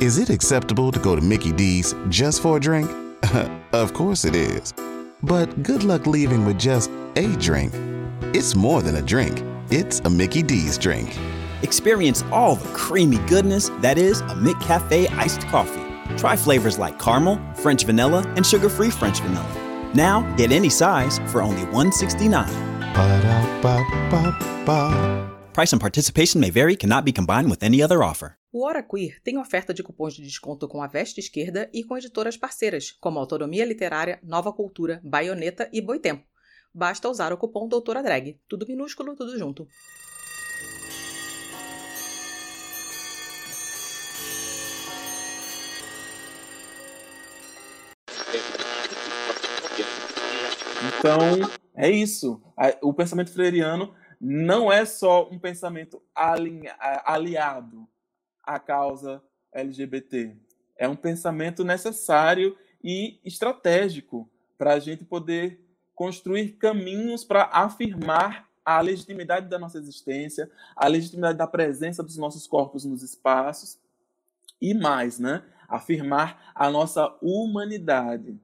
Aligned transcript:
Is 0.00 0.16
it 0.16 0.30
acceptable 0.30 0.90
to 0.92 0.98
go 0.98 1.14
to 1.14 1.20
Mickey 1.20 1.52
D's 1.52 1.94
just 2.08 2.40
for 2.40 2.56
a 2.56 2.60
drink? 2.60 2.90
of 3.74 3.92
course 3.92 4.24
it 4.24 4.34
is. 4.34 4.72
But 5.22 5.62
good 5.62 5.84
luck 5.84 6.06
leaving 6.06 6.46
with 6.46 6.58
just 6.58 6.90
a 7.16 7.36
drink. 7.36 7.74
It's 8.34 8.54
more 8.56 8.80
than 8.80 8.96
a 8.96 9.02
drink, 9.02 9.44
it's 9.68 10.00
a 10.00 10.08
Mickey 10.08 10.42
D's 10.42 10.78
drink. 10.78 11.18
Experience 11.60 12.24
all 12.32 12.56
the 12.56 12.66
creamy 12.72 13.18
goodness 13.28 13.68
that 13.80 13.98
is 13.98 14.22
a 14.22 14.34
McCafe 14.34 15.06
iced 15.18 15.42
coffee. 15.48 15.84
Try 16.16 16.34
flavors 16.34 16.78
like 16.78 16.98
caramel, 16.98 17.38
French 17.56 17.84
vanilla, 17.84 18.24
and 18.36 18.46
sugar-free 18.46 18.88
French 18.88 19.20
vanilla. 19.20 19.90
Now, 19.94 20.22
get 20.36 20.50
any 20.50 20.70
size 20.70 21.18
for 21.26 21.42
only 21.42 21.64
$169. 21.64 22.48
Price 25.52 25.72
and 25.72 25.80
participation 25.80 26.40
may 26.40 26.48
vary, 26.48 26.74
cannot 26.74 27.04
be 27.04 27.12
combined 27.12 27.50
with 27.50 27.62
any 27.62 27.82
other 27.82 28.02
offer. 28.02 28.38
O 28.52 28.66
Hora 28.66 28.82
Queer 28.82 29.22
tem 29.22 29.38
oferta 29.38 29.72
de 29.72 29.80
cupons 29.80 30.12
de 30.12 30.22
desconto 30.24 30.66
com 30.66 30.82
a 30.82 30.88
Veste 30.88 31.20
Esquerda 31.20 31.70
e 31.72 31.84
com 31.84 31.96
editoras 31.96 32.36
parceiras, 32.36 32.90
como 32.90 33.20
Autonomia 33.20 33.64
Literária, 33.64 34.18
Nova 34.24 34.52
Cultura, 34.52 35.00
Baioneta 35.04 35.70
e 35.72 35.80
Boitempo. 35.80 36.26
Basta 36.74 37.08
usar 37.08 37.32
o 37.32 37.36
cupom 37.36 37.68
Doutora 37.68 38.02
Drag. 38.02 38.40
Tudo 38.48 38.66
minúsculo, 38.66 39.14
tudo 39.14 39.38
junto. 39.38 39.68
Então, 50.98 51.20
é 51.76 51.88
isso. 51.88 52.42
O 52.82 52.92
pensamento 52.92 53.32
freiriano 53.32 53.94
não 54.20 54.72
é 54.72 54.84
só 54.84 55.30
um 55.30 55.38
pensamento 55.38 56.02
aliado 56.16 57.88
à 58.42 58.58
causa 58.58 59.22
LGBT. 59.52 60.36
É 60.76 60.88
um 60.88 60.96
pensamento 60.96 61.64
necessário 61.64 62.56
e 62.82 63.20
estratégico 63.24 64.28
para 64.56 64.74
a 64.74 64.78
gente 64.78 65.04
poder 65.04 65.60
construir 65.94 66.52
caminhos 66.52 67.24
para 67.24 67.44
afirmar 67.52 68.48
a 68.64 68.80
legitimidade 68.80 69.48
da 69.48 69.58
nossa 69.58 69.78
existência, 69.78 70.50
a 70.76 70.86
legitimidade 70.86 71.36
da 71.36 71.46
presença 71.46 72.02
dos 72.02 72.16
nossos 72.16 72.46
corpos 72.46 72.84
nos 72.84 73.02
espaços 73.02 73.78
e 74.60 74.74
mais, 74.74 75.18
né? 75.18 75.42
Afirmar 75.68 76.52
a 76.54 76.70
nossa 76.70 77.16
humanidade. 77.22 78.38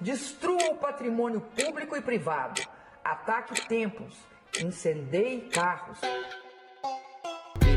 Destrua 0.00 0.72
o 0.72 0.76
patrimônio 0.76 1.40
público 1.40 1.96
e 1.96 2.02
privado. 2.02 2.62
Ataque 3.02 3.66
templos. 3.66 4.16
Incendeie 4.60 5.42
carros. 5.48 5.98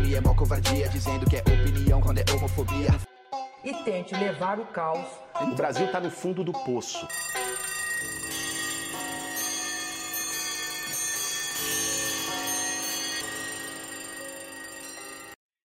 Ele 0.08 0.16
é 0.16 0.22
mó 0.22 0.34
covardia, 0.34 0.88
dizendo 0.88 1.26
que 1.26 1.36
é 1.36 1.42
opinião 1.42 2.00
quando 2.00 2.20
é 2.20 2.24
homofobia. 2.34 2.88
E 3.62 3.74
tente 3.84 4.16
levar 4.16 4.58
o 4.58 4.66
caos. 4.68 5.06
O 5.42 5.54
Brasil 5.54 5.86
tá 5.92 6.00
no 6.00 6.10
fundo 6.10 6.46
do 6.46 6.54
poço. 6.54 7.06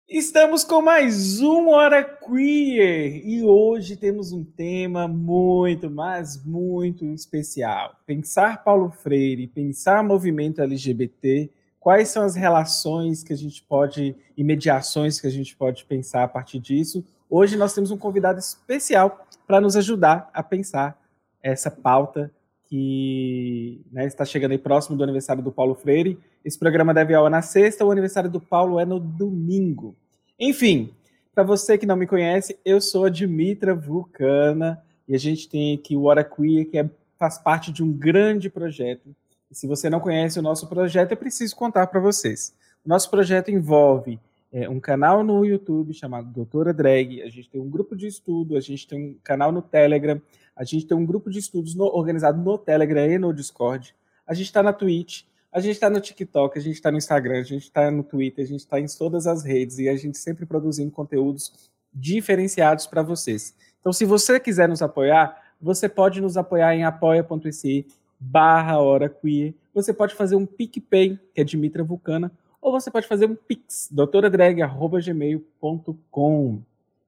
Estamos 0.07 0.65
com 0.65 0.83
mais 0.83 1.41
um 1.41 1.71
Hora 1.71 2.05
Queer 2.05 3.27
e 3.27 3.43
hoje 3.43 3.97
temos 3.97 4.33
um 4.33 4.45
tema 4.45 5.09
muito, 5.09 5.89
mas 5.91 6.45
muito 6.45 7.07
especial. 7.07 7.97
Pensar 8.05 8.63
Paulo 8.63 8.91
Freire, 8.91 9.47
pensar 9.47 10.05
movimento 10.05 10.61
LGBT, 10.61 11.51
quais 11.87 12.09
são 12.09 12.25
as 12.25 12.35
relações 12.35 13.23
que 13.23 13.33
a 13.33 13.37
gente 13.37 13.63
pode 13.63 14.17
e 14.37 14.43
mediações 14.43 15.21
que 15.21 15.27
a 15.29 15.31
gente 15.31 15.55
pode 15.55 15.85
pensar 15.85 16.25
a 16.25 16.29
partir 16.29 16.59
disso. 16.59 17.05
Hoje 17.31 17.57
nós 17.57 17.73
temos 17.75 17.93
um 17.93 17.97
convidado 17.97 18.41
especial 18.41 19.25
para 19.47 19.61
nos 19.61 19.77
ajudar 19.77 20.29
a 20.35 20.43
pensar 20.43 21.01
essa 21.41 21.71
pauta 21.71 22.29
que 22.65 23.87
né, 23.93 24.05
está 24.05 24.25
chegando 24.25 24.51
aí 24.51 24.59
próximo 24.59 24.97
do 24.97 25.05
aniversário 25.05 25.45
do 25.45 25.53
Paulo 25.53 25.77
Freire. 25.77 26.19
Esse 26.45 26.59
programa 26.59 26.93
deve 26.93 27.15
ao 27.15 27.31
na 27.31 27.41
sexta, 27.41 27.85
o 27.85 27.93
aniversário 27.93 28.29
do 28.29 28.41
Paulo 28.41 28.81
é 28.81 28.85
no 28.85 28.99
domingo. 28.99 29.95
Enfim, 30.41 30.93
para 31.33 31.45
você 31.45 31.79
que 31.79 31.87
não 31.87 31.95
me 31.95 32.09
conhece, 32.09 32.59
eu 32.65 32.81
sou 32.81 33.05
a 33.05 33.09
Dimitra 33.09 33.77
Vulcana 33.77 34.83
e 35.07 35.15
a 35.15 35.19
gente 35.21 35.49
tem 35.49 35.77
aqui 35.77 35.97
o 35.97 36.07
Hora 36.07 36.25
Queer, 36.25 36.69
que 36.69 36.79
é, 36.79 36.91
faz 37.17 37.39
parte 37.39 37.71
de 37.71 37.85
um 37.85 37.93
grande 37.93 38.51
projeto. 38.51 39.15
Se 39.57 39.67
você 39.67 39.89
não 39.89 40.01
conhece 40.01 40.39
o 40.39 40.43
nosso 40.43 40.67
projeto, 40.67 41.13
é 41.13 41.17
preciso 41.17 41.57
contar 41.57 41.87
para 41.87 41.99
vocês. 41.99 42.55
O 42.85 42.89
nosso 42.91 43.09
projeto 43.11 43.51
envolve 43.51 44.21
é, 44.53 44.69
um 44.69 44.79
canal 44.79 45.25
no 45.25 45.47
YouTube 45.47 45.95
chamado 45.95 46.29
Doutora 46.29 46.75
Drag, 46.75 47.23
a 47.23 47.31
gente 47.31 47.49
tem 47.49 47.59
um 47.59 47.71
grupo 47.71 47.97
de 47.97 48.07
estudo, 48.07 48.55
a 48.55 48.61
gente 48.61 48.87
tem 48.87 49.13
um 49.13 49.17
canal 49.25 49.51
no 49.51 49.63
Telegram, 49.63 50.21
a 50.55 50.63
gente 50.63 50.87
tem 50.87 50.95
um 50.95 51.07
grupo 51.07 51.31
de 51.31 51.39
estudos 51.39 51.75
no- 51.75 51.87
organizado 51.87 52.39
no 52.39 52.59
Telegram 52.59 53.07
e 53.11 53.17
no 53.17 53.33
Discord, 53.33 53.95
a 54.27 54.35
gente 54.35 54.45
está 54.45 54.63
na 54.63 54.75
Twitch, 54.75 55.23
a 55.51 55.59
gente 55.59 55.77
está 55.77 55.89
no 55.89 56.01
TikTok, 56.01 56.59
a 56.59 56.61
gente 56.61 56.75
está 56.75 56.91
no 56.91 56.99
Instagram, 56.99 57.41
a 57.41 57.43
gente 57.43 57.63
está 57.63 57.91
no 57.91 58.05
Twitter, 58.05 58.45
a 58.45 58.49
gente 58.49 58.61
está 58.61 58.79
em 58.79 58.85
todas 58.87 59.27
as 59.27 59.43
redes 59.43 59.79
e 59.79 59.89
a 59.89 59.97
gente 59.97 60.19
sempre 60.19 60.45
produzindo 60.45 60.91
conteúdos 60.91 61.71
diferenciados 61.95 62.87
para 62.87 63.03
vocês. 63.03 63.55
Então, 63.81 63.91
se 63.91 64.05
você 64.05 64.39
quiser 64.39 64.69
nos 64.69 64.83
apoiar, 64.83 65.55
você 65.59 65.89
pode 65.89 66.21
nos 66.21 66.37
apoiar 66.37 66.75
em 66.75 66.85
apoia.se 66.85 67.87
barra 68.19 68.79
hora 68.79 69.09
queer. 69.09 69.55
Você 69.75 69.93
pode 69.93 70.15
fazer 70.15 70.37
um 70.37 70.47
PicPay, 70.47 71.19
que 71.35 71.41
é 71.41 71.45
Dimitra 71.45 71.85
Vulcana, 71.85 72.33
ou 72.61 72.73
você 72.73 72.91
pode 72.91 73.07
fazer 73.07 73.27
um 73.27 73.37
Pix, 73.37 73.89
doutoradrag.gmail.com. 73.93 76.63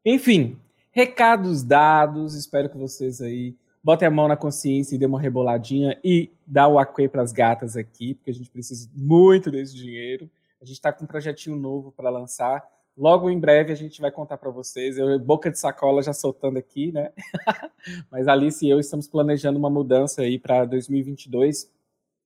Enfim, 0.05 0.57
recados 0.93 1.65
dados, 1.65 2.35
espero 2.35 2.69
que 2.69 2.77
vocês 2.77 3.21
aí 3.21 3.57
botem 3.83 4.07
a 4.07 4.11
mão 4.11 4.29
na 4.29 4.37
consciência 4.37 4.95
e 4.95 4.99
dê 4.99 5.07
uma 5.07 5.21
reboladinha 5.21 5.99
e 6.05 6.31
dá 6.47 6.69
o 6.69 6.79
aquê 6.79 7.09
para 7.09 7.23
as 7.23 7.33
gatas 7.33 7.77
aqui, 7.77 8.15
porque 8.15 8.31
a 8.31 8.35
gente 8.35 8.51
precisa 8.51 8.89
muito 8.95 9.51
desse 9.51 9.75
dinheiro. 9.75 10.31
A 10.61 10.65
gente 10.65 10.77
está 10.77 10.93
com 10.93 11.05
um 11.05 11.07
projetinho 11.07 11.57
novo 11.57 11.93
para 11.93 12.11
lançar. 12.11 12.65
Logo 12.99 13.31
em 13.31 13.39
breve 13.39 13.73
a 13.73 13.77
gente 13.77 14.01
vai 14.01 14.11
contar 14.11 14.37
para 14.39 14.51
vocês. 14.51 14.99
Eu, 14.99 15.17
boca 15.21 15.49
de 15.53 15.57
sacola 15.57 16.03
já 16.03 16.13
soltando 16.13 16.59
aqui, 16.59 16.91
né? 16.91 17.13
Mas 18.11 18.27
Alice 18.27 18.67
e 18.67 18.69
eu 18.69 18.81
estamos 18.81 19.07
planejando 19.07 19.57
uma 19.57 19.71
mudança 19.71 20.23
aí 20.23 20.37
para 20.37 20.65
2022. 20.65 21.71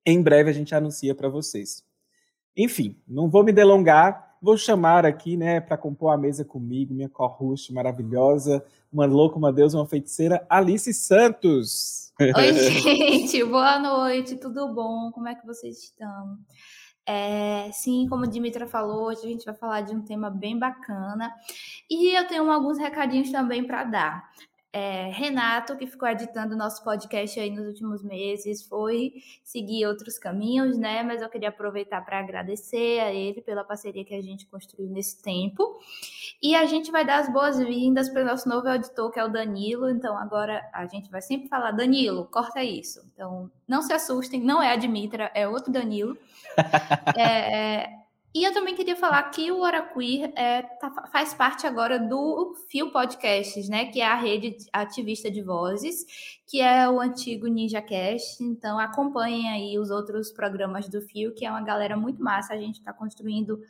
Em 0.06 0.22
breve 0.22 0.48
a 0.48 0.52
gente 0.54 0.74
anuncia 0.74 1.14
para 1.14 1.28
vocês. 1.28 1.84
Enfim, 2.56 2.96
não 3.06 3.28
vou 3.28 3.44
me 3.44 3.52
delongar. 3.52 4.32
Vou 4.40 4.56
chamar 4.56 5.04
aqui, 5.04 5.36
né, 5.36 5.60
para 5.60 5.76
compor 5.76 6.12
a 6.12 6.16
mesa 6.16 6.44
comigo, 6.44 6.92
minha 6.92 7.08
co-host 7.08 7.72
maravilhosa, 7.72 8.64
uma 8.92 9.06
louca, 9.06 9.38
uma 9.38 9.52
deusa, 9.52 9.78
uma 9.78 9.86
feiticeira, 9.86 10.44
Alice 10.50 10.92
Santos. 10.92 12.12
Oi, 12.18 12.52
gente, 12.80 13.44
boa 13.44 13.78
noite, 13.78 14.34
tudo 14.34 14.74
bom? 14.74 15.12
Como 15.12 15.28
é 15.28 15.36
que 15.36 15.46
vocês 15.46 15.78
estão? 15.84 16.38
É, 17.04 17.70
sim, 17.72 18.06
como 18.08 18.24
a 18.24 18.28
Dimitra 18.28 18.66
falou, 18.66 19.08
hoje 19.08 19.20
a 19.24 19.28
gente 19.28 19.44
vai 19.44 19.54
falar 19.54 19.80
de 19.80 19.94
um 19.94 20.02
tema 20.02 20.30
bem 20.30 20.56
bacana 20.56 21.34
e 21.90 22.16
eu 22.16 22.26
tenho 22.28 22.50
alguns 22.50 22.78
recadinhos 22.78 23.30
também 23.30 23.64
para 23.66 23.84
dar. 23.84 24.32
É, 24.74 25.10
Renato, 25.10 25.76
que 25.76 25.86
ficou 25.86 26.08
editando 26.08 26.56
nosso 26.56 26.82
podcast 26.82 27.38
aí 27.38 27.50
nos 27.50 27.66
últimos 27.66 28.02
meses, 28.02 28.62
foi 28.66 29.12
seguir 29.44 29.84
outros 29.84 30.18
caminhos, 30.18 30.78
né? 30.78 31.02
Mas 31.02 31.20
eu 31.20 31.28
queria 31.28 31.50
aproveitar 31.50 32.02
para 32.02 32.18
agradecer 32.18 33.00
a 33.00 33.12
ele 33.12 33.42
pela 33.42 33.64
parceria 33.64 34.02
que 34.02 34.14
a 34.14 34.22
gente 34.22 34.46
construiu 34.46 34.88
nesse 34.88 35.20
tempo. 35.20 35.78
E 36.42 36.56
a 36.56 36.66
gente 36.66 36.90
vai 36.90 37.06
dar 37.06 37.20
as 37.20 37.32
boas-vindas 37.32 38.08
para 38.08 38.22
o 38.22 38.24
nosso 38.24 38.48
novo 38.48 38.68
editor, 38.68 39.12
que 39.12 39.20
é 39.20 39.24
o 39.24 39.28
Danilo. 39.28 39.88
Então, 39.88 40.18
agora 40.18 40.60
a 40.74 40.86
gente 40.86 41.08
vai 41.08 41.22
sempre 41.22 41.48
falar, 41.48 41.70
Danilo, 41.70 42.26
corta 42.26 42.64
isso. 42.64 43.00
Então, 43.14 43.48
não 43.68 43.80
se 43.80 43.92
assustem, 43.92 44.40
não 44.40 44.60
é 44.60 44.72
a 44.72 44.76
Dimitra, 44.76 45.30
é 45.34 45.46
outro 45.46 45.72
Danilo. 45.72 46.16
É, 47.16 47.82
é, 47.82 47.88
e 48.34 48.44
eu 48.44 48.52
também 48.52 48.74
queria 48.74 48.96
falar 48.96 49.22
que 49.30 49.50
o 49.52 49.60
Hora 49.60 49.82
Queer 49.82 50.32
é, 50.34 50.62
tá- 50.62 51.06
faz 51.12 51.34
parte 51.34 51.66
agora 51.66 51.98
do 51.98 52.54
Fio 52.70 52.90
Podcasts, 52.90 53.68
né? 53.68 53.86
Que 53.86 54.00
é 54.00 54.06
a 54.06 54.14
rede 54.14 54.56
ativista 54.72 55.30
de 55.30 55.42
vozes, 55.42 56.04
que 56.46 56.60
é 56.60 56.88
o 56.88 56.98
antigo 56.98 57.46
NinjaCast. 57.46 58.42
Então, 58.42 58.78
acompanhem 58.78 59.50
aí 59.50 59.78
os 59.78 59.90
outros 59.90 60.30
programas 60.30 60.88
do 60.88 61.00
Fio, 61.02 61.34
que 61.34 61.44
é 61.44 61.50
uma 61.50 61.62
galera 61.62 61.96
muito 61.96 62.22
massa. 62.22 62.54
A 62.54 62.58
gente 62.58 62.78
está 62.78 62.92
construindo 62.92 63.60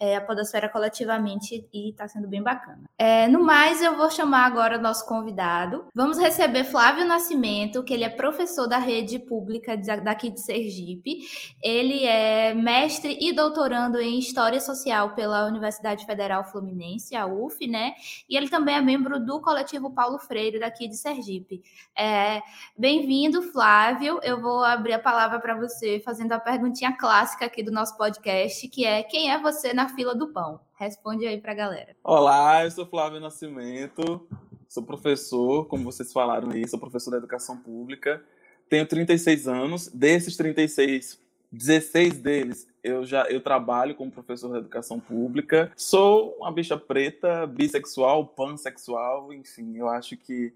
é, 0.00 0.16
a 0.16 0.20
Podosfera 0.20 0.68
coletivamente 0.68 1.68
e 1.72 1.90
está 1.90 2.08
sendo 2.08 2.26
bem 2.26 2.42
bacana. 2.42 2.88
É, 2.98 3.28
no 3.28 3.44
mais, 3.44 3.82
eu 3.82 3.96
vou 3.96 4.10
chamar 4.10 4.46
agora 4.46 4.78
o 4.78 4.80
nosso 4.80 5.06
convidado. 5.06 5.84
Vamos 5.94 6.18
receber 6.18 6.64
Flávio 6.64 7.04
Nascimento, 7.04 7.82
que 7.84 7.92
ele 7.92 8.04
é 8.04 8.08
professor 8.08 8.66
da 8.66 8.78
rede 8.78 9.18
pública 9.18 9.76
daqui 10.02 10.30
de 10.30 10.40
Sergipe. 10.40 11.18
Ele 11.62 12.06
é 12.06 12.54
mestre 12.54 13.18
e 13.20 13.32
doutorando 13.32 14.00
em 14.00 14.18
História 14.18 14.60
Social 14.60 15.14
pela 15.14 15.46
Universidade 15.46 16.06
Federal 16.06 16.44
Fluminense, 16.44 17.14
a 17.14 17.26
UF, 17.26 17.66
né? 17.66 17.92
E 18.28 18.36
ele 18.36 18.48
também 18.48 18.76
é 18.76 18.80
membro 18.80 19.20
do 19.20 19.40
coletivo 19.40 19.90
Paulo 19.90 20.18
Freire, 20.18 20.58
daqui 20.58 20.88
de 20.88 20.96
Sergipe. 20.96 21.62
É, 21.94 22.40
Bem-vindo, 22.76 23.42
Flávio. 23.42 24.20
Eu 24.22 24.40
vou 24.40 24.64
abrir 24.64 24.94
a 24.94 24.98
palavra 24.98 25.38
para 25.38 25.54
você, 25.54 26.00
fazendo 26.00 26.32
a 26.32 26.40
perguntinha 26.40 26.96
clássica 26.96 27.44
aqui 27.44 27.62
do 27.62 27.70
nosso 27.70 27.94
podcast, 27.96 28.66
que 28.68 28.86
é 28.86 29.02
quem 29.02 29.30
é 29.30 29.38
você 29.38 29.74
na 29.74 29.89
fila 29.90 30.14
do 30.14 30.28
pão? 30.28 30.60
Responde 30.78 31.26
aí 31.26 31.40
para 31.40 31.52
a 31.52 31.54
galera. 31.54 31.96
Olá, 32.02 32.64
eu 32.64 32.70
sou 32.70 32.86
Flávio 32.86 33.20
Nascimento, 33.20 34.26
sou 34.68 34.82
professor, 34.82 35.66
como 35.66 35.84
vocês 35.84 36.12
falaram 36.12 36.50
aí, 36.50 36.66
sou 36.66 36.78
professor 36.78 37.10
da 37.10 37.18
educação 37.18 37.56
pública. 37.56 38.22
Tenho 38.68 38.86
36 38.86 39.48
anos, 39.48 39.88
desses 39.88 40.36
36, 40.36 41.20
16 41.52 42.18
deles 42.20 42.70
eu 42.82 43.04
já 43.04 43.24
eu 43.24 43.40
trabalho 43.40 43.94
como 43.94 44.10
professor 44.10 44.50
da 44.50 44.58
educação 44.58 44.98
pública. 44.98 45.70
Sou 45.76 46.36
uma 46.38 46.52
bicha 46.52 46.76
preta, 46.76 47.46
bissexual, 47.46 48.26
pansexual, 48.26 49.32
enfim, 49.32 49.76
eu 49.76 49.88
acho 49.88 50.16
que 50.16 50.52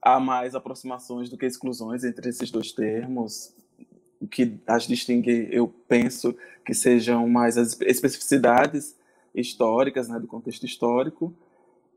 há 0.00 0.20
mais 0.20 0.54
aproximações 0.54 1.30
do 1.30 1.36
que 1.36 1.46
exclusões 1.46 2.04
entre 2.04 2.28
esses 2.28 2.50
dois 2.50 2.72
termos. 2.72 3.54
O 4.22 4.28
que 4.28 4.56
as 4.66 4.86
distingue, 4.86 5.48
eu 5.50 5.66
penso 5.88 6.34
que 6.64 6.72
sejam 6.72 7.28
mais 7.28 7.58
as 7.58 7.78
especificidades 7.80 8.96
históricas, 9.34 10.08
né, 10.08 10.20
do 10.20 10.28
contexto 10.28 10.64
histórico. 10.64 11.34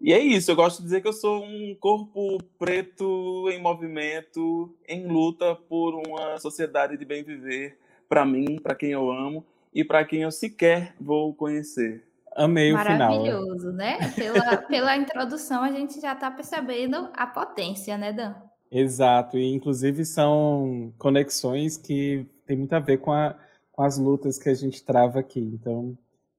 E 0.02 0.12
é 0.12 0.20
isso, 0.20 0.52
eu 0.52 0.56
gosto 0.56 0.80
de 0.80 0.86
dizer 0.86 1.02
que 1.02 1.08
eu 1.08 1.14
sou 1.14 1.44
um 1.44 1.76
corpo 1.80 2.38
preto 2.60 3.48
em 3.50 3.62
movimento, 3.62 4.76
em 4.88 5.08
luta 5.08 5.56
por 5.56 5.96
uma 5.96 6.38
sociedade 6.40 6.98
de 6.98 7.06
bem 7.06 7.24
viver 7.24 7.78
para 8.10 8.26
mim, 8.26 8.60
para 8.62 8.76
quem 8.76 8.92
eu 8.92 9.10
amo 9.12 9.46
e 9.74 9.84
para 9.84 10.04
quem 10.04 10.24
eu 10.24 10.32
sequer 10.32 10.96
vou 11.00 11.34
conhecer. 11.34 12.04
Amei 12.36 12.74
o 12.74 12.78
final. 12.78 12.98
Maravilhoso, 12.98 13.72
né? 13.72 13.98
Pela, 14.16 14.58
pela 14.58 14.98
introdução 14.98 15.64
a 15.64 15.72
gente 15.72 16.02
já 16.02 16.14
está 16.14 16.30
percebendo 16.30 17.10
a 17.14 17.26
potência, 17.26 17.98
né, 17.98 18.12
Dan? 18.12 18.36
Exato, 18.72 19.38
e 19.38 19.54
inclusive 19.54 20.04
são 20.04 20.94
conexões 20.98 21.78
que 21.78 22.26
tem 22.46 22.58
muito 22.58 22.74
a 22.74 22.80
ver 22.80 22.98
com, 22.98 23.12
a, 23.12 23.36
com 23.72 23.84
as 23.84 23.98
lutas 23.98 24.38
que 24.38 24.50
a 24.50 24.54
gente 24.54 24.84
trava 24.84 25.20
aqui. 25.20 25.40
Então, 25.40 25.98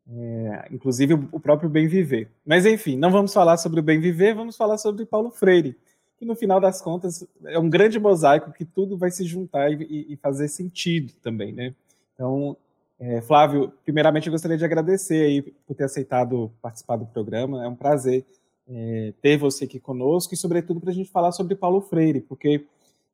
é, 0.08 0.68
inclusive 0.70 1.14
o 1.14 1.40
próprio 1.40 1.68
bem 1.68 1.86
viver. 1.86 2.30
Mas 2.44 2.66
enfim, 2.66 2.96
não 2.96 3.10
vamos 3.10 3.32
falar 3.32 3.56
sobre 3.56 3.80
o 3.80 3.82
bem 3.82 4.00
viver, 4.00 4.34
vamos 4.34 4.56
falar 4.56 4.78
sobre 4.78 5.06
Paulo 5.06 5.30
Freire, 5.30 5.76
que 6.18 6.24
no 6.24 6.36
final 6.36 6.60
das 6.60 6.80
contas 6.80 7.26
é 7.46 7.58
um 7.58 7.68
grande 7.68 7.98
mosaico 7.98 8.52
que 8.52 8.64
tudo 8.64 8.96
vai 8.96 9.10
se 9.10 9.24
juntar 9.24 9.70
e, 9.72 10.12
e 10.12 10.16
fazer 10.16 10.48
sentido 10.48 11.12
também, 11.22 11.52
né? 11.52 11.74
Então, 12.14 12.56
é, 12.98 13.20
Flávio, 13.20 13.72
primeiramente 13.84 14.26
eu 14.26 14.32
gostaria 14.32 14.56
de 14.56 14.64
agradecer 14.64 15.22
aí 15.22 15.42
por 15.42 15.74
ter 15.74 15.84
aceitado 15.84 16.50
participar 16.62 16.96
do 16.96 17.06
programa. 17.06 17.64
É 17.64 17.68
um 17.68 17.76
prazer 17.76 18.24
é, 18.68 19.12
ter 19.22 19.36
você 19.36 19.64
aqui 19.64 19.78
conosco 19.78 20.34
e, 20.34 20.36
sobretudo, 20.36 20.80
para 20.80 20.90
a 20.90 20.94
gente 20.94 21.10
falar 21.10 21.32
sobre 21.32 21.54
Paulo 21.54 21.80
Freire, 21.80 22.20
porque 22.20 22.64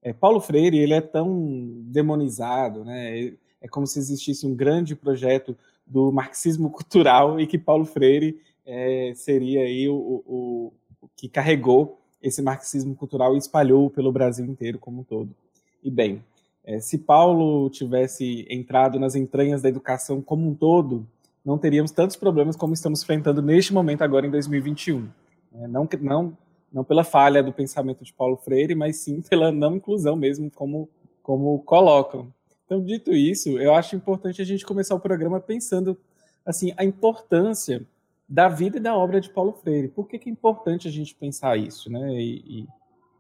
é, 0.03 0.13
Paulo 0.13 0.41
Freire 0.41 0.79
ele 0.79 0.95
é 0.95 1.01
tão 1.01 1.83
demonizado, 1.85 2.85
né? 2.85 3.33
É 3.61 3.69
como 3.69 3.87
se 3.87 3.99
existisse 3.99 4.47
um 4.47 4.55
grande 4.55 4.97
projeto 4.97 5.57
do 5.87 6.11
marxismo 6.11 6.69
cultural 6.73 7.41
e 7.41 7.47
que 7.47 7.59
Paulo 7.59 7.85
Freire 7.85 8.41
é, 8.67 9.13
seria 9.15 9.63
aí 9.63 9.89
o, 9.89 9.95
o, 9.95 10.73
o 11.01 11.09
que 11.17 11.29
carregou 11.29 12.01
esse 12.21 12.41
marxismo 12.41 12.95
cultural 12.95 13.35
e 13.35 13.39
espalhou 13.39 13.91
pelo 13.91 14.13
Brasil 14.13 14.47
inteiro 14.47 14.79
como 14.79 15.01
um 15.01 15.05
todo. 15.05 15.35
E 15.83 15.91
bem, 15.91 16.23
se 16.81 16.97
Paulo 16.97 17.69
tivesse 17.71 18.47
entrado 18.49 19.01
nas 19.01 19.17
entranhas 19.17 19.61
da 19.61 19.69
educação 19.69 20.23
como 20.23 20.49
um 20.49 20.55
todo, 20.55 21.05
não 21.45 21.59
teríamos 21.59 21.91
tantos 21.91 22.15
problemas 22.15 22.55
como 22.55 22.73
estamos 22.73 23.03
enfrentando 23.03 23.43
neste 23.43 23.75
momento 23.75 24.03
agora 24.03 24.25
em 24.25 24.31
2021. 24.31 25.09
É, 25.55 25.67
não, 25.67 25.89
não, 26.01 26.39
não 26.73 26.85
pela 26.85 27.05
falha 27.05 27.43
do 27.43 27.53
pensamento 27.53 28.05
de 28.05 28.13
Paulo 28.13 28.37
Freire, 28.37 28.75
mas 28.75 28.97
sim 28.97 29.21
pela 29.21 29.53
não 29.53 29.77
inclusão 29.77 30.17
mesmo, 30.17 30.51
como, 30.51 30.89
como 31.23 31.59
colocam. 31.61 32.33
Então, 32.65 32.83
dito 32.83 33.13
isso, 33.13 33.59
eu 33.59 33.75
acho 33.75 33.95
importante 33.97 34.41
a 34.41 34.45
gente 34.45 34.65
começar 34.65 34.95
o 34.95 35.01
programa 35.01 35.41
pensando 35.41 35.99
assim 36.45 36.73
a 36.77 36.85
importância 36.85 37.87
da 38.29 38.49
vida 38.49 38.79
e 38.79 38.81
da 38.81 38.97
obra 38.97 39.21
de 39.21 39.29
Paulo 39.29 39.53
Freire. 39.53 39.89
Por 39.89 40.09
que, 40.09 40.19
que 40.19 40.29
é 40.29 40.33
importante 40.33 40.89
a 40.89 40.91
gente 40.91 41.15
pensar 41.15 41.59
isso, 41.59 41.91
né? 41.91 42.15
E, 42.15 42.63
e 42.63 42.69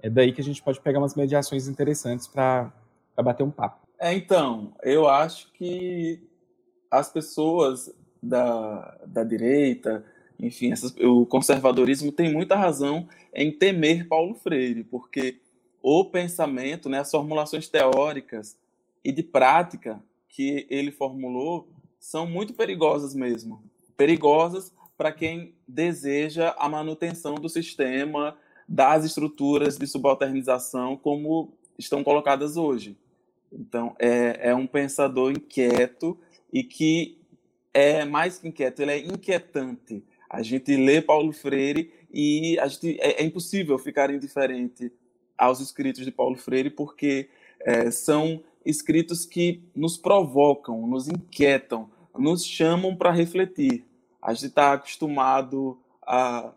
é 0.00 0.08
daí 0.08 0.32
que 0.32 0.40
a 0.40 0.44
gente 0.44 0.62
pode 0.62 0.80
pegar 0.80 0.98
umas 0.98 1.14
mediações 1.14 1.68
interessantes 1.68 2.26
para 2.26 2.72
bater 3.22 3.42
um 3.42 3.50
papo. 3.50 3.86
É, 4.00 4.12
então, 4.14 4.72
eu 4.82 5.06
acho 5.06 5.52
que 5.52 6.26
as 6.90 7.12
pessoas 7.12 7.94
da, 8.22 8.98
da 9.06 9.22
direita, 9.22 10.04
enfim, 10.42 10.72
essas, 10.72 10.92
o 10.98 11.24
conservadorismo 11.24 12.10
tem 12.10 12.32
muita 12.32 12.56
razão 12.56 13.08
em 13.32 13.52
temer 13.52 14.08
Paulo 14.08 14.34
Freire, 14.34 14.82
porque 14.82 15.40
o 15.80 16.04
pensamento, 16.04 16.88
né, 16.88 16.98
as 16.98 17.10
formulações 17.12 17.68
teóricas 17.68 18.58
e 19.04 19.12
de 19.12 19.22
prática 19.22 20.02
que 20.28 20.66
ele 20.68 20.90
formulou 20.90 21.68
são 22.00 22.26
muito 22.26 22.54
perigosas 22.54 23.14
mesmo. 23.14 23.62
Perigosas 23.96 24.72
para 24.98 25.12
quem 25.12 25.54
deseja 25.66 26.54
a 26.58 26.68
manutenção 26.68 27.36
do 27.36 27.48
sistema, 27.48 28.36
das 28.68 29.04
estruturas 29.04 29.78
de 29.78 29.86
subalternização 29.86 30.96
como 30.96 31.52
estão 31.78 32.02
colocadas 32.02 32.56
hoje. 32.56 32.96
Então, 33.52 33.94
é, 33.96 34.50
é 34.50 34.54
um 34.54 34.66
pensador 34.66 35.30
inquieto 35.30 36.18
e 36.52 36.64
que 36.64 37.18
é 37.72 38.04
mais 38.04 38.38
que 38.38 38.48
inquieto, 38.48 38.80
ele 38.80 38.90
é 38.90 38.98
inquietante. 38.98 40.02
A 40.32 40.42
gente 40.42 40.74
lê 40.74 41.02
Paulo 41.02 41.30
Freire 41.30 41.92
e 42.10 42.58
a 42.58 42.66
gente, 42.66 42.98
é, 42.98 43.22
é 43.22 43.24
impossível 43.24 43.78
ficar 43.78 44.10
indiferente 44.10 44.90
aos 45.36 45.60
escritos 45.60 46.02
de 46.06 46.10
Paulo 46.10 46.36
Freire, 46.36 46.70
porque 46.70 47.28
é, 47.60 47.90
são 47.90 48.42
escritos 48.64 49.26
que 49.26 49.62
nos 49.76 49.98
provocam, 49.98 50.86
nos 50.86 51.06
inquietam, 51.06 51.90
nos 52.18 52.46
chamam 52.46 52.96
para 52.96 53.10
refletir. 53.10 53.84
A 54.22 54.32
gente 54.32 54.46
está 54.46 54.72
acostumado 54.72 55.78
a, 56.00 56.50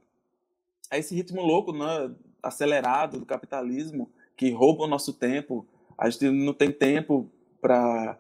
a 0.90 0.98
esse 0.98 1.14
ritmo 1.14 1.42
louco, 1.42 1.74
né, 1.74 2.16
acelerado 2.42 3.20
do 3.20 3.26
capitalismo, 3.26 4.10
que 4.38 4.52
rouba 4.52 4.86
o 4.86 4.88
nosso 4.88 5.12
tempo, 5.12 5.68
a 5.98 6.10
gente 6.10 6.30
não 6.30 6.54
tem 6.54 6.72
tempo 6.72 7.30
para 7.60 8.18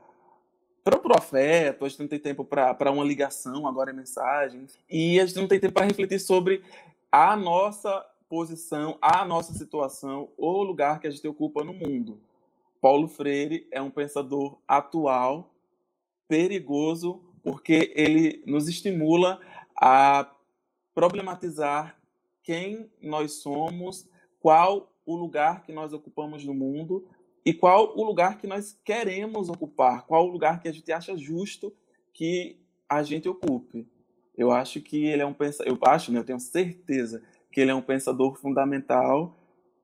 para 0.85 0.97
o 0.97 1.01
profeta, 1.01 1.83
a 1.83 1.89
gente 1.89 1.99
não 1.99 2.07
tem 2.07 2.19
tempo 2.19 2.45
para 2.45 2.91
uma 2.91 3.03
ligação, 3.03 3.65
agora 3.67 3.89
é 3.89 3.93
mensagem, 3.93 4.67
e 4.87 5.19
a 5.19 5.25
gente 5.25 5.35
não 5.35 5.47
tem 5.47 5.59
tempo 5.59 5.73
para 5.73 5.87
refletir 5.87 6.19
sobre 6.19 6.61
a 7.11 7.35
nossa 7.35 8.05
posição, 8.29 8.95
a 9.01 9.25
nossa 9.25 9.51
situação, 9.53 10.29
o 10.37 10.61
lugar 10.61 10.99
que 10.99 11.07
a 11.07 11.09
gente 11.09 11.27
ocupa 11.27 11.63
no 11.63 11.73
mundo. 11.73 12.21
Paulo 12.79 13.07
Freire 13.07 13.67
é 13.71 13.81
um 13.81 13.89
pensador 13.89 14.59
atual, 14.67 15.51
perigoso, 16.27 17.19
porque 17.41 17.91
ele 17.95 18.43
nos 18.45 18.67
estimula 18.67 19.41
a 19.75 20.31
problematizar 20.93 21.97
quem 22.43 22.91
nós 23.01 23.41
somos, 23.41 24.07
qual 24.39 24.93
o 25.03 25.15
lugar 25.15 25.63
que 25.63 25.73
nós 25.73 25.93
ocupamos 25.93 26.45
no 26.45 26.53
mundo, 26.53 27.07
e 27.45 27.53
qual 27.53 27.95
o 27.95 28.03
lugar 28.03 28.39
que 28.39 28.47
nós 28.47 28.77
queremos 28.83 29.49
ocupar, 29.49 30.05
qual 30.07 30.25
o 30.25 30.31
lugar 30.31 30.59
que 30.59 30.67
a 30.67 30.71
gente 30.71 30.91
acha 30.91 31.15
justo 31.15 31.71
que 32.11 32.57
a 32.89 33.03
gente 33.03 33.29
ocupe. 33.29 33.87
Eu 34.35 34.51
acho 34.51 34.81
que 34.81 35.05
ele 35.05 35.21
é 35.21 35.25
um 35.25 35.33
pensador, 35.33 35.71
eu 35.71 35.77
acho, 35.87 36.11
né, 36.11 36.19
eu 36.19 36.23
tenho 36.23 36.39
certeza 36.39 37.21
que 37.51 37.61
ele 37.61 37.71
é 37.71 37.75
um 37.75 37.81
pensador 37.81 38.35
fundamental 38.35 39.37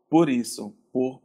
por 0.10 0.28
isso, 0.28 0.76
por 0.92 1.22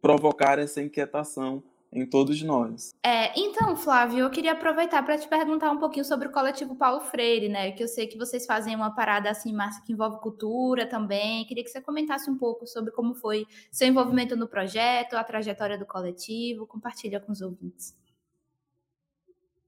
provocar 0.00 0.58
essa 0.58 0.80
inquietação 0.82 1.62
em 1.92 2.04
todos 2.06 2.42
nós. 2.42 2.94
É, 3.02 3.38
então, 3.38 3.74
Flávio, 3.76 4.20
eu 4.20 4.30
queria 4.30 4.52
aproveitar 4.52 5.02
para 5.02 5.16
te 5.16 5.26
perguntar 5.26 5.70
um 5.70 5.78
pouquinho 5.78 6.04
sobre 6.04 6.28
o 6.28 6.32
coletivo 6.32 6.76
Paulo 6.76 7.00
Freire, 7.00 7.48
né? 7.48 7.72
Que 7.72 7.82
eu 7.82 7.88
sei 7.88 8.06
que 8.06 8.18
vocês 8.18 8.44
fazem 8.44 8.76
uma 8.76 8.94
parada 8.94 9.30
assim 9.30 9.52
massa 9.52 9.82
que 9.84 9.92
envolve 9.92 10.20
cultura 10.20 10.86
também. 10.86 11.46
Queria 11.46 11.64
que 11.64 11.70
você 11.70 11.80
comentasse 11.80 12.30
um 12.30 12.36
pouco 12.36 12.66
sobre 12.66 12.92
como 12.92 13.14
foi 13.14 13.46
seu 13.72 13.88
envolvimento 13.88 14.36
no 14.36 14.46
projeto, 14.46 15.14
a 15.14 15.24
trajetória 15.24 15.78
do 15.78 15.86
coletivo. 15.86 16.66
Compartilha 16.66 17.20
com 17.20 17.32
os 17.32 17.40
ouvintes. 17.40 17.96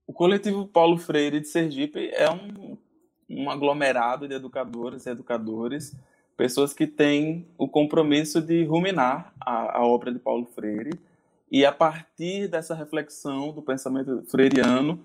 O 0.05 0.13
coletivo 0.13 0.67
Paulo 0.67 0.97
Freire 0.97 1.39
de 1.39 1.47
Sergipe 1.47 2.09
é 2.13 2.29
um, 2.29 2.77
um 3.29 3.49
aglomerado 3.49 4.27
de 4.27 4.35
educadoras 4.35 5.05
e 5.05 5.09
educadores, 5.09 5.95
pessoas 6.35 6.73
que 6.73 6.85
têm 6.85 7.47
o 7.57 7.67
compromisso 7.67 8.41
de 8.41 8.63
ruminar 8.65 9.33
a, 9.39 9.79
a 9.79 9.85
obra 9.85 10.11
de 10.11 10.19
Paulo 10.19 10.45
Freire 10.53 10.99
e 11.51 11.65
a 11.65 11.71
partir 11.71 12.47
dessa 12.47 12.73
reflexão 12.73 13.51
do 13.51 13.61
pensamento 13.61 14.23
freiriano 14.29 15.03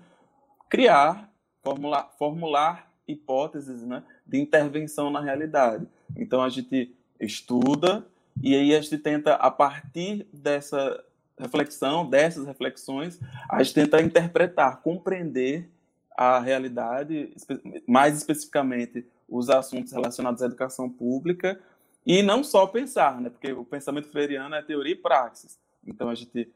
criar, 0.69 1.29
formular, 1.61 2.09
formular 2.17 2.91
hipóteses 3.07 3.83
né, 3.83 4.01
de 4.25 4.39
intervenção 4.39 5.09
na 5.09 5.19
realidade. 5.19 5.85
Então 6.15 6.41
a 6.41 6.49
gente 6.49 6.95
estuda 7.19 8.05
e 8.41 8.55
aí 8.55 8.73
a 8.73 8.81
gente 8.81 8.97
tenta, 8.97 9.33
a 9.35 9.51
partir 9.51 10.25
dessa 10.31 11.03
reflexão, 11.37 12.09
dessas 12.09 12.45
reflexões, 12.45 13.19
a 13.49 13.61
gente 13.61 13.75
tenta 13.75 14.01
interpretar, 14.01 14.81
compreender 14.81 15.69
a 16.15 16.39
realidade, 16.39 17.31
mais 17.87 18.17
especificamente 18.17 19.05
os 19.29 19.49
assuntos 19.49 19.91
relacionados 19.91 20.41
à 20.41 20.45
educação 20.45 20.89
pública, 20.89 21.59
e 22.05 22.23
não 22.23 22.43
só 22.43 22.65
pensar, 22.65 23.19
né? 23.19 23.29
porque 23.29 23.51
o 23.51 23.65
pensamento 23.65 24.09
freiriano 24.09 24.55
é 24.55 24.61
teoria 24.61 24.93
e 24.93 24.95
praxis. 24.95 25.59
Então 25.87 26.09
a 26.09 26.15
gente 26.15 26.51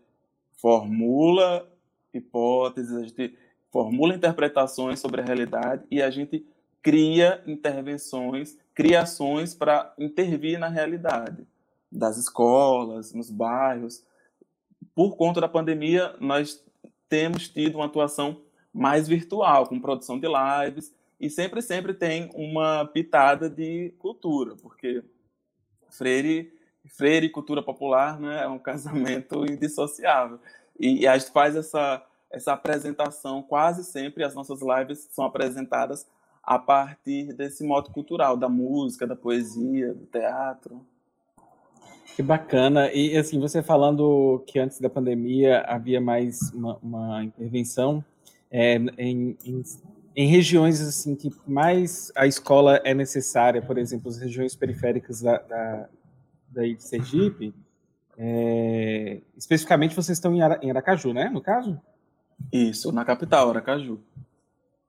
formula 0.58 1.68
hipóteses, 2.14 2.96
a 2.96 3.04
gente 3.04 3.38
formula 3.72 4.14
interpretações 4.14 5.00
sobre 5.00 5.22
a 5.22 5.24
realidade 5.24 5.84
e 5.90 6.02
a 6.02 6.12
gente 6.12 6.46
cria 6.82 7.44
intervenções, 7.48 8.58
criações 8.74 9.54
para 9.54 9.94
intervir 9.98 10.60
na 10.60 10.68
realidade 10.68 11.48
das 11.92 12.18
escolas, 12.18 13.14
nos 13.14 13.30
bairros. 13.30 14.04
Por 14.96 15.16
conta 15.16 15.42
da 15.42 15.48
pandemia, 15.48 16.16
nós 16.20 16.64
temos 17.08 17.50
tido 17.50 17.76
uma 17.76 17.86
atuação 17.86 18.42
mais 18.74 19.08
virtual, 19.08 19.68
com 19.68 19.80
produção 19.80 20.20
de 20.20 20.28
lives, 20.28 20.94
e 21.20 21.30
sempre, 21.30 21.62
sempre 21.62 21.94
tem 21.94 22.30
uma 22.34 22.86
pitada 22.86 23.50
de 23.50 23.94
cultura, 24.00 24.56
porque 24.56 25.04
Freire, 25.90 26.52
Freire 26.88 27.28
e 27.28 27.30
cultura 27.30 27.62
popular 27.62 28.20
né, 28.20 28.44
é 28.44 28.48
um 28.48 28.60
casamento 28.60 29.46
indissociável. 29.50 30.40
E, 30.80 31.02
e 31.02 31.08
a 31.08 31.18
gente 31.18 31.32
faz 31.32 31.56
essa, 31.56 32.04
essa 32.30 32.54
apresentação 32.54 33.42
quase 33.42 33.84
sempre, 33.84 34.24
as 34.24 34.34
nossas 34.34 34.60
lives 34.62 35.08
são 35.12 35.26
apresentadas 35.26 36.08
a 36.44 36.58
partir 36.58 37.34
desse 37.34 37.64
modo 37.64 37.92
cultural, 37.92 38.36
da 38.36 38.50
música, 38.50 39.06
da 39.06 39.16
poesia, 39.16 39.94
do 39.94 40.06
teatro. 40.06 40.84
Que 42.16 42.22
bacana. 42.22 42.92
E 42.92 43.16
assim, 43.16 43.40
você 43.40 43.62
falando 43.62 44.44
que 44.46 44.60
antes 44.60 44.80
da 44.80 44.90
pandemia 44.90 45.62
havia 45.62 46.02
mais 46.02 46.52
uma, 46.52 46.78
uma 46.82 47.24
intervenção 47.24 48.04
é, 48.50 48.76
em, 48.98 49.38
em, 49.46 49.64
em, 50.16 50.28
regiões 50.28 50.82
assim 50.82 51.16
que 51.16 51.32
mais 51.48 52.12
a 52.16 52.28
escola 52.28 52.82
é 52.84 52.94
necessária, 52.94 53.62
por 53.62 53.78
exemplo, 53.78 54.10
as 54.10 54.18
regiões 54.18 54.56
periféricas 54.56 55.22
da, 55.22 55.38
da, 55.38 55.90
daí 56.51 56.75
de 56.75 56.84
Sergipe, 56.84 57.53
é, 58.17 59.22
especificamente 59.38 59.96
vocês 59.96 60.17
estão 60.17 60.34
em, 60.36 60.41
Ara, 60.41 60.60
em 60.62 60.70
Aracaju, 60.70 61.13
né, 61.13 61.29
no 61.29 61.41
caso? 61.41 61.79
Isso, 62.51 62.91
na 62.91 63.05
capital, 63.05 63.50
Aracaju. 63.50 64.00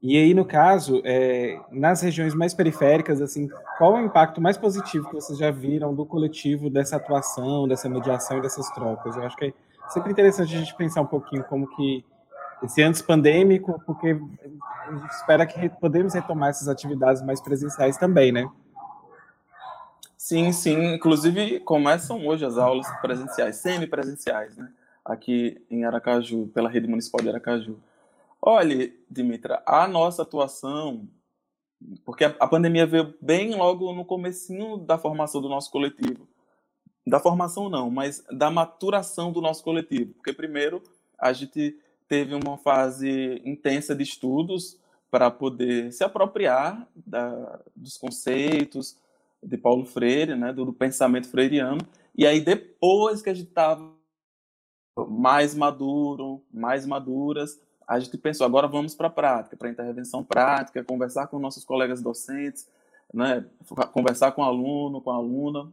E 0.03 0.17
aí, 0.17 0.35
no 0.35 0.45
caso, 0.45 1.01
é, 1.05 1.61
nas 1.71 2.03
regiões 2.03 2.35
mais 2.35 2.53
periféricas, 2.53 3.23
assim, 3.23 3.49
qual 3.79 3.97
é 3.97 4.03
o 4.03 4.05
impacto 4.05 4.41
mais 4.41 4.59
positivo 4.59 5.09
que 5.09 5.15
vocês 5.15 5.39
já 5.39 5.51
viram 5.53 5.95
do 5.95 6.05
coletivo 6.05 6.69
dessa 6.69 6.97
atuação, 6.97 7.69
dessa 7.69 7.89
mediação 7.89 8.39
e 8.39 8.43
dessas 8.43 8.69
trocas? 8.71 9.17
Eu 9.17 9.23
acho 9.23 9.37
que 9.37 9.45
é 9.45 9.53
sempre 9.91 10.11
interessante 10.11 10.55
a 10.55 10.59
gente 10.59 10.75
pensar 10.75 11.03
um 11.03 11.07
pouquinho 11.07 11.45
como 11.45 11.69
que 11.77 12.05
esse 12.65 12.83
antes 12.83 13.01
pandêmico, 13.01 13.81
porque 13.87 14.19
a 14.89 14.93
gente 14.93 15.13
espera 15.13 15.47
que 15.47 15.69
podemos 15.69 16.15
retomar 16.15 16.51
essas 16.51 16.69
atividades 16.69 17.23
mais 17.23 17.41
presenciais 17.41 17.97
também, 17.97 18.33
né? 18.33 18.49
Sim, 20.23 20.53
sim. 20.53 20.95
Inclusive, 20.95 21.59
começam 21.59 22.25
hoje 22.25 22.45
as 22.45 22.57
aulas 22.57 22.87
presenciais, 23.01 23.57
semi-presenciais, 23.57 24.57
né? 24.57 24.73
Aqui 25.05 25.61
em 25.69 25.85
Aracaju, 25.85 26.47
pela 26.55 26.71
rede 26.71 26.87
municipal 26.87 27.21
de 27.21 27.29
Aracaju. 27.29 27.77
Olha, 28.41 28.93
Dimitra, 29.11 29.61
a 29.67 29.89
nossa 29.89 30.23
atuação, 30.23 31.09
porque 32.05 32.23
a, 32.23 32.47
pandemia 32.47 32.87
veio 32.87 33.13
bem 33.21 33.57
logo 33.57 33.93
no 33.93 34.05
comecinho 34.05 34.77
da 34.77 34.97
formação 34.97 35.43
do 35.43 35.49
nosso 35.49 35.73
coletivo. 35.73 36.29
Da 37.05 37.19
formação 37.19 37.69
não, 37.69 37.91
mas 37.91 38.25
da 38.31 38.49
maturação 38.49 39.33
do 39.33 39.41
nosso 39.41 39.65
coletivo. 39.65 40.15
Porque 40.15 40.33
primeiro 40.33 40.85
a 41.19 41.33
gente 41.33 41.77
teve 42.07 42.33
uma 42.37 42.57
fase 42.59 43.43
intensa 43.45 43.93
de 43.93 44.05
estudos 44.05 44.79
para 45.11 45.33
poder 45.33 45.93
se 45.93 46.05
apropriar 46.05 46.89
da, 46.95 47.59
dos 47.75 47.99
conceitos 47.99 49.02
de 49.43 49.57
Paulo 49.57 49.85
Freire, 49.85 50.37
né, 50.37 50.53
do, 50.53 50.65
do 50.65 50.73
pensamento 50.73 51.29
freiriano. 51.29 51.81
E 52.17 52.27
aí 52.27 52.41
depois 52.41 53.23
que 53.23 53.31
a 53.31 53.35
gente 53.35 53.49
estava 53.49 53.93
mais 55.09 55.55
maduro, 55.55 56.43
mais 56.53 56.87
maduras, 56.87 57.61
a 57.87 57.99
gente 57.99 58.17
pensou, 58.19 58.47
agora 58.47 58.69
vamos 58.69 58.95
para 58.95 59.09
a 59.09 59.11
prática, 59.11 59.57
para 59.57 59.69
a 59.69 59.71
intervenção 59.71 60.23
prática, 60.23 60.85
conversar 60.85 61.27
com 61.27 61.39
nossos 61.39 61.65
colegas 61.65 62.01
docentes, 62.01 62.69
né, 63.13 63.45
conversar 63.93 64.33
com 64.33 64.43
aluno, 64.43 65.01
com 65.01 65.11
aluna, 65.11 65.73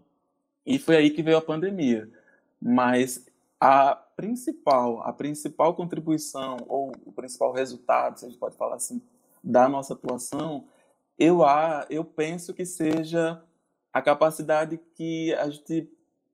e 0.65 0.77
foi 0.77 0.97
aí 0.97 1.09
que 1.09 1.23
veio 1.23 1.37
a 1.37 1.41
pandemia. 1.41 2.09
Mas 2.61 3.25
a 3.59 3.95
principal, 3.95 5.01
a 5.03 5.13
principal 5.13 5.73
contribuição, 5.73 6.57
ou 6.67 6.91
o 7.05 7.11
principal 7.11 7.51
resultado, 7.51 8.17
se 8.17 8.25
a 8.25 8.29
gente 8.29 8.39
pode 8.39 8.55
falar 8.55 8.75
assim, 8.75 9.01
da 9.43 9.69
nossa 9.69 9.93
atuação, 9.93 10.65
eu, 11.17 11.39
eu 11.89 12.03
penso 12.03 12.53
que 12.53 12.65
seja 12.65 13.41
a 13.93 14.01
capacidade 14.01 14.79
que 14.95 15.33
a 15.35 15.49
gente 15.49 15.89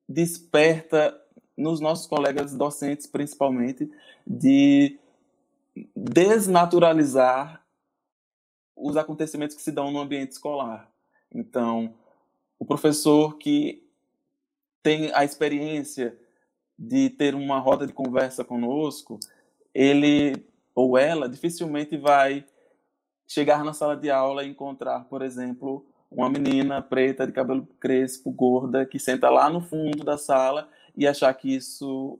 desperta 0.07 1.19
nos 1.57 1.79
nossos 1.79 2.05
colegas 2.05 2.53
docentes, 2.53 3.07
principalmente, 3.07 3.89
de 4.25 4.99
desnaturalizar 5.95 7.65
os 8.75 8.97
acontecimentos 8.97 9.55
que 9.55 9.61
se 9.61 9.71
dão 9.71 9.91
no 9.91 9.99
ambiente 9.99 10.31
escolar. 10.31 10.91
Então, 11.33 11.95
o 12.59 12.65
professor 12.65 13.37
que 13.37 13.83
tem 14.83 15.11
a 15.13 15.23
experiência 15.23 16.17
de 16.77 17.09
ter 17.09 17.33
uma 17.33 17.59
roda 17.59 17.87
de 17.87 17.93
conversa 17.93 18.43
conosco, 18.43 19.19
ele 19.73 20.45
ou 20.73 20.97
ela 20.97 21.29
dificilmente 21.29 21.97
vai 21.97 22.45
chegar 23.25 23.63
na 23.63 23.73
sala 23.73 23.95
de 23.95 24.11
aula 24.11 24.43
e 24.43 24.49
encontrar, 24.49 25.05
por 25.05 25.21
exemplo, 25.21 25.85
uma 26.09 26.29
menina 26.29 26.81
preta 26.81 27.25
de 27.25 27.33
cabelo 27.33 27.67
crespo, 27.79 28.31
gorda, 28.31 28.85
que 28.85 28.99
senta 28.99 29.29
lá 29.29 29.49
no 29.49 29.61
fundo 29.61 30.03
da 30.03 30.17
sala 30.17 30.69
e 30.95 31.07
achar 31.07 31.33
que 31.33 31.55
isso 31.55 32.19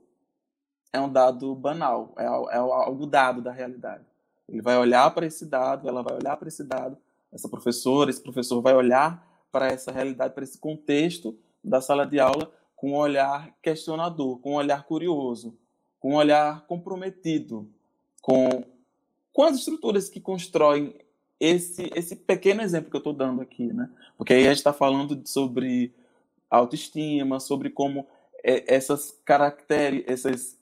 é 0.92 1.00
um 1.00 1.10
dado 1.10 1.54
banal, 1.54 2.14
é, 2.18 2.24
é 2.24 2.58
algo 2.58 3.06
dado 3.06 3.40
da 3.40 3.52
realidade. 3.52 4.04
Ele 4.48 4.62
vai 4.62 4.76
olhar 4.78 5.10
para 5.12 5.26
esse 5.26 5.44
dado, 5.44 5.88
ela 5.88 6.02
vai 6.02 6.16
olhar 6.16 6.36
para 6.36 6.48
esse 6.48 6.64
dado, 6.64 6.96
essa 7.32 7.48
professora, 7.48 8.10
esse 8.10 8.22
professor 8.22 8.60
vai 8.60 8.74
olhar 8.74 9.26
para 9.50 9.68
essa 9.68 9.90
realidade, 9.90 10.34
para 10.34 10.44
esse 10.44 10.58
contexto 10.58 11.38
da 11.62 11.80
sala 11.80 12.06
de 12.06 12.20
aula 12.20 12.52
com 12.74 12.92
um 12.92 12.96
olhar 12.96 13.54
questionador, 13.62 14.38
com 14.38 14.52
um 14.52 14.56
olhar 14.56 14.84
curioso, 14.84 15.56
com 15.98 16.12
um 16.12 16.16
olhar 16.16 16.66
comprometido 16.66 17.68
com, 18.26 18.64
com 19.32 19.44
as 19.44 19.56
estruturas 19.56 20.08
que 20.08 20.20
constroem 20.20 20.92
esse, 21.38 21.90
esse 21.94 22.16
pequeno 22.16 22.62
exemplo 22.62 22.90
que 22.90 22.96
eu 22.96 23.00
estou 23.00 23.12
dando 23.12 23.42
aqui, 23.42 23.72
né? 23.72 23.90
Porque 24.16 24.32
aí 24.32 24.44
a 24.44 24.48
gente 24.48 24.58
está 24.58 24.72
falando 24.72 25.20
sobre 25.26 25.94
autoestima, 26.50 27.40
sobre 27.40 27.70
como 27.70 28.06
é, 28.42 28.74
essas 28.74 29.18
características, 29.24 30.58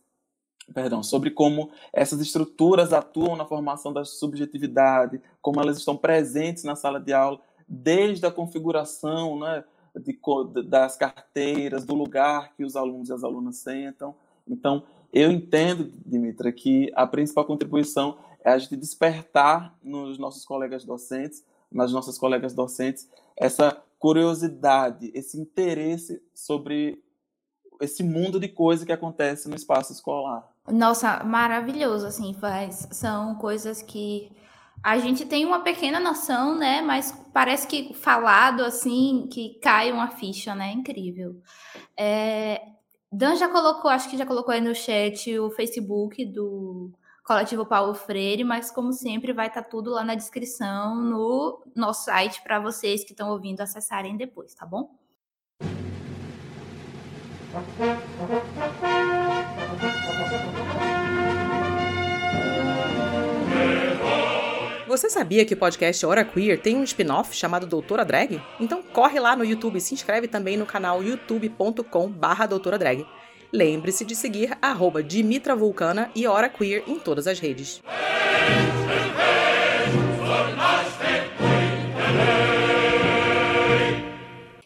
perdão, 0.72 1.02
sobre 1.02 1.30
como 1.30 1.70
essas 1.92 2.20
estruturas 2.20 2.92
atuam 2.92 3.36
na 3.36 3.44
formação 3.44 3.92
da 3.92 4.04
subjetividade, 4.04 5.20
como 5.40 5.60
elas 5.60 5.78
estão 5.78 5.96
presentes 5.96 6.64
na 6.64 6.74
sala 6.74 6.98
de 6.98 7.12
aula, 7.12 7.40
desde 7.68 8.26
a 8.26 8.30
configuração 8.30 9.38
né, 9.38 9.64
de, 9.96 10.18
das 10.64 10.96
carteiras, 10.96 11.84
do 11.84 11.94
lugar 11.94 12.54
que 12.56 12.64
os 12.64 12.74
alunos 12.74 13.08
e 13.08 13.12
as 13.12 13.22
alunas 13.22 13.56
sentam. 13.56 14.14
Então, 14.48 14.82
eu 15.12 15.30
entendo, 15.30 15.92
Dimitra, 16.04 16.50
que 16.50 16.90
a 16.94 17.06
principal 17.06 17.44
contribuição 17.44 18.18
é 18.44 18.52
a 18.52 18.58
gente 18.58 18.76
despertar 18.76 19.76
nos 19.82 20.18
nossos 20.18 20.44
colegas 20.44 20.84
docentes, 20.84 21.42
nas 21.72 21.92
nossas 21.92 22.18
colegas 22.18 22.54
docentes, 22.54 23.08
essa 23.36 23.82
curiosidade, 23.98 25.10
esse 25.14 25.40
interesse 25.40 26.22
sobre 26.34 27.02
esse 27.80 28.04
mundo 28.04 28.38
de 28.38 28.48
coisa 28.48 28.84
que 28.84 28.92
acontece 28.92 29.48
no 29.48 29.56
espaço 29.56 29.92
escolar. 29.92 30.48
Nossa, 30.68 31.24
maravilhoso, 31.24 32.06
assim, 32.06 32.34
faz, 32.34 32.86
são 32.92 33.34
coisas 33.36 33.82
que 33.82 34.30
a 34.82 34.98
gente 34.98 35.24
tem 35.24 35.44
uma 35.46 35.60
pequena 35.60 35.98
noção, 35.98 36.56
né, 36.56 36.82
mas 36.82 37.12
parece 37.32 37.66
que 37.66 37.94
falado, 37.94 38.62
assim, 38.62 39.26
que 39.30 39.58
cai 39.62 39.90
uma 39.90 40.08
ficha, 40.08 40.54
né, 40.54 40.72
incrível. 40.72 41.40
É, 41.96 42.60
Dan 43.10 43.36
já 43.36 43.48
colocou, 43.48 43.90
acho 43.90 44.10
que 44.10 44.18
já 44.18 44.26
colocou 44.26 44.52
aí 44.52 44.60
no 44.60 44.74
chat 44.74 45.38
o 45.38 45.50
Facebook 45.50 46.24
do 46.26 46.92
Coletivo 47.24 47.64
Paulo 47.64 47.94
Freire, 47.94 48.44
mas 48.44 48.70
como 48.70 48.92
sempre 48.92 49.32
vai 49.32 49.46
estar 49.46 49.62
tá 49.62 49.68
tudo 49.68 49.90
lá 49.90 50.04
na 50.04 50.14
descrição 50.14 50.94
no 50.96 51.62
nosso 51.74 52.04
site 52.04 52.42
para 52.42 52.60
vocês 52.60 53.02
que 53.02 53.12
estão 53.12 53.30
ouvindo 53.30 53.62
acessarem 53.62 54.14
depois, 54.14 54.54
tá 54.54 54.66
bom? 54.66 54.94
Você 64.86 65.08
sabia 65.08 65.46
que 65.46 65.54
o 65.54 65.56
podcast 65.56 66.04
Hora 66.04 66.26
Queer 66.26 66.60
tem 66.60 66.76
um 66.76 66.84
spin-off 66.84 67.34
chamado 67.34 67.66
Doutora 67.66 68.04
Drag? 68.04 68.38
Então 68.60 68.82
corre 68.82 69.18
lá 69.18 69.34
no 69.34 69.46
YouTube 69.46 69.78
e 69.78 69.80
se 69.80 69.94
inscreve 69.94 70.28
também 70.28 70.58
no 70.58 70.66
canal 70.66 71.02
youtube.com 71.02 72.10
barra 72.10 72.44
Doutora 72.44 72.78
Drag. 72.78 73.06
Lembre-se 73.54 74.04
de 74.04 74.16
seguir 74.16 74.58
arroba 74.60 75.00
Dimitra 75.00 75.54
Vulcana 75.54 76.10
e 76.12 76.26
Hora 76.26 76.48
Queer 76.48 76.82
em 76.88 76.98
todas 76.98 77.28
as 77.28 77.38
redes. 77.38 77.80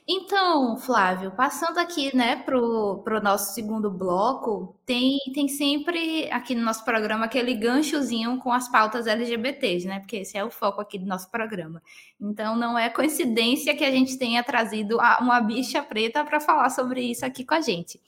Então, 0.09 0.79
Flávio, 0.79 1.33
passando 1.33 1.77
aqui, 1.77 2.17
né, 2.17 2.37
pro, 2.37 3.03
pro 3.05 3.23
nosso 3.23 3.53
segundo 3.53 3.91
bloco, 3.91 4.75
tem, 4.87 5.19
tem 5.35 5.49
sempre 5.49 6.31
aqui 6.31 6.55
no 6.55 6.63
nosso 6.63 6.83
programa 6.83 7.27
aquele 7.27 7.53
ganchozinho 7.53 8.39
com 8.39 8.51
as 8.51 8.71
pautas 8.71 9.07
LGBTs, 9.07 9.87
né? 9.87 10.01
Porque 10.01 10.17
esse 10.17 10.39
é 10.39 10.43
o 10.43 10.51
foco 10.51 10.81
aqui 10.81 10.99
do 10.99 11.05
nosso 11.05 11.31
programa. 11.31 11.83
Então, 12.19 12.57
não 12.57 12.79
é 12.79 12.89
coincidência 12.89 13.77
que 13.77 13.85
a 13.85 13.91
gente 13.91 14.17
tenha 14.17 14.43
trazido 14.43 14.97
uma 15.21 15.43
bicha 15.43 15.83
preta 15.83 16.25
para 16.25 16.41
falar 16.41 16.71
sobre 16.71 17.03
isso 17.03 17.27
aqui 17.27 17.45
com 17.45 17.55
a 17.55 17.61
gente. 17.61 18.01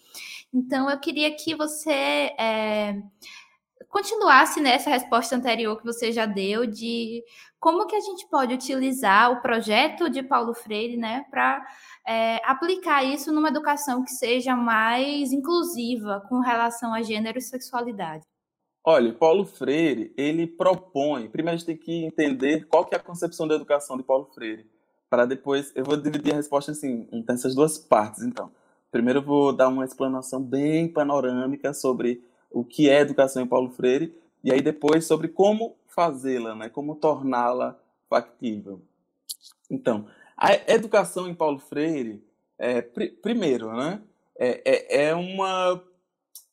Então, 0.53 0.91
eu 0.91 0.99
queria 0.99 1.35
que 1.37 1.55
você 1.55 1.91
é, 2.39 3.01
continuasse 3.89 4.61
nessa 4.61 4.91
resposta 4.91 5.37
anterior 5.37 5.77
que 5.79 5.85
você 5.85 6.11
já 6.11 6.27
deu 6.27 6.67
de 6.67 7.23
como 7.59 7.87
que 7.87 7.95
a 7.95 8.01
gente 8.01 8.27
pode 8.29 8.55
utilizar 8.55 9.31
o 9.31 9.43
projeto 9.43 10.09
de 10.09 10.23
Paulo 10.23 10.55
Freire, 10.55 10.97
né, 10.97 11.25
para 11.31 11.63
é, 12.07 12.41
aplicar 12.45 13.05
isso 13.05 13.33
numa 13.33 13.49
educação 13.49 14.03
que 14.03 14.11
seja 14.11 14.57
mais 14.57 15.33
inclusiva 15.33 16.25
com 16.29 16.41
relação 16.41 16.95
a 16.95 17.03
gênero 17.03 17.39
e 17.39 17.43
sexualidade? 17.43 18.25
Olha, 18.83 19.13
Paulo 19.13 19.45
Freire, 19.45 20.13
ele 20.17 20.47
propõe, 20.47 21.29
primeiro 21.29 21.55
a 21.55 21.59
gente 21.59 21.67
tem 21.67 21.77
que 21.77 22.05
entender 22.07 22.67
qual 22.67 22.87
que 22.87 22.95
é 22.95 22.99
a 22.99 23.03
concepção 23.03 23.47
da 23.47 23.55
educação 23.55 23.97
de 23.97 24.03
Paulo 24.03 24.25
Freire, 24.35 24.67
para 25.11 25.27
depois, 25.27 25.71
eu 25.75 25.85
vou 25.85 25.97
dividir 25.97 26.33
a 26.33 26.37
resposta 26.37 26.73
assim, 26.73 27.07
nessas 27.29 27.55
duas 27.55 27.77
partes, 27.77 28.23
então. 28.23 28.51
Primeiro 28.91 29.23
vou 29.23 29.53
dar 29.53 29.69
uma 29.69 29.85
explanação 29.85 30.43
bem 30.43 30.89
panorâmica 30.89 31.73
sobre 31.73 32.25
o 32.51 32.65
que 32.65 32.89
é 32.89 33.01
educação 33.01 33.43
em 33.43 33.47
Paulo 33.47 33.71
Freire, 33.71 34.15
e 34.43 34.53
aí 34.53 34.61
depois 34.61 35.07
sobre 35.07 35.29
como 35.29 35.77
fazê-la, 35.87 36.55
né, 36.55 36.69
como 36.69 36.97
torná-la 36.97 37.79
factível. 38.09 38.81
Então, 39.71 40.07
a 40.37 40.55
educação 40.73 41.29
em 41.29 41.35
Paulo 41.35 41.59
Freire, 41.59 42.25
é, 42.59 42.83
pr 42.83 43.13
primeiro, 43.23 43.73
né, 43.73 44.03
é, 44.37 44.63
é, 44.65 45.05
é, 45.05 45.15
uma, 45.15 45.83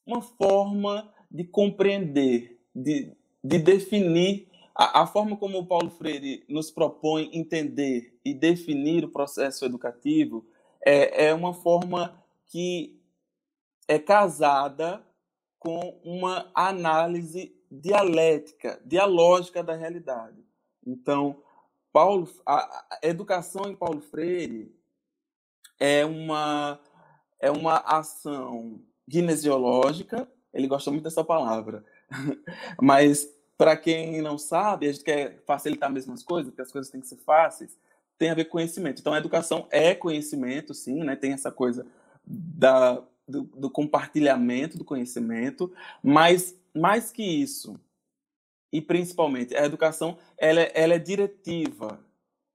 uma 0.06 0.22
forma 0.22 1.12
de 1.32 1.44
compreender, 1.44 2.60
de, 2.76 3.12
de 3.44 3.58
definir 3.58 4.48
a, 4.76 5.02
a 5.02 5.08
forma 5.08 5.36
como 5.36 5.58
o 5.58 5.66
Paulo 5.66 5.90
Freire 5.90 6.44
nos 6.48 6.70
propõe 6.70 7.32
entender 7.34 8.14
e 8.24 8.34
definir 8.34 9.04
o 9.04 9.10
processo 9.10 9.66
educativo 9.66 10.46
é, 10.86 11.28
é 11.28 11.34
uma 11.34 11.54
forma 11.54 12.16
que 12.48 13.02
é 13.88 13.98
casada 13.98 15.02
com 15.60 16.00
uma 16.04 16.50
análise 16.54 17.56
dialética, 17.70 18.80
dialógica 18.86 19.64
da 19.64 19.76
realidade. 19.76 20.44
Então, 20.86 21.42
Paulo, 21.92 22.30
a, 22.46 23.00
educação 23.02 23.70
em 23.70 23.76
Paulo 23.76 24.02
Freire 24.02 24.74
é 25.80 26.06
uma 26.06 26.80
é 27.40 27.52
uma 27.52 27.78
ação 27.78 28.82
ginesiológica. 29.08 30.28
Ele 30.54 30.68
gosta 30.68 30.90
muito 30.90 31.04
dessa 31.04 31.24
palavra, 31.24 31.86
mas 32.82 33.28
para 33.58 33.76
quem 33.76 34.22
não 34.22 34.38
sabe, 34.38 34.88
a 34.88 34.92
gente 34.92 35.04
quer 35.04 35.44
facilitar 35.46 35.90
as 35.90 35.96
mesmas 35.96 36.24
coisas, 36.24 36.52
porque 36.52 36.62
as 36.62 36.72
coisas 36.72 36.92
têm 36.92 37.02
que 37.02 37.08
ser 37.08 37.18
fáceis. 37.18 37.78
Tem 38.18 38.30
a 38.30 38.36
ver 38.36 38.46
com 38.46 38.54
conhecimento. 38.54 39.00
Então, 39.00 39.14
a 39.14 39.18
educação 39.18 39.68
é 39.70 39.94
conhecimento, 39.94 40.74
sim, 40.74 41.04
né? 41.04 41.16
Tem 41.16 41.34
essa 41.34 41.52
coisa 41.52 41.86
da, 42.28 43.02
do, 43.28 43.44
do 43.44 43.70
compartilhamento 43.70 44.78
do 44.78 44.84
conhecimento, 44.84 45.72
mas 46.04 46.56
mais 46.76 47.12
que 47.12 47.24
isso, 47.24 47.80
e 48.72 48.82
principalmente 48.82 49.56
a 49.56 49.66
educação 49.66 50.18
ela, 50.38 50.62
ela 50.62 50.94
é 50.94 51.00
diretiva, 51.00 52.00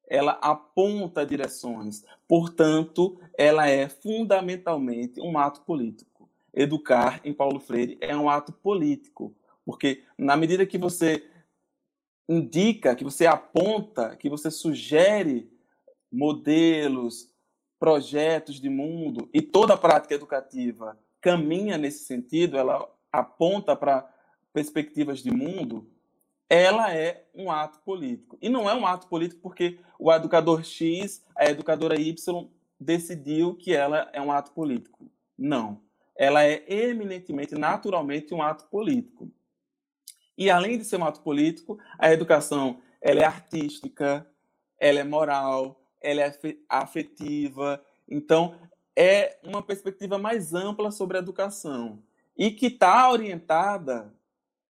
ela 0.06 0.32
aponta 0.42 1.24
direções, 1.24 2.04
portanto, 2.28 3.18
ela 3.36 3.68
é 3.68 3.88
fundamentalmente 3.88 5.20
um 5.20 5.38
ato 5.38 5.62
político. 5.62 6.28
Educar 6.52 7.20
em 7.24 7.32
Paulo 7.32 7.58
Freire 7.58 7.96
é 7.98 8.14
um 8.14 8.28
ato 8.28 8.52
político, 8.52 9.34
porque 9.64 10.02
na 10.18 10.36
medida 10.36 10.66
que 10.66 10.76
você 10.76 11.24
indica, 12.28 12.94
que 12.94 13.04
você 13.04 13.26
aponta, 13.26 14.14
que 14.16 14.28
você 14.28 14.50
sugere 14.50 15.50
modelos, 16.10 17.31
projetos 17.82 18.60
de 18.60 18.68
mundo 18.68 19.28
e 19.34 19.42
toda 19.42 19.74
a 19.74 19.76
prática 19.76 20.14
educativa 20.14 20.96
caminha 21.20 21.76
nesse 21.76 22.04
sentido, 22.04 22.56
ela 22.56 22.88
aponta 23.10 23.74
para 23.74 24.08
perspectivas 24.52 25.18
de 25.18 25.32
mundo, 25.32 25.90
ela 26.48 26.94
é 26.94 27.26
um 27.34 27.50
ato 27.50 27.80
político. 27.80 28.38
E 28.40 28.48
não 28.48 28.70
é 28.70 28.74
um 28.76 28.86
ato 28.86 29.08
político 29.08 29.40
porque 29.40 29.80
o 29.98 30.12
educador 30.12 30.62
X, 30.62 31.24
a 31.34 31.46
educadora 31.46 32.00
Y, 32.00 32.48
decidiu 32.78 33.56
que 33.56 33.74
ela 33.74 34.08
é 34.12 34.22
um 34.22 34.30
ato 34.30 34.52
político. 34.52 35.10
Não. 35.36 35.80
Ela 36.14 36.44
é 36.44 36.62
eminentemente, 36.68 37.56
naturalmente, 37.56 38.32
um 38.32 38.42
ato 38.42 38.64
político. 38.66 39.28
E 40.38 40.48
além 40.48 40.78
de 40.78 40.84
ser 40.84 41.00
um 41.00 41.04
ato 41.04 41.20
político, 41.20 41.80
a 41.98 42.12
educação 42.12 42.80
ela 43.00 43.22
é 43.22 43.24
artística, 43.24 44.24
ela 44.78 45.00
é 45.00 45.04
moral, 45.04 45.81
ela 46.02 46.22
é 46.22 46.34
afetiva. 46.68 47.82
Então, 48.08 48.54
é 48.96 49.38
uma 49.42 49.62
perspectiva 49.62 50.18
mais 50.18 50.52
ampla 50.54 50.90
sobre 50.90 51.16
a 51.16 51.20
educação 51.20 52.02
e 52.36 52.50
que 52.50 52.66
está 52.66 53.10
orientada 53.10 54.12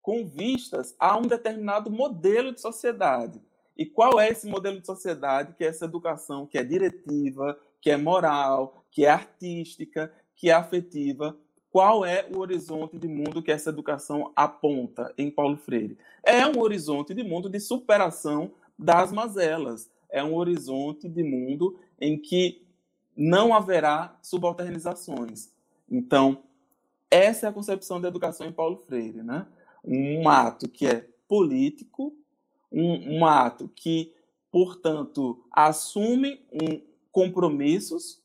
com 0.01 0.25
vistas 0.25 0.95
a 0.99 1.17
um 1.17 1.23
determinado 1.23 1.89
modelo 1.89 2.53
de 2.53 2.61
sociedade. 2.61 3.41
E 3.75 3.85
qual 3.85 4.19
é 4.19 4.29
esse 4.29 4.47
modelo 4.47 4.79
de 4.79 4.85
sociedade 4.85 5.53
que 5.53 5.63
é 5.63 5.67
essa 5.67 5.85
educação 5.85 6.45
que 6.45 6.57
é 6.57 6.63
diretiva, 6.63 7.57
que 7.81 7.89
é 7.89 7.97
moral, 7.97 8.85
que 8.91 9.05
é 9.05 9.09
artística, 9.09 10.13
que 10.35 10.49
é 10.49 10.53
afetiva? 10.53 11.37
Qual 11.71 12.05
é 12.05 12.27
o 12.31 12.37
horizonte 12.37 12.99
de 12.99 13.07
mundo 13.07 13.41
que 13.41 13.51
essa 13.51 13.71
educação 13.71 14.31
aponta 14.35 15.11
em 15.17 15.31
Paulo 15.31 15.57
Freire? 15.57 15.97
É 16.21 16.45
um 16.45 16.59
horizonte 16.59 17.15
de 17.15 17.23
mundo 17.23 17.49
de 17.49 17.59
superação 17.59 18.51
das 18.77 19.11
mazelas. 19.11 19.89
É 20.13 20.23
um 20.23 20.35
horizonte 20.35 21.09
de 21.09 21.23
mundo 21.23 21.77
em 21.99 22.17
que 22.17 22.65
não 23.15 23.53
haverá 23.53 24.17
subalternizações. 24.21 25.49
Então, 25.89 26.43
essa 27.11 27.45
é 27.45 27.49
a 27.49 27.53
concepção 27.53 27.99
da 27.99 28.07
educação 28.07 28.47
em 28.47 28.51
Paulo 28.51 28.77
Freire, 28.87 29.21
né? 29.21 29.45
um 29.83 30.29
ato 30.29 30.69
que 30.69 30.87
é 30.87 31.05
político, 31.27 32.15
um, 32.71 33.17
um 33.17 33.25
ato 33.25 33.69
que, 33.75 34.13
portanto, 34.49 35.43
assume 35.51 36.41
um, 36.51 36.81
compromissos, 37.11 38.21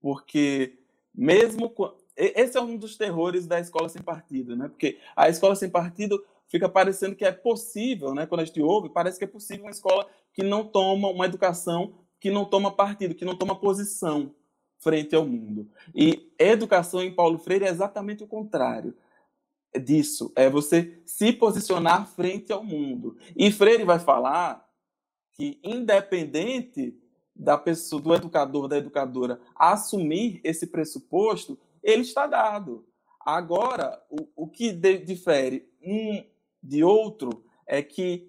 porque 0.00 0.78
mesmo 1.14 1.72
esse 2.16 2.56
é 2.56 2.60
um 2.60 2.76
dos 2.76 2.96
terrores 2.96 3.46
da 3.46 3.58
escola 3.58 3.88
sem 3.88 4.02
partido, 4.02 4.54
né? 4.54 4.68
Porque 4.68 4.98
a 5.16 5.28
escola 5.28 5.56
sem 5.56 5.70
partido 5.70 6.22
fica 6.46 6.68
parecendo 6.68 7.16
que 7.16 7.24
é 7.24 7.32
possível, 7.32 8.14
né? 8.14 8.26
Quando 8.26 8.42
a 8.42 8.44
gente 8.44 8.60
ouve, 8.60 8.90
parece 8.90 9.18
que 9.18 9.24
é 9.24 9.28
possível 9.28 9.64
uma 9.64 9.70
escola 9.70 10.06
que 10.32 10.42
não 10.42 10.64
toma 10.64 11.08
uma 11.08 11.26
educação 11.26 11.94
que 12.20 12.30
não 12.30 12.44
toma 12.44 12.70
partido, 12.70 13.14
que 13.14 13.24
não 13.24 13.34
toma 13.34 13.58
posição 13.58 14.34
frente 14.78 15.14
ao 15.14 15.26
mundo. 15.26 15.68
E 15.94 16.32
educação 16.38 17.02
em 17.02 17.12
Paulo 17.12 17.38
Freire 17.38 17.64
é 17.64 17.70
exatamente 17.70 18.22
o 18.22 18.28
contrário 18.28 18.94
disso, 19.84 20.32
é 20.34 20.50
você 20.50 21.00
se 21.06 21.32
posicionar 21.32 22.08
frente 22.08 22.52
ao 22.52 22.62
mundo. 22.62 23.16
E 23.36 23.50
Freire 23.50 23.84
vai 23.84 23.98
falar 23.98 24.68
que 25.32 25.58
independente 25.62 26.94
da 27.34 27.56
pessoa, 27.56 28.02
do 28.02 28.14
educador, 28.14 28.68
da 28.68 28.76
educadora 28.76 29.40
assumir 29.54 30.40
esse 30.44 30.66
pressuposto, 30.66 31.58
ele 31.82 32.02
está 32.02 32.26
dado. 32.26 32.84
Agora, 33.24 34.02
o, 34.10 34.44
o 34.44 34.48
que 34.48 34.72
difere 34.72 35.70
um 35.82 36.22
de 36.62 36.82
outro 36.84 37.44
é 37.66 37.82
que 37.82 38.28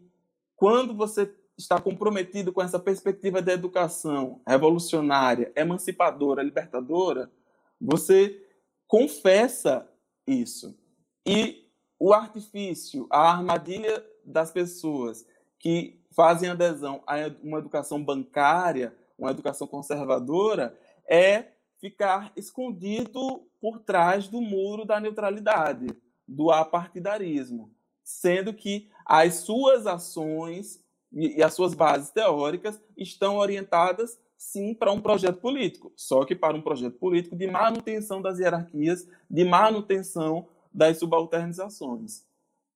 quando 0.56 0.96
você 0.96 1.26
está 1.62 1.80
comprometido 1.80 2.52
com 2.52 2.62
essa 2.62 2.80
perspectiva 2.80 3.42
da 3.42 3.54
educação 3.54 4.42
revolucionária, 4.48 5.52
emancipadora, 5.56 6.44
libertadora, 6.44 7.32
você 7.80 8.46
confessa 8.88 9.88
isso. 10.28 10.78
E 11.26 11.68
o 12.00 12.14
artifício, 12.14 13.08
a 13.10 13.32
armadilha 13.32 14.04
das 14.26 14.52
pessoas 14.52 15.26
que 15.60 16.02
fazem 16.16 16.50
adesão 16.50 17.04
a 17.06 17.16
uma 17.44 17.60
educação 17.60 18.04
bancária, 18.04 18.96
uma 19.18 19.32
educação 19.32 19.68
conservadora, 19.68 20.78
é 21.08 21.52
ficar 21.80 22.32
escondido 22.36 23.48
por 23.60 23.80
trás 23.80 24.28
do 24.28 24.42
muro 24.42 24.86
da 24.86 25.00
neutralidade, 25.00 25.88
do 26.28 26.52
apartidarismo, 26.52 27.74
sendo 28.04 28.54
que 28.54 28.90
as 29.06 29.36
suas 29.36 29.86
ações 29.86 30.84
e 31.12 31.44
as 31.44 31.54
suas 31.54 31.74
bases 31.74 32.10
teóricas 32.10 32.80
estão 32.98 33.38
orientadas 33.38 34.18
sim 34.38 34.74
para 34.74 34.92
um 34.92 35.00
projeto 35.00 35.40
político, 35.40 35.92
só 35.96 36.26
que 36.26 36.34
para 36.34 36.58
um 36.58 36.62
projeto 36.62 36.98
político 36.98 37.36
de 37.36 37.46
manutenção 37.46 38.22
das 38.22 38.40
hierarquias, 38.40 39.08
de 39.30 39.44
manutenção 39.44 40.48
das 40.74 40.98
subalternizações. 40.98 42.24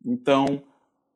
Então, 0.06 0.62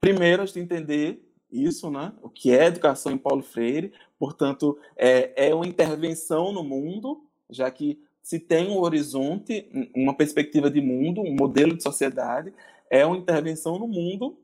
primeiro 0.02 0.42
a 0.42 0.46
gente 0.46 0.60
entender 0.60 1.24
isso, 1.52 1.92
né? 1.92 2.14
O 2.22 2.30
que 2.30 2.52
é 2.52 2.66
educação 2.66 3.12
em 3.12 3.18
Paulo 3.18 3.44
Freire, 3.44 3.94
portanto, 4.18 4.78
é, 4.96 5.50
é 5.50 5.54
uma 5.54 5.68
intervenção 5.68 6.52
no 6.52 6.64
mundo, 6.64 7.24
já 7.50 7.70
que 7.70 8.02
se 8.22 8.40
tem 8.40 8.70
um 8.70 8.80
horizonte, 8.80 9.70
uma 9.96 10.16
perspectiva 10.16 10.70
de 10.70 10.82
mundo, 10.82 11.22
um 11.22 11.36
modelo 11.36 11.76
de 11.76 11.84
sociedade, 11.84 12.54
é 12.90 13.06
uma 13.06 13.18
intervenção 13.18 13.78
no 13.78 13.88
mundo 13.88 14.38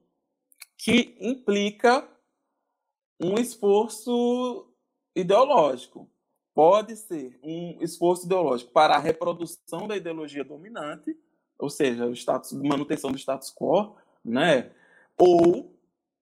que 0.78 1.16
implica 1.20 2.08
um 3.19 3.36
esforço 3.36 4.67
ideológico. 5.15 6.10
Pode 6.54 6.95
ser 6.95 7.38
um 7.43 7.78
esforço 7.82 8.25
ideológico 8.25 8.71
para 8.71 8.95
a 8.95 8.99
reprodução 8.99 9.88
da 9.88 9.97
ideologia 9.97 10.43
dominante, 10.43 11.17
ou 11.60 11.69
seja, 11.69 12.06
o 12.06 12.13
status, 12.13 12.54
manutenção 12.54 13.12
do 13.12 13.17
status 13.17 13.54
quo, 13.54 13.95
né? 14.23 14.71
ou 15.17 15.73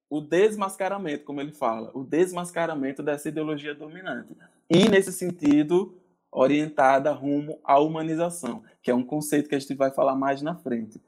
o 0.10 0.22
desmascaramento, 0.22 1.26
como 1.26 1.42
ele 1.42 1.52
fala, 1.52 1.92
o 1.94 2.04
desmascaramento 2.04 3.02
dessa 3.02 3.30
ideologia 3.30 3.74
dominante. 3.74 4.36
E, 4.70 4.88
nesse 4.88 5.12
sentido, 5.12 5.98
orientada 6.32 7.12
rumo 7.12 7.60
à 7.64 7.80
humanização, 7.80 8.64
que 8.82 8.92
é 8.92 8.96
um 8.96 9.04
conceito 9.04 9.50
que 9.50 9.56
a 9.56 9.60
gente 9.60 9.74
vai 9.74 9.92
falar 9.92 10.16
mais 10.16 10.42
na 10.42 10.56
frente. 10.56 11.02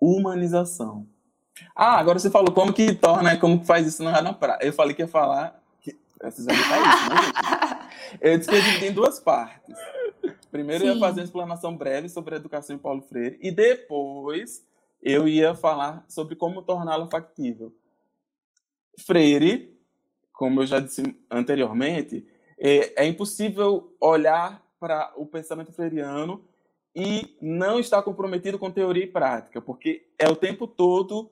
Humanização. 0.00 1.06
Ah, 1.74 1.98
agora 1.98 2.18
você 2.18 2.30
falou 2.30 2.52
como 2.52 2.72
que 2.72 2.94
torna, 2.94 3.38
como 3.38 3.60
que 3.60 3.66
faz 3.66 3.86
isso 3.86 4.02
na, 4.02 4.20
na 4.20 4.32
praia. 4.32 4.58
Eu 4.62 4.72
falei 4.72 4.94
que 4.94 5.02
ia 5.02 5.08
falar. 5.08 5.62
Que, 5.80 5.96
isso, 6.26 6.46
né, 6.46 6.54
Eu 8.20 8.38
disse 8.38 8.50
que 8.50 8.56
ia 8.56 8.62
dividir 8.62 8.90
em 8.90 8.94
duas 8.94 9.20
partes. 9.20 9.76
Primeiro 10.50 10.82
Sim. 10.82 10.88
eu 10.88 10.94
ia 10.94 11.00
fazer 11.00 11.20
uma 11.20 11.24
explanação 11.24 11.76
breve 11.76 12.08
sobre 12.08 12.34
a 12.34 12.38
educação 12.38 12.76
em 12.76 12.78
Paulo 12.78 13.02
Freire 13.02 13.38
e 13.40 13.50
depois 13.50 14.64
eu 15.02 15.28
ia 15.28 15.54
falar 15.54 16.04
sobre 16.08 16.36
como 16.36 16.62
torná-la 16.62 17.08
factível. 17.08 17.72
Freire, 19.04 19.76
como 20.32 20.62
eu 20.62 20.66
já 20.66 20.80
disse 20.80 21.02
anteriormente, 21.30 22.26
é, 22.58 23.04
é 23.04 23.06
impossível 23.06 23.94
olhar 24.00 24.62
para 24.78 25.12
o 25.16 25.26
pensamento 25.26 25.72
freiriano 25.72 26.44
e 26.94 27.36
não 27.40 27.80
estar 27.80 28.02
comprometido 28.02 28.58
com 28.58 28.70
teoria 28.70 29.04
e 29.04 29.08
prática, 29.08 29.60
porque 29.60 30.06
é 30.18 30.28
o 30.28 30.36
tempo 30.36 30.66
todo 30.66 31.30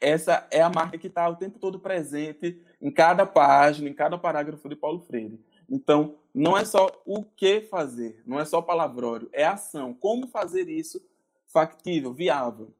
essa 0.00 0.46
é 0.50 0.60
a 0.60 0.68
marca 0.68 0.98
que 0.98 1.06
está 1.06 1.28
o 1.28 1.36
tempo 1.36 1.58
todo 1.58 1.80
presente 1.80 2.60
em 2.80 2.90
cada 2.90 3.24
página, 3.24 3.88
em 3.88 3.94
cada 3.94 4.18
parágrafo 4.18 4.68
de 4.68 4.76
Paulo 4.76 5.00
Freire. 5.00 5.40
Então, 5.68 6.16
não 6.34 6.56
é 6.56 6.64
só 6.64 6.90
o 7.04 7.24
que 7.24 7.62
fazer, 7.62 8.22
não 8.26 8.38
é 8.38 8.44
só 8.44 8.62
palavrório, 8.62 9.28
é 9.32 9.44
ação. 9.44 9.94
Como 9.94 10.28
fazer 10.28 10.68
isso 10.68 11.00
factível, 11.46 12.12
viável? 12.12 12.72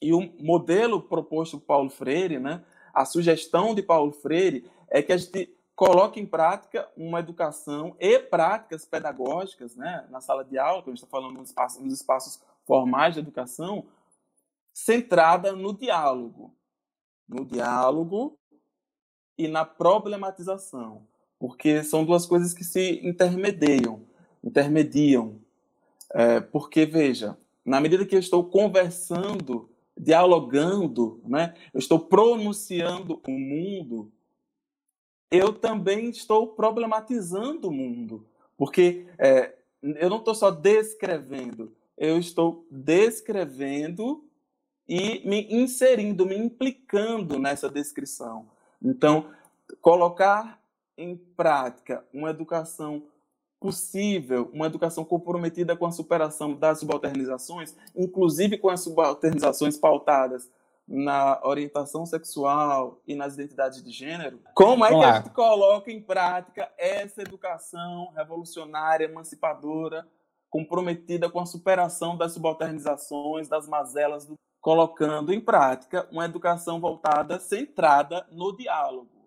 E 0.00 0.12
o 0.12 0.20
modelo 0.38 1.00
proposto 1.00 1.58
por 1.58 1.66
Paulo 1.66 1.90
Freire, 1.90 2.38
né, 2.38 2.62
a 2.92 3.04
sugestão 3.04 3.74
de 3.74 3.82
Paulo 3.82 4.12
Freire 4.12 4.70
é 4.88 5.00
que 5.02 5.12
a 5.12 5.16
gente 5.16 5.56
coloque 5.74 6.20
em 6.20 6.26
prática 6.26 6.88
uma 6.96 7.20
educação 7.20 7.96
e 7.98 8.18
práticas 8.18 8.84
pedagógicas 8.84 9.74
né, 9.74 10.04
na 10.10 10.20
sala 10.20 10.44
de 10.44 10.58
aula, 10.58 10.82
que 10.82 10.90
a 10.90 10.92
gente 10.92 11.02
está 11.02 11.10
falando 11.10 11.38
nos 11.38 11.48
espaços, 11.48 11.82
nos 11.82 11.94
espaços 11.94 12.40
formais 12.66 13.14
de 13.14 13.20
educação, 13.20 13.86
centrada 14.72 15.52
no 15.52 15.76
diálogo. 15.76 16.54
No 17.28 17.44
diálogo 17.44 18.38
e 19.36 19.48
na 19.48 19.64
problematização. 19.64 21.06
Porque 21.38 21.82
são 21.82 22.04
duas 22.04 22.26
coisas 22.26 22.54
que 22.54 22.64
se 22.64 23.00
intermediam. 23.06 24.06
intermediam. 24.42 25.40
É, 26.12 26.40
porque, 26.40 26.84
veja, 26.84 27.36
na 27.64 27.80
medida 27.80 28.04
que 28.06 28.14
eu 28.14 28.20
estou 28.20 28.44
conversando 28.44 29.68
dialogando, 29.96 31.20
né? 31.24 31.54
eu 31.72 31.78
estou 31.78 31.98
pronunciando 31.98 33.20
o 33.26 33.30
mundo, 33.30 34.10
eu 35.30 35.52
também 35.52 36.10
estou 36.10 36.48
problematizando 36.48 37.68
o 37.68 37.72
mundo. 37.72 38.26
Porque 38.56 39.06
é, 39.18 39.54
eu 39.82 40.10
não 40.10 40.18
estou 40.18 40.34
só 40.34 40.50
descrevendo, 40.50 41.74
eu 41.96 42.18
estou 42.18 42.66
descrevendo 42.70 44.24
e 44.88 45.26
me 45.28 45.46
inserindo, 45.50 46.26
me 46.26 46.36
implicando 46.36 47.38
nessa 47.38 47.68
descrição. 47.68 48.48
Então, 48.82 49.30
colocar 49.80 50.60
em 50.96 51.16
prática 51.16 52.04
uma 52.12 52.30
educação 52.30 53.02
possível 53.62 54.50
uma 54.52 54.66
educação 54.66 55.04
comprometida 55.04 55.76
com 55.76 55.86
a 55.86 55.92
superação 55.92 56.52
das 56.52 56.80
subalternizações, 56.80 57.76
inclusive 57.94 58.58
com 58.58 58.68
as 58.68 58.80
subalternizações 58.80 59.78
pautadas 59.78 60.50
na 60.86 61.40
orientação 61.44 62.04
sexual 62.04 63.00
e 63.06 63.14
nas 63.14 63.34
identidades 63.34 63.80
de 63.80 63.92
gênero, 63.92 64.40
como 64.52 64.84
é 64.84 64.88
que 64.88 64.94
a 64.96 65.12
gente 65.14 65.30
coloca 65.30 65.92
em 65.92 66.02
prática 66.02 66.68
essa 66.76 67.22
educação 67.22 68.10
revolucionária, 68.16 69.04
emancipadora, 69.04 70.06
comprometida 70.50 71.30
com 71.30 71.38
a 71.38 71.46
superação 71.46 72.16
das 72.16 72.32
subalternizações, 72.32 73.48
das 73.48 73.68
mazelas, 73.68 74.26
do... 74.26 74.34
colocando 74.62 75.30
em 75.34 75.40
prática 75.40 76.08
uma 76.10 76.24
educação 76.24 76.80
voltada, 76.80 77.38
centrada 77.38 78.26
no 78.32 78.56
diálogo 78.56 79.22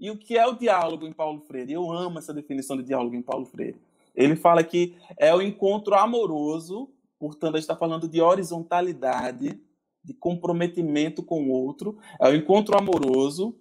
e 0.00 0.10
o 0.10 0.16
que 0.16 0.38
é 0.38 0.46
o 0.46 0.54
diálogo 0.54 1.06
em 1.06 1.12
Paulo 1.12 1.42
Freire? 1.42 1.74
Eu 1.74 1.92
amo 1.92 2.18
essa 2.18 2.32
definição 2.32 2.74
de 2.74 2.84
diálogo 2.84 3.14
em 3.14 3.20
Paulo 3.20 3.44
Freire. 3.44 3.78
Ele 4.14 4.34
fala 4.34 4.64
que 4.64 4.96
é 5.18 5.34
o 5.34 5.42
encontro 5.42 5.94
amoroso, 5.94 6.90
portanto, 7.18 7.54
a 7.54 7.58
gente 7.58 7.64
está 7.64 7.76
falando 7.76 8.08
de 8.08 8.22
horizontalidade, 8.22 9.60
de 10.02 10.14
comprometimento 10.14 11.22
com 11.22 11.44
o 11.44 11.50
outro. 11.50 11.98
É 12.18 12.30
o 12.30 12.34
encontro 12.34 12.78
amoroso 12.78 13.54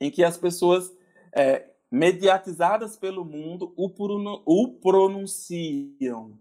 em 0.00 0.08
que 0.08 0.22
as 0.22 0.38
pessoas, 0.38 0.96
é, 1.34 1.68
mediatizadas 1.90 2.96
pelo 2.96 3.24
mundo, 3.24 3.74
o, 3.76 4.70
pronunciam. 4.80 6.38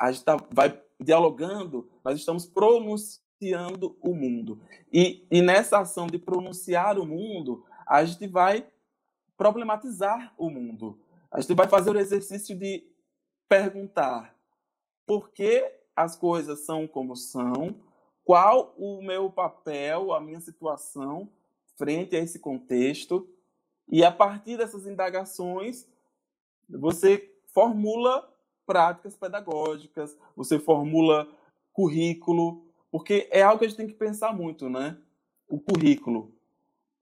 A 0.00 0.10
gente 0.10 0.24
tá, 0.24 0.36
vai 0.52 0.76
dialogando, 1.00 1.88
nós 2.04 2.18
estamos 2.18 2.46
pronunciando 2.46 3.96
o 4.00 4.14
mundo. 4.14 4.60
E, 4.92 5.26
e 5.30 5.40
nessa 5.40 5.78
ação 5.78 6.06
de 6.06 6.18
pronunciar 6.18 6.98
o 6.98 7.06
mundo, 7.06 7.64
a 7.86 8.04
gente 8.04 8.26
vai 8.26 8.66
problematizar 9.36 10.34
o 10.36 10.50
mundo. 10.50 10.98
A 11.30 11.40
gente 11.40 11.54
vai 11.54 11.66
fazer 11.66 11.90
o 11.90 11.98
exercício 11.98 12.56
de 12.56 12.86
perguntar 13.48 14.36
por 15.06 15.30
que 15.30 15.64
as 15.96 16.16
coisas 16.16 16.60
são 16.60 16.86
como 16.86 17.16
são, 17.16 17.74
qual 18.24 18.74
o 18.76 19.02
meu 19.02 19.30
papel, 19.30 20.12
a 20.12 20.20
minha 20.20 20.40
situação 20.40 21.28
frente 21.76 22.14
a 22.14 22.18
esse 22.18 22.38
contexto, 22.38 23.28
e 23.88 24.04
a 24.04 24.12
partir 24.12 24.58
dessas 24.58 24.86
indagações, 24.86 25.88
você 26.68 27.34
formula 27.52 28.30
práticas 28.70 29.16
pedagógicas, 29.16 30.16
você 30.36 30.60
formula 30.60 31.26
currículo, 31.72 32.64
porque 32.88 33.28
é 33.32 33.42
algo 33.42 33.58
que 33.58 33.64
a 33.64 33.68
gente 33.68 33.76
tem 33.76 33.88
que 33.88 33.94
pensar 33.94 34.32
muito, 34.32 34.70
né? 34.70 34.96
O 35.48 35.58
currículo. 35.58 36.32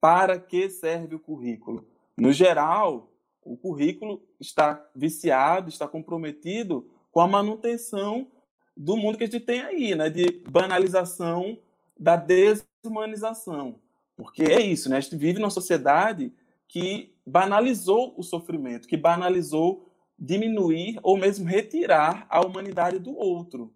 Para 0.00 0.38
que 0.38 0.70
serve 0.70 1.16
o 1.16 1.20
currículo? 1.20 1.86
No 2.16 2.32
geral, 2.32 3.12
o 3.44 3.54
currículo 3.54 4.22
está 4.40 4.82
viciado, 4.96 5.68
está 5.68 5.86
comprometido 5.86 6.88
com 7.12 7.20
a 7.20 7.28
manutenção 7.28 8.28
do 8.74 8.96
mundo 8.96 9.18
que 9.18 9.24
a 9.24 9.26
gente 9.26 9.44
tem 9.44 9.60
aí, 9.60 9.94
né? 9.94 10.08
de 10.08 10.42
banalização 10.48 11.58
da 12.00 12.16
desumanização. 12.16 13.74
Porque 14.16 14.44
é 14.44 14.62
isso, 14.62 14.88
né? 14.88 14.96
a 14.96 15.00
gente 15.00 15.16
vive 15.16 15.38
numa 15.38 15.50
sociedade 15.50 16.32
que 16.66 17.14
banalizou 17.26 18.14
o 18.16 18.22
sofrimento, 18.22 18.88
que 18.88 18.96
banalizou 18.96 19.87
diminuir 20.18 20.98
ou 21.02 21.16
mesmo 21.16 21.46
retirar 21.46 22.26
a 22.28 22.40
humanidade 22.40 22.98
do 22.98 23.16
outro, 23.16 23.72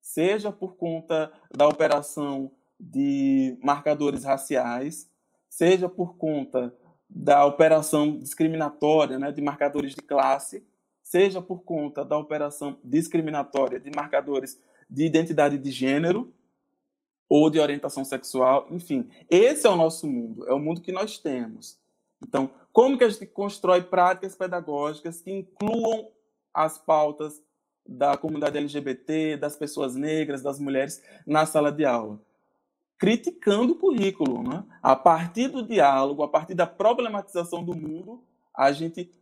seja 0.00 0.50
por 0.50 0.76
conta 0.76 1.32
da 1.54 1.68
operação 1.68 2.50
de 2.80 3.56
marcadores 3.62 4.24
raciais, 4.24 5.08
seja 5.48 5.88
por 5.88 6.16
conta 6.16 6.74
da 7.08 7.44
operação 7.44 8.18
discriminatória 8.18 9.18
né, 9.18 9.30
de 9.30 9.42
marcadores 9.42 9.94
de 9.94 10.00
classe, 10.00 10.64
seja 11.02 11.42
por 11.42 11.62
conta 11.62 12.04
da 12.04 12.16
operação 12.16 12.78
discriminatória 12.82 13.78
de 13.78 13.90
marcadores 13.94 14.58
de 14.88 15.04
identidade 15.04 15.58
de 15.58 15.70
gênero 15.70 16.32
ou 17.28 17.48
de 17.50 17.60
orientação 17.60 18.04
sexual, 18.04 18.66
enfim. 18.70 19.08
Esse 19.30 19.66
é 19.66 19.70
o 19.70 19.76
nosso 19.76 20.06
mundo, 20.06 20.48
é 20.48 20.52
o 20.52 20.58
mundo 20.58 20.80
que 20.80 20.92
nós 20.92 21.18
temos. 21.18 21.78
Então, 22.22 22.50
como 22.72 22.96
que 22.96 23.04
a 23.04 23.08
gente 23.08 23.26
constrói 23.26 23.82
práticas 23.82 24.34
pedagógicas 24.34 25.20
que 25.20 25.30
incluam 25.30 26.10
as 26.54 26.78
pautas 26.78 27.42
da 27.86 28.16
comunidade 28.16 28.58
LGBT, 28.58 29.36
das 29.36 29.56
pessoas 29.56 29.94
negras, 29.94 30.42
das 30.42 30.58
mulheres 30.58 31.02
na 31.26 31.44
sala 31.44 31.70
de 31.70 31.84
aula? 31.84 32.20
criticando 33.02 33.72
o 33.72 33.78
currículo. 33.80 34.44
Né? 34.44 34.64
A 34.80 34.94
partir 34.94 35.48
do 35.48 35.66
diálogo, 35.66 36.22
a 36.22 36.28
partir 36.28 36.54
da 36.54 36.68
problematização 36.68 37.64
do 37.64 37.76
mundo, 37.76 38.22
a 38.56 38.70
gente 38.70 39.12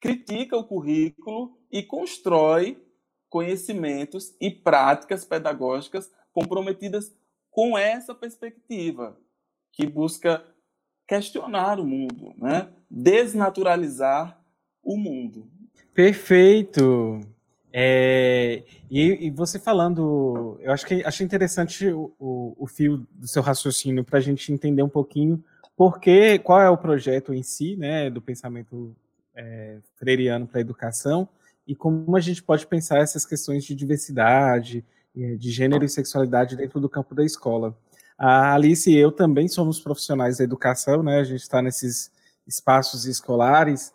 critica 0.00 0.56
o 0.56 0.64
currículo 0.64 1.56
e 1.70 1.80
constrói 1.80 2.84
conhecimentos 3.30 4.34
e 4.40 4.50
práticas 4.50 5.24
pedagógicas 5.24 6.10
comprometidas 6.32 7.14
com 7.52 7.78
essa 7.78 8.16
perspectiva, 8.16 9.16
que 9.72 9.86
busca 9.86 10.44
questionar 11.08 11.80
o 11.80 11.86
mundo, 11.86 12.34
né? 12.36 12.68
desnaturalizar 12.90 14.38
o 14.82 14.96
mundo. 14.96 15.48
Perfeito. 15.94 17.20
É, 17.72 18.62
e, 18.90 19.26
e, 19.26 19.30
você 19.30 19.58
falando, 19.58 20.58
eu 20.60 20.72
acho 20.72 20.86
que 20.86 21.02
achei 21.04 21.24
interessante 21.24 21.88
o, 21.88 22.12
o, 22.18 22.54
o 22.58 22.66
fio 22.66 23.06
do 23.12 23.26
seu 23.26 23.42
raciocínio 23.42 24.04
para 24.04 24.18
a 24.18 24.22
gente 24.22 24.52
entender 24.52 24.82
um 24.82 24.88
pouquinho 24.88 25.42
porque 25.76 26.38
qual 26.40 26.60
é 26.60 26.68
o 26.68 26.76
projeto 26.76 27.32
em 27.32 27.42
si, 27.42 27.76
né, 27.76 28.10
do 28.10 28.20
pensamento 28.20 28.96
é, 29.34 29.78
freiriano 29.96 30.46
para 30.46 30.58
a 30.58 30.60
educação 30.60 31.28
e 31.66 31.74
como 31.74 32.16
a 32.16 32.20
gente 32.20 32.42
pode 32.42 32.66
pensar 32.66 32.98
essas 32.98 33.24
questões 33.24 33.64
de 33.64 33.74
diversidade, 33.74 34.84
de 35.14 35.50
gênero 35.50 35.84
e 35.84 35.88
sexualidade 35.88 36.56
dentro 36.56 36.80
do 36.80 36.88
campo 36.88 37.14
da 37.14 37.24
escola. 37.24 37.76
A 38.18 38.54
Alice 38.54 38.90
e 38.90 38.96
eu 38.96 39.12
também 39.12 39.46
somos 39.46 39.80
profissionais 39.80 40.38
da 40.38 40.44
educação, 40.44 41.02
né? 41.02 41.20
A 41.20 41.24
gente 41.24 41.40
está 41.40 41.62
nesses 41.62 42.10
espaços 42.46 43.04
escolares 43.06 43.94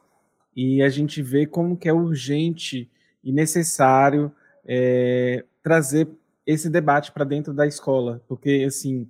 e 0.56 0.82
a 0.82 0.90
gente 0.90 1.22
vê 1.22 1.46
como 1.46 1.76
que 1.76 1.90
é 1.90 1.94
urgente 1.94 2.90
e 3.24 3.32
necessário 3.32 4.32
é, 4.66 5.44
trazer 5.62 6.08
esse 6.46 6.70
debate 6.70 7.12
para 7.12 7.26
dentro 7.26 7.54
da 7.54 7.68
escola, 7.68 8.22
porque 8.28 8.64
assim 8.66 9.08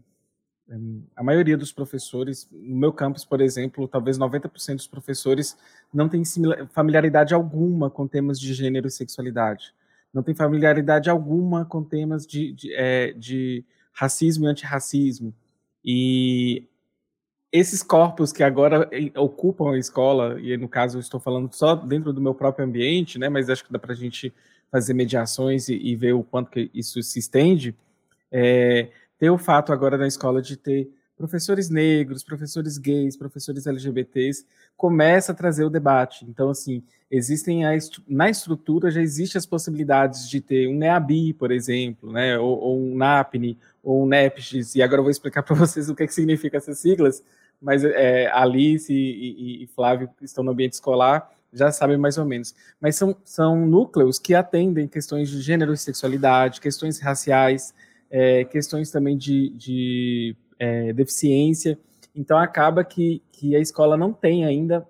a 1.16 1.24
maioria 1.24 1.58
dos 1.58 1.72
professores, 1.72 2.48
no 2.52 2.76
meu 2.76 2.92
campus, 2.92 3.26
por 3.26 3.42
exemplo, 3.42 3.88
talvez 3.88 4.18
90% 4.18 4.76
dos 4.78 4.88
professores 4.88 5.58
não 5.94 6.08
tem 6.08 6.24
familiaridade 6.72 7.34
alguma 7.34 7.90
com 7.90 8.08
temas 8.08 8.40
de 8.40 8.54
gênero 8.54 8.88
e 8.88 8.92
sexualidade, 8.92 9.74
não 10.14 10.24
tem 10.24 10.34
familiaridade 10.34 11.10
alguma 11.10 11.66
com 11.66 11.84
temas 11.84 12.26
de, 12.26 12.54
de, 12.54 12.74
é, 12.74 13.12
de 13.14 13.66
racismo 13.94 14.46
e 14.46 14.48
antirracismo. 14.48 15.34
E 15.86 16.68
esses 17.52 17.84
corpos 17.84 18.34
que 18.34 18.44
agora 18.44 18.90
ocupam 19.16 19.74
a 19.74 19.78
escola, 19.78 20.40
e 20.42 20.58
no 20.58 20.68
caso 20.68 20.98
eu 20.98 21.02
estou 21.02 21.20
falando 21.20 21.54
só 21.54 21.76
dentro 21.76 22.12
do 22.12 22.20
meu 22.20 22.34
próprio 22.34 22.66
ambiente, 22.66 23.20
né, 23.20 23.30
mas 23.30 23.50
acho 23.50 23.64
que 23.64 23.72
dá 23.72 23.78
para 23.78 23.94
a 23.94 23.96
gente 23.96 24.34
fazer 24.72 24.96
mediações 24.96 25.70
e, 25.70 25.76
e, 25.76 25.96
ver 25.96 26.14
o 26.14 26.24
quanto 26.24 26.50
que 26.50 26.72
isso 26.74 27.02
se 27.04 27.20
estende, 27.20 27.76
é, 28.32 28.90
ter 29.20 29.30
o 29.30 29.38
fato 29.38 29.72
agora 29.72 30.00
na 30.00 30.08
escola 30.08 30.42
de 30.42 30.58
ter 30.58 30.90
professores 31.18 31.70
negros, 31.70 32.24
professores 32.24 32.78
gays, 32.78 33.16
professores 33.16 33.68
LGBTs, 33.68 34.46
começa 34.76 35.32
a 35.32 35.36
trazer 35.36 35.64
o 35.64 35.70
debate. 35.70 36.26
Então, 36.26 36.50
assim, 36.50 36.84
existem, 37.10 37.66
a, 37.66 37.72
na 38.08 38.30
estrutura 38.30 38.90
já 38.90 39.02
existem 39.02 39.38
as 39.40 39.46
possibilidades 39.46 40.30
de 40.30 40.42
ter 40.42 40.68
um 40.68 40.76
NEABI, 40.76 41.34
por 41.34 41.52
exemplo, 41.52 42.12
né, 42.12 42.38
ou, 42.38 42.60
ou 42.60 42.82
um 42.82 42.96
NAPNE, 42.96 43.58
ou 43.84 44.04
um 44.04 44.08
NEPGIS, 44.08 44.76
e 44.76 44.82
agora 44.82 45.00
eu 45.00 45.04
vou 45.04 45.12
explicar 45.12 45.42
para 45.44 45.56
vocês 45.56 45.90
o 45.90 45.96
que, 45.96 46.04
é 46.04 46.08
que 46.08 46.14
significa 46.14 46.58
essas 46.58 46.80
siglas, 46.80 47.24
mas 47.62 47.84
é, 47.84 48.30
Alice 48.32 48.92
e, 48.92 48.98
e, 48.98 49.64
e 49.64 49.68
Flávio 49.68 50.10
estão 50.22 50.44
no 50.44 50.52
ambiente 50.52 50.74
escolar 50.74 51.32
já 51.54 51.72
sabem 51.72 51.98
mais 51.98 52.18
ou 52.18 52.26
menos. 52.26 52.54
Mas 52.82 52.96
são, 52.96 53.16
são 53.24 53.66
núcleos 53.66 54.18
que 54.18 54.34
atendem 54.34 54.88
questões 54.88 55.30
de 55.30 55.40
gênero 55.40 55.72
e 55.72 55.78
sexualidade, 55.78 56.60
questões 56.60 57.00
raciais, 57.00 57.74
é, 58.10 58.44
questões 58.46 58.92
também 58.92 59.18
de, 59.18 59.50
de 59.50 60.36
é, 60.64 60.94
deficiência. 60.94 61.78
Então 62.16 62.38
acaba 62.38 62.84
que, 62.84 63.22
que 63.34 63.56
a 63.56 63.60
escola 63.60 63.98
não 63.98 64.14
tem 64.14 64.46
ainda 64.46 64.88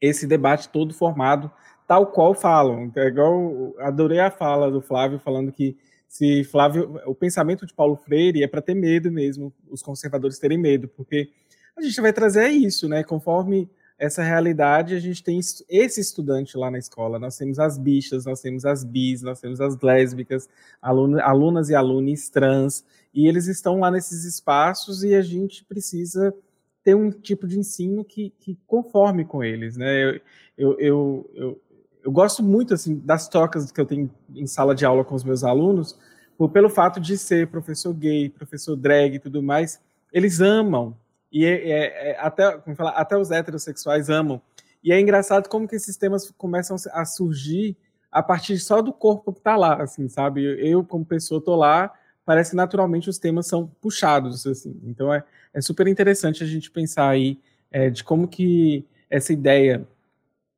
esse 0.00 0.26
debate 0.26 0.68
todo 0.70 0.94
formado, 0.94 1.50
tal 1.86 2.06
qual 2.06 2.34
falam. 2.34 2.90
É 2.96 3.06
igual, 3.08 3.74
adorei 3.78 4.20
a 4.20 4.30
fala 4.30 4.70
do 4.70 4.80
Flávio 4.80 5.18
falando 5.18 5.52
que 5.52 5.76
se 6.08 6.44
Flávio, 6.44 6.98
o 7.06 7.14
pensamento 7.14 7.66
de 7.66 7.74
Paulo 7.74 7.96
Freire 7.96 8.42
é 8.42 8.48
para 8.48 8.62
ter 8.62 8.74
medo 8.74 9.10
mesmo, 9.10 9.52
os 9.70 9.82
conservadores 9.82 10.38
terem 10.38 10.58
medo, 10.58 10.88
porque 10.88 11.30
a 11.76 11.82
gente 11.82 12.00
vai 12.00 12.12
trazer 12.12 12.48
isso, 12.48 12.88
né? 12.88 13.02
Conforme 13.02 13.70
essa 14.02 14.20
realidade, 14.20 14.96
a 14.96 14.98
gente 14.98 15.22
tem 15.22 15.38
esse 15.38 16.00
estudante 16.00 16.56
lá 16.56 16.72
na 16.72 16.78
escola. 16.78 17.20
Nós 17.20 17.36
temos 17.36 17.60
as 17.60 17.78
bichas, 17.78 18.24
nós 18.24 18.40
temos 18.40 18.64
as 18.64 18.82
bis, 18.82 19.22
nós 19.22 19.40
temos 19.40 19.60
as 19.60 19.78
lésbicas, 19.80 20.48
alunas 20.82 21.68
e 21.68 21.74
alunos 21.76 22.28
trans, 22.28 22.84
e 23.14 23.28
eles 23.28 23.46
estão 23.46 23.78
lá 23.78 23.92
nesses 23.92 24.24
espaços 24.24 25.04
e 25.04 25.14
a 25.14 25.22
gente 25.22 25.64
precisa 25.64 26.34
ter 26.82 26.96
um 26.96 27.12
tipo 27.12 27.46
de 27.46 27.56
ensino 27.56 28.04
que, 28.04 28.34
que 28.40 28.58
conforme 28.66 29.24
com 29.24 29.44
eles, 29.44 29.76
né? 29.76 30.02
Eu, 30.02 30.20
eu, 30.58 30.80
eu, 30.80 31.30
eu, 31.34 31.62
eu 32.02 32.10
gosto 32.10 32.42
muito 32.42 32.74
assim 32.74 32.98
das 33.04 33.28
trocas 33.28 33.70
que 33.70 33.80
eu 33.80 33.86
tenho 33.86 34.10
em 34.34 34.48
sala 34.48 34.74
de 34.74 34.84
aula 34.84 35.04
com 35.04 35.14
os 35.14 35.22
meus 35.22 35.44
alunos, 35.44 35.96
por, 36.36 36.50
pelo 36.50 36.68
fato 36.68 36.98
de 36.98 37.16
ser 37.16 37.46
professor 37.46 37.94
gay, 37.94 38.28
professor 38.28 38.74
drag 38.74 39.14
e 39.14 39.20
tudo 39.20 39.40
mais, 39.40 39.80
eles 40.12 40.40
amam 40.40 40.96
e 41.32 41.46
é, 41.46 41.70
é, 41.70 42.10
é, 42.10 42.16
até, 42.20 42.58
como 42.58 42.76
falar, 42.76 42.90
até 42.90 43.16
os 43.16 43.30
heterossexuais 43.30 44.10
amam. 44.10 44.40
E 44.84 44.92
é 44.92 45.00
engraçado 45.00 45.48
como 45.48 45.66
que 45.66 45.76
esses 45.76 45.96
temas 45.96 46.30
começam 46.32 46.76
a 46.92 47.04
surgir 47.06 47.76
a 48.10 48.22
partir 48.22 48.58
só 48.58 48.82
do 48.82 48.92
corpo 48.92 49.32
que 49.32 49.38
está 49.40 49.56
lá, 49.56 49.82
assim, 49.82 50.06
sabe? 50.08 50.44
Eu, 50.44 50.84
como 50.84 51.04
pessoa, 51.04 51.42
tô 51.42 51.56
lá, 51.56 51.90
parece 52.26 52.50
que 52.50 52.56
naturalmente 52.56 53.08
os 53.08 53.18
temas 53.18 53.46
são 53.46 53.66
puxados, 53.80 54.46
assim. 54.46 54.78
Então 54.84 55.12
é, 55.12 55.24
é 55.54 55.60
super 55.62 55.86
interessante 55.86 56.44
a 56.44 56.46
gente 56.46 56.70
pensar 56.70 57.08
aí 57.08 57.40
é, 57.70 57.88
de 57.88 58.04
como 58.04 58.28
que 58.28 58.84
essa 59.08 59.32
ideia 59.32 59.86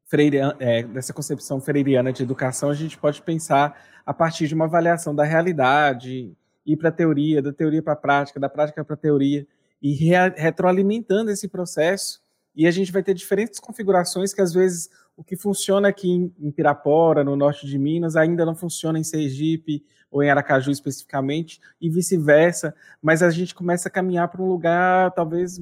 freiriana, 0.07 0.57
é, 0.59 0.83
dessa 0.83 1.13
concepção 1.13 1.61
freiriana 1.61 2.13
de 2.13 2.23
educação 2.23 2.71
a 2.71 2.75
gente 2.75 2.99
pode 2.99 3.23
pensar 3.23 3.81
a 4.05 4.13
partir 4.13 4.49
de 4.49 4.55
uma 4.55 4.65
avaliação 4.65 5.15
da 5.15 5.25
realidade, 5.25 6.33
ir 6.67 6.77
para 6.77 6.89
a 6.89 6.93
teoria, 6.93 7.41
da 7.41 7.53
teoria 7.53 7.83
para 7.83 7.93
a 7.93 7.97
prática, 7.97 8.41
da 8.41 8.49
prática 8.49 8.85
para 8.85 8.95
a 8.95 8.99
teoria 8.99 9.47
e 9.85 9.93
re 9.93 10.15
retroalimentando 10.39 11.31
esse 11.31 11.47
processo. 11.47 12.23
E 12.57 12.67
a 12.67 12.71
gente 12.71 12.91
vai 12.91 13.03
ter 13.03 13.13
diferentes 13.13 13.61
configurações 13.61 14.33
que, 14.33 14.41
às 14.41 14.51
vezes, 14.55 14.89
o 15.15 15.23
que 15.23 15.37
funciona 15.37 15.89
aqui 15.89 16.33
em 16.41 16.51
Pirapora, 16.51 17.23
no 17.23 17.37
norte 17.37 17.67
de 17.67 17.79
Minas, 17.79 18.17
ainda 18.17 18.47
não 18.47 18.55
funciona 18.55 18.99
em 18.99 19.05
Sergipe 19.05 19.85
ou 20.11 20.23
em 20.23 20.31
Aracaju 20.31 20.71
especificamente, 20.71 21.61
e 21.79 21.91
vice-versa. 21.91 22.75
Mas 23.03 23.23
a 23.23 23.29
gente 23.29 23.55
começa 23.55 23.89
a 23.89 23.91
caminhar 23.91 24.29
para 24.29 24.41
um 24.41 24.47
lugar, 24.47 25.11
talvez, 25.11 25.61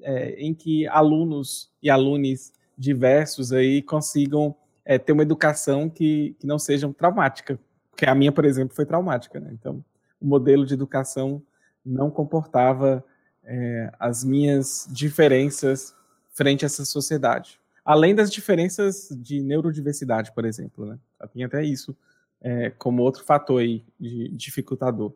é, 0.00 0.30
em 0.40 0.54
que 0.54 0.86
alunos 0.86 1.70
e 1.82 1.90
alunos 1.90 2.52
diversos 2.78 3.52
aí 3.52 3.82
consigam 3.82 4.56
é, 4.82 4.96
ter 4.98 5.12
uma 5.12 5.22
educação 5.22 5.90
que, 5.90 6.34
que 6.38 6.46
não 6.46 6.58
seja 6.58 6.90
traumática. 6.94 7.60
Porque 7.90 8.06
a 8.06 8.14
minha, 8.14 8.32
por 8.32 8.46
exemplo, 8.46 8.74
foi 8.74 8.86
traumática. 8.86 9.38
Né? 9.40 9.50
Então, 9.52 9.84
o 10.18 10.26
modelo 10.26 10.64
de 10.64 10.72
educação 10.72 11.42
não 11.84 12.10
comportava 12.10 13.04
é, 13.46 13.92
as 13.98 14.24
minhas 14.24 14.86
diferenças 14.90 15.94
frente 16.32 16.64
a 16.64 16.66
essa 16.66 16.84
sociedade. 16.84 17.58
Além 17.84 18.14
das 18.14 18.30
diferenças 18.30 19.08
de 19.12 19.40
neurodiversidade, 19.40 20.32
por 20.32 20.44
exemplo. 20.44 20.84
Né? 20.84 20.98
Tem 21.32 21.44
até 21.44 21.64
isso 21.64 21.96
é, 22.40 22.70
como 22.70 23.02
outro 23.02 23.24
fator 23.24 23.60
aí 23.60 23.84
de 23.98 24.28
dificultador. 24.28 25.12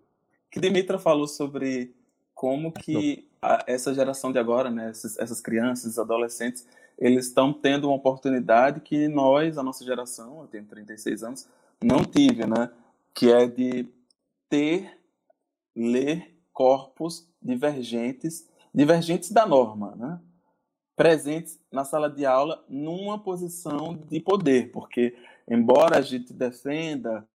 Que 0.51 0.61
Dimitra 0.61 0.99
falou 0.99 1.27
sobre 1.27 1.95
como 2.35 2.73
que 2.73 3.29
a, 3.43 3.65
essa 3.67 3.93
geração 3.93 4.33
de 4.33 4.39
agora, 4.39 4.71
né, 4.71 4.91
essas, 4.91 5.19
essas 5.19 5.41
crianças, 5.41 5.99
adolescentes, 5.99 6.67
eles 6.99 7.27
estão 7.27 7.53
tendo 7.53 7.89
uma 7.89 7.97
oportunidade 7.97 8.81
que 8.81 9.09
nós, 9.09 9.59
a 9.59 9.63
nossa 9.63 9.85
geração, 9.85 10.43
eu 10.43 10.47
tenho 10.47 10.65
36 10.65 11.23
anos, 11.23 11.49
não 11.83 12.05
tive, 12.05 12.47
né? 12.47 12.71
Que 13.15 13.33
é 13.33 13.47
de 13.47 13.89
ter, 14.49 14.99
ler 15.75 16.37
corpos 16.53 17.30
divergentes, 17.43 18.49
divergentes 18.75 19.31
da 19.31 19.47
norma, 19.47 19.95
né? 19.97 20.21
presentes 21.01 21.59
na 21.73 21.83
sala 21.83 22.11
de 22.11 22.27
aula 22.27 22.63
numa 22.69 23.19
posição 23.19 23.95
de 23.95 24.21
poder, 24.21 24.71
porque 24.71 25.17
embora 25.49 25.99
a 25.99 26.03
gente 26.03 26.33
defenda, 26.33 27.27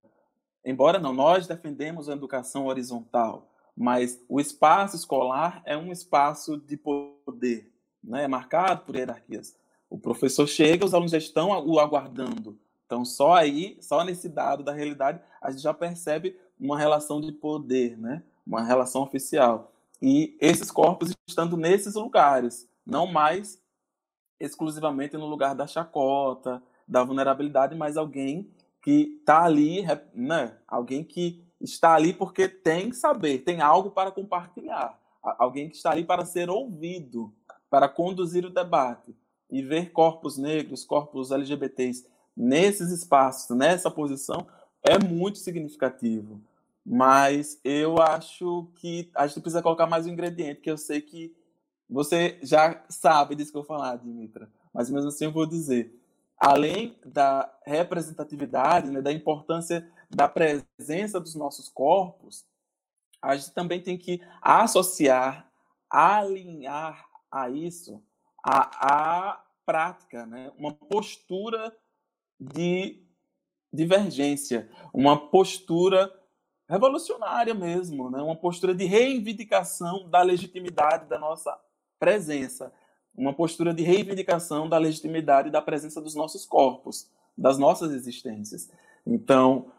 embora 0.64 1.00
não, 1.00 1.12
nós 1.12 1.48
defendemos 1.48 2.08
a 2.08 2.12
educação 2.12 2.66
horizontal, 2.66 3.50
mas 3.76 4.22
o 4.28 4.40
espaço 4.40 4.94
escolar 4.94 5.62
é 5.64 5.76
um 5.76 5.90
espaço 5.90 6.56
de 6.56 6.76
poder, 6.76 7.70
né? 8.02 8.24
é 8.24 8.28
marcado 8.28 8.84
por 8.84 8.94
hierarquias. 8.94 9.56
O 9.90 9.98
professor 9.98 10.46
chega, 10.46 10.84
os 10.84 10.94
alunos 10.94 11.12
já 11.12 11.18
estão 11.18 11.50
o 11.50 11.78
aguardando. 11.78 12.58
Então, 12.86 13.04
só 13.04 13.34
aí, 13.34 13.76
só 13.80 14.04
nesse 14.04 14.28
dado 14.28 14.62
da 14.62 14.72
realidade, 14.72 15.20
a 15.42 15.50
gente 15.50 15.62
já 15.62 15.74
percebe 15.74 16.38
uma 16.58 16.78
relação 16.78 17.20
de 17.20 17.32
poder, 17.32 17.98
né? 17.98 18.22
uma 18.46 18.62
relação 18.62 19.02
oficial. 19.02 19.72
E 20.00 20.36
esses 20.40 20.70
corpos 20.70 21.12
estando 21.28 21.56
nesses 21.56 21.94
lugares, 21.94 22.68
não 22.84 23.06
mais 23.06 23.60
exclusivamente 24.38 25.16
no 25.16 25.26
lugar 25.26 25.54
da 25.54 25.66
chacota, 25.66 26.62
da 26.86 27.02
vulnerabilidade, 27.02 27.74
mas 27.74 27.96
alguém 27.96 28.50
que 28.82 29.16
está 29.18 29.44
ali, 29.44 29.84
né? 30.14 30.56
alguém 30.68 31.02
que 31.02 31.44
está 31.60 31.94
ali 31.94 32.12
porque 32.12 32.46
tem 32.48 32.92
saber, 32.92 33.38
tem 33.38 33.60
algo 33.60 33.90
para 33.90 34.12
compartilhar, 34.12 34.98
alguém 35.22 35.68
que 35.68 35.76
está 35.76 35.90
ali 35.90 36.04
para 36.04 36.24
ser 36.24 36.50
ouvido, 36.50 37.34
para 37.68 37.88
conduzir 37.88 38.44
o 38.44 38.50
debate. 38.50 39.14
E 39.48 39.62
ver 39.62 39.92
corpos 39.92 40.36
negros, 40.36 40.84
corpos 40.84 41.30
LGBTs 41.30 42.04
nesses 42.36 42.90
espaços, 42.90 43.56
nessa 43.56 43.88
posição, 43.88 44.44
é 44.82 44.98
muito 44.98 45.38
significativo. 45.38 46.40
Mas 46.88 47.60
eu 47.64 48.00
acho 48.00 48.70
que 48.76 49.10
a 49.12 49.26
gente 49.26 49.40
precisa 49.40 49.60
colocar 49.60 49.88
mais 49.88 50.06
um 50.06 50.10
ingrediente, 50.10 50.60
que 50.60 50.70
eu 50.70 50.78
sei 50.78 51.00
que 51.00 51.36
você 51.90 52.38
já 52.42 52.84
sabe 52.88 53.34
disso 53.34 53.50
que 53.50 53.58
eu 53.58 53.62
vou 53.62 53.76
falar, 53.76 53.96
Dimitra, 53.96 54.48
mas 54.72 54.88
mesmo 54.88 55.08
assim 55.08 55.24
eu 55.24 55.32
vou 55.32 55.46
dizer. 55.46 56.00
Além 56.38 56.96
da 57.04 57.52
representatividade, 57.64 58.88
né, 58.90 59.02
da 59.02 59.10
importância 59.10 59.90
da 60.08 60.28
presença 60.28 61.18
dos 61.18 61.34
nossos 61.34 61.68
corpos, 61.68 62.46
a 63.20 63.34
gente 63.34 63.52
também 63.52 63.82
tem 63.82 63.98
que 63.98 64.20
associar, 64.40 65.50
alinhar 65.90 67.04
a 67.32 67.50
isso 67.50 68.00
a, 68.44 69.32
a 69.32 69.44
prática, 69.64 70.24
né? 70.24 70.52
uma 70.56 70.72
postura 70.72 71.76
de 72.38 73.02
divergência, 73.72 74.70
uma 74.94 75.28
postura 75.30 76.12
revolucionária 76.68 77.54
mesmo, 77.54 78.10
né? 78.10 78.20
uma 78.20 78.36
postura 78.36 78.74
de 78.74 78.84
reivindicação 78.84 80.08
da 80.08 80.22
legitimidade 80.22 81.08
da 81.08 81.18
nossa 81.18 81.58
presença, 81.98 82.72
uma 83.16 83.32
postura 83.32 83.72
de 83.72 83.82
reivindicação 83.82 84.68
da 84.68 84.78
legitimidade 84.78 85.50
da 85.50 85.62
presença 85.62 86.00
dos 86.00 86.14
nossos 86.14 86.44
corpos, 86.44 87.08
das 87.36 87.56
nossas 87.56 87.92
existências. 87.92 88.70
Então, 89.06 89.70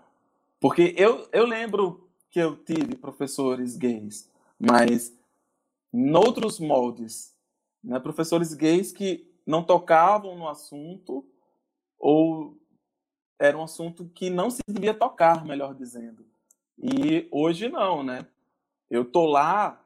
porque 0.60 0.96
eu, 0.98 1.28
eu 1.32 1.46
lembro 1.46 2.10
que 2.30 2.40
eu 2.40 2.56
tive 2.56 2.96
professores 2.96 3.76
gays, 3.76 4.30
mas 4.60 5.16
noutros 5.92 6.60
moldes, 6.60 7.36
né? 7.84 8.00
professores 8.00 8.54
gays 8.54 8.92
que 8.92 9.28
não 9.46 9.64
tocavam 9.64 10.36
no 10.36 10.48
assunto 10.48 11.26
ou 11.98 12.58
era 13.40 13.58
um 13.58 13.64
assunto 13.64 14.10
que 14.14 14.30
não 14.30 14.50
se 14.50 14.62
devia 14.68 14.94
tocar, 14.94 15.46
melhor 15.46 15.74
dizendo. 15.74 16.27
E 16.78 17.28
hoje 17.32 17.70
não, 17.70 18.04
né? 18.04 18.26
Eu 18.90 19.04
tô 19.04 19.26
lá 19.26 19.84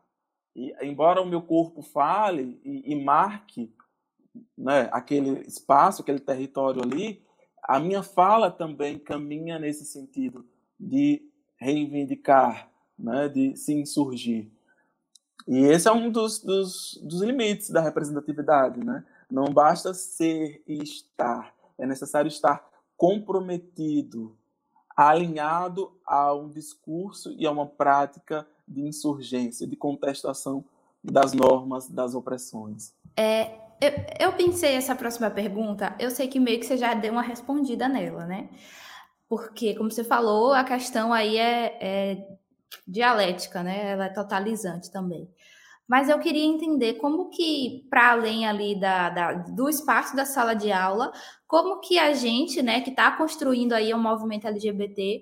e 0.56 0.73
embora 0.82 1.21
o 1.21 1.25
meu 1.25 1.41
corpo 1.41 1.82
fale 1.82 2.60
e, 2.63 2.91
e 2.91 3.04
marque 3.04 3.73
né, 4.58 4.89
aquele 4.91 5.41
espaço, 5.47 6.01
aquele 6.01 6.19
território 6.19 6.82
ali, 6.82 7.21
a 7.63 7.80
minha 7.80 8.04
fala 8.04 8.51
também 8.51 8.99
caminha 8.99 9.60
nesse 9.60 9.86
sentido 9.86 10.45
de 10.80 11.21
reivindicar, 11.58 12.69
né, 12.97 13.30
de 13.30 13.56
se 13.56 13.73
insurgir. 13.73 14.49
E 15.47 15.58
esse 15.65 15.88
é 15.88 15.91
um 15.91 16.10
dos, 16.12 16.39
dos, 16.39 16.99
dos 17.04 17.21
limites 17.21 17.69
da 17.69 17.82
representatividade. 17.82 18.84
Né? 18.84 19.04
Não 19.30 19.45
basta 19.45 19.93
ser 19.93 20.62
e 20.67 20.82
estar, 20.84 21.54
é 21.77 21.86
necessário 21.86 22.27
estar 22.27 22.67
comprometido, 22.97 24.38
alinhado 25.09 25.91
a 26.05 26.33
um 26.33 26.49
discurso 26.49 27.33
e 27.37 27.45
a 27.45 27.51
uma 27.51 27.65
prática 27.65 28.47
de 28.67 28.81
insurgência, 28.81 29.67
de 29.67 29.75
contestação 29.75 30.63
das 31.03 31.33
normas, 31.33 31.87
das 31.87 32.13
opressões. 32.15 32.93
É, 33.15 33.51
eu, 33.81 34.27
eu 34.27 34.33
pensei 34.33 34.75
essa 34.75 34.95
próxima 34.95 35.29
pergunta, 35.29 35.95
eu 35.99 36.11
sei 36.11 36.27
que 36.27 36.39
meio 36.39 36.59
que 36.59 36.65
você 36.65 36.77
já 36.77 36.93
deu 36.93 37.11
uma 37.11 37.21
respondida 37.21 37.87
nela, 37.87 38.25
né? 38.25 38.49
Porque, 39.27 39.73
como 39.75 39.89
você 39.89 40.03
falou, 40.03 40.53
a 40.53 40.63
questão 40.63 41.13
aí 41.13 41.37
é, 41.37 41.77
é 41.81 42.27
dialética, 42.87 43.63
né? 43.63 43.91
Ela 43.91 44.05
é 44.05 44.09
totalizante 44.09 44.91
também. 44.91 45.27
Mas 45.91 46.08
eu 46.08 46.17
queria 46.19 46.45
entender 46.45 46.93
como 46.93 47.30
que, 47.30 47.86
para 47.89 48.12
além 48.12 48.47
ali 48.47 48.80
da, 48.80 49.10
da, 49.10 49.34
do 49.34 49.67
espaço 49.67 50.15
da 50.15 50.23
sala 50.23 50.54
de 50.54 50.71
aula, 50.71 51.12
como 51.45 51.82
que 51.82 51.99
a 51.99 52.13
gente, 52.13 52.62
né, 52.62 52.80
que 52.80 52.91
está 52.91 53.12
construindo 53.12 53.73
aí 53.73 53.93
o 53.93 53.97
um 53.97 54.01
movimento 54.01 54.47
LGBT, 54.47 55.21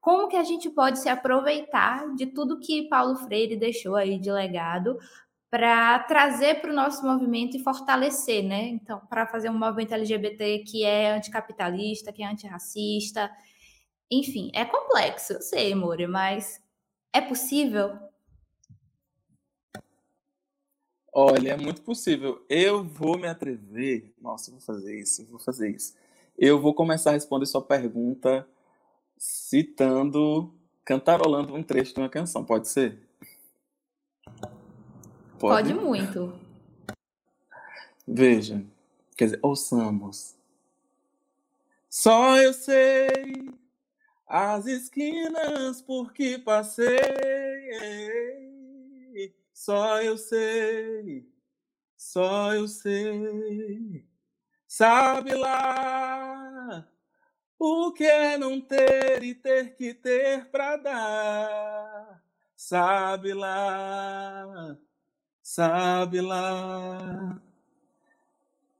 como 0.00 0.26
que 0.26 0.36
a 0.36 0.42
gente 0.42 0.70
pode 0.70 1.00
se 1.00 1.10
aproveitar 1.10 2.14
de 2.14 2.24
tudo 2.28 2.58
que 2.58 2.88
Paulo 2.88 3.16
Freire 3.16 3.58
deixou 3.58 3.94
aí 3.94 4.18
de 4.18 4.32
legado 4.32 4.96
para 5.50 5.98
trazer 6.04 6.62
para 6.62 6.70
o 6.70 6.74
nosso 6.74 7.06
movimento 7.06 7.54
e 7.58 7.62
fortalecer, 7.62 8.42
né? 8.42 8.68
Então, 8.68 9.02
para 9.10 9.26
fazer 9.26 9.50
um 9.50 9.58
movimento 9.58 9.92
LGBT 9.92 10.60
que 10.60 10.82
é 10.82 11.12
anticapitalista, 11.12 12.10
que 12.10 12.22
é 12.22 12.26
antirracista, 12.26 13.30
enfim, 14.10 14.50
é 14.54 14.64
complexo, 14.64 15.34
eu 15.34 15.42
sei, 15.42 15.74
Moura, 15.74 16.08
mas 16.08 16.58
é 17.12 17.20
possível? 17.20 18.05
Olha, 21.18 21.52
é 21.52 21.56
muito 21.56 21.80
possível. 21.80 22.44
Eu 22.46 22.84
vou 22.84 23.16
me 23.16 23.26
atrever. 23.26 24.12
Nossa, 24.20 24.50
eu 24.50 24.52
vou 24.52 24.60
fazer 24.60 25.00
isso, 25.00 25.22
eu 25.22 25.26
vou 25.28 25.38
fazer 25.38 25.70
isso. 25.70 25.94
Eu 26.36 26.60
vou 26.60 26.74
começar 26.74 27.08
a 27.08 27.14
responder 27.14 27.46
sua 27.46 27.62
pergunta 27.62 28.46
citando, 29.16 30.52
cantarolando 30.84 31.54
um 31.54 31.62
trecho 31.62 31.94
de 31.94 32.00
uma 32.00 32.10
canção, 32.10 32.44
pode 32.44 32.68
ser? 32.68 32.98
Pode, 35.38 35.72
pode 35.72 35.72
muito. 35.72 36.38
Veja, 38.06 38.62
quer 39.16 39.24
dizer, 39.24 39.40
ouçamos. 39.40 40.34
Só 41.88 42.36
eu 42.36 42.52
sei 42.52 43.08
as 44.26 44.66
esquinas 44.66 45.80
por 45.80 46.12
que 46.12 46.36
passei. 46.36 46.94
Só 49.56 50.02
eu 50.02 50.18
sei, 50.18 51.26
só 51.96 52.54
eu 52.54 52.68
sei. 52.68 54.04
Sabe 54.68 55.34
lá 55.34 56.86
o 57.58 57.90
que 57.90 58.04
é 58.04 58.36
não 58.36 58.60
ter 58.60 59.22
e 59.22 59.34
ter 59.34 59.74
que 59.74 59.94
ter 59.94 60.44
para 60.50 60.76
dar? 60.76 62.22
Sabe 62.54 63.32
lá, 63.32 64.76
sabe 65.42 66.20
lá. 66.20 67.40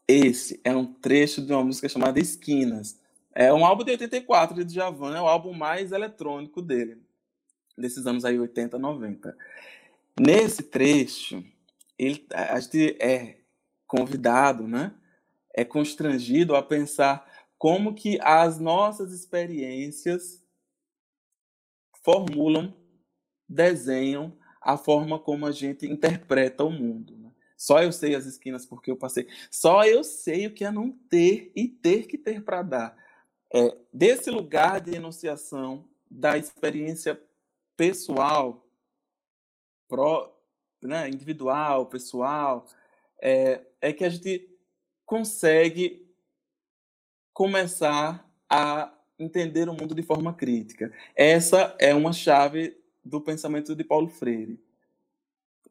Esse 0.06 0.60
é 0.62 0.76
um 0.76 0.92
trecho 0.92 1.40
de 1.40 1.54
uma 1.54 1.64
música 1.64 1.88
chamada 1.88 2.20
Esquinas. 2.20 3.00
É 3.34 3.50
um 3.50 3.64
álbum 3.64 3.82
de 3.82 3.92
84 3.92 4.54
de 4.54 4.74
Djavan, 4.74 5.16
é 5.16 5.22
o 5.22 5.26
álbum 5.26 5.54
mais 5.54 5.90
eletrônico 5.90 6.60
dele, 6.60 7.00
desses 7.78 8.06
anos 8.06 8.26
aí 8.26 8.38
80, 8.38 8.78
90. 8.78 9.34
Nesse 10.18 10.62
trecho, 10.62 11.44
ele, 11.98 12.26
a 12.32 12.58
gente 12.58 12.96
é 13.00 13.40
convidado, 13.86 14.66
né? 14.66 14.94
É 15.54 15.64
constrangido 15.64 16.54
a 16.56 16.62
pensar 16.62 17.26
como 17.58 17.94
que 17.94 18.18
as 18.20 18.58
nossas 18.58 19.12
experiências 19.12 20.42
formulam, 22.02 22.74
desenham 23.48 24.36
a 24.60 24.76
forma 24.76 25.18
como 25.18 25.46
a 25.46 25.52
gente 25.52 25.86
interpreta 25.86 26.64
o 26.64 26.70
mundo. 26.70 27.16
Né? 27.16 27.30
Só 27.56 27.82
eu 27.82 27.92
sei 27.92 28.14
as 28.14 28.26
esquinas 28.26 28.66
porque 28.66 28.90
eu 28.90 28.96
passei. 28.96 29.28
Só 29.50 29.84
eu 29.84 30.02
sei 30.02 30.46
o 30.46 30.52
que 30.52 30.64
é 30.64 30.70
não 30.70 30.90
ter 30.90 31.52
e 31.54 31.68
ter 31.68 32.06
que 32.06 32.18
ter 32.18 32.42
para 32.42 32.62
dar. 32.62 32.96
É, 33.52 33.76
desse 33.92 34.30
lugar 34.30 34.80
de 34.80 34.94
enunciação 34.94 35.88
da 36.10 36.36
experiência 36.36 37.20
pessoal, 37.76 38.65
pro, 39.88 40.32
né, 40.82 41.08
individual, 41.08 41.86
pessoal, 41.86 42.66
é, 43.20 43.62
é 43.80 43.92
que 43.92 44.04
a 44.04 44.08
gente 44.08 44.48
consegue 45.04 46.06
começar 47.32 48.28
a 48.48 48.92
entender 49.18 49.68
o 49.68 49.74
mundo 49.74 49.94
de 49.94 50.02
forma 50.02 50.34
crítica. 50.34 50.92
Essa 51.14 51.74
é 51.78 51.94
uma 51.94 52.12
chave 52.12 52.76
do 53.04 53.20
pensamento 53.20 53.74
de 53.74 53.84
Paulo 53.84 54.08
Freire. 54.08 54.60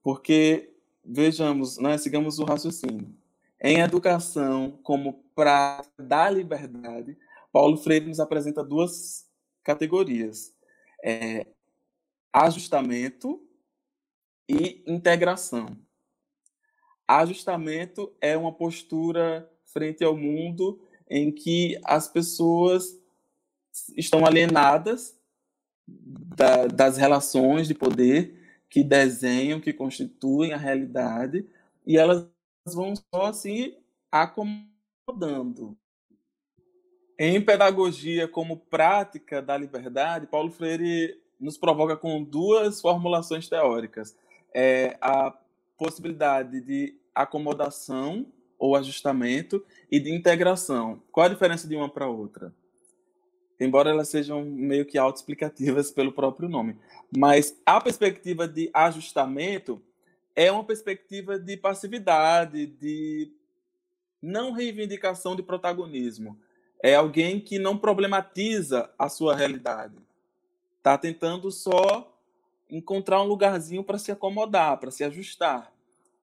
Porque, 0.02 0.74
vejamos, 1.04 1.78
né, 1.78 1.98
sigamos 1.98 2.40
o 2.40 2.46
raciocínio. 2.46 3.14
Em 3.60 3.80
educação, 3.80 4.80
como 4.84 5.24
prática 5.36 6.04
da 6.04 6.30
liberdade, 6.30 7.18
Paulo 7.52 7.78
Freire 7.78 8.08
nos 8.08 8.20
apresenta 8.20 8.64
duas 8.64 9.28
categorias: 9.64 10.54
é, 11.04 11.48
ajustamento 12.32 13.45
e 14.48 14.84
integração. 14.86 15.78
Ajustamento 17.08 18.12
é 18.20 18.36
uma 18.36 18.52
postura 18.52 19.50
frente 19.66 20.04
ao 20.04 20.16
mundo 20.16 20.80
em 21.10 21.32
que 21.32 21.80
as 21.84 22.08
pessoas 22.08 22.98
estão 23.96 24.26
alienadas 24.26 25.16
da, 25.88 26.68
das 26.68 26.98
relações 26.98 27.68
de 27.68 27.76
poder 27.76 28.64
que 28.70 28.84
desenham, 28.84 29.62
que 29.62 29.72
constituem 29.72 30.54
a 30.54 30.58
realidade, 30.58 31.48
e 31.86 31.98
elas 31.98 32.28
vão 32.68 32.94
só 33.14 33.32
se 33.32 33.78
acomodando. 34.12 35.78
Em 37.18 37.40
pedagogia 37.40 38.28
como 38.28 38.58
prática 38.58 39.42
da 39.42 39.58
liberdade, 39.58 40.28
Paulo 40.28 40.52
Freire 40.52 41.22
nos 41.40 41.58
provoca 41.58 41.96
com 41.96 42.24
duas 42.24 42.82
formulações 42.82 43.48
teóricas. 43.48 44.16
É 44.58 44.98
a 45.02 45.38
possibilidade 45.78 46.62
de 46.62 46.98
acomodação 47.14 48.26
ou 48.58 48.74
ajustamento 48.74 49.62
e 49.92 50.00
de 50.00 50.14
integração. 50.14 51.04
Qual 51.12 51.26
a 51.26 51.30
diferença 51.30 51.68
de 51.68 51.76
uma 51.76 51.90
para 51.90 52.08
outra? 52.08 52.54
Embora 53.60 53.90
elas 53.90 54.08
sejam 54.08 54.46
meio 54.46 54.86
que 54.86 54.98
autoexplicativas 54.98 55.92
pelo 55.92 56.14
próprio 56.14 56.48
nome. 56.48 56.78
Mas 57.16 57.60
a 57.66 57.82
perspectiva 57.82 58.48
de 58.48 58.70
ajustamento 58.74 59.82
é 60.36 60.50
uma 60.50 60.64
perspectiva 60.64 61.38
de 61.38 61.58
passividade, 61.58 62.66
de 62.66 63.32
não 64.22 64.54
reivindicação 64.54 65.36
de 65.36 65.44
protagonismo. 65.44 66.40
É 66.82 66.96
alguém 66.96 67.40
que 67.42 67.60
não 67.60 67.78
problematiza 67.78 68.90
a 68.98 69.10
sua 69.10 69.36
realidade. 69.36 69.96
Está 70.78 70.98
tentando 70.98 71.52
só 71.52 72.15
encontrar 72.70 73.22
um 73.22 73.28
lugarzinho 73.28 73.84
para 73.84 73.98
se 73.98 74.12
acomodar, 74.12 74.80
para 74.80 74.92
se 74.92 75.04
ajustar. 75.04 75.74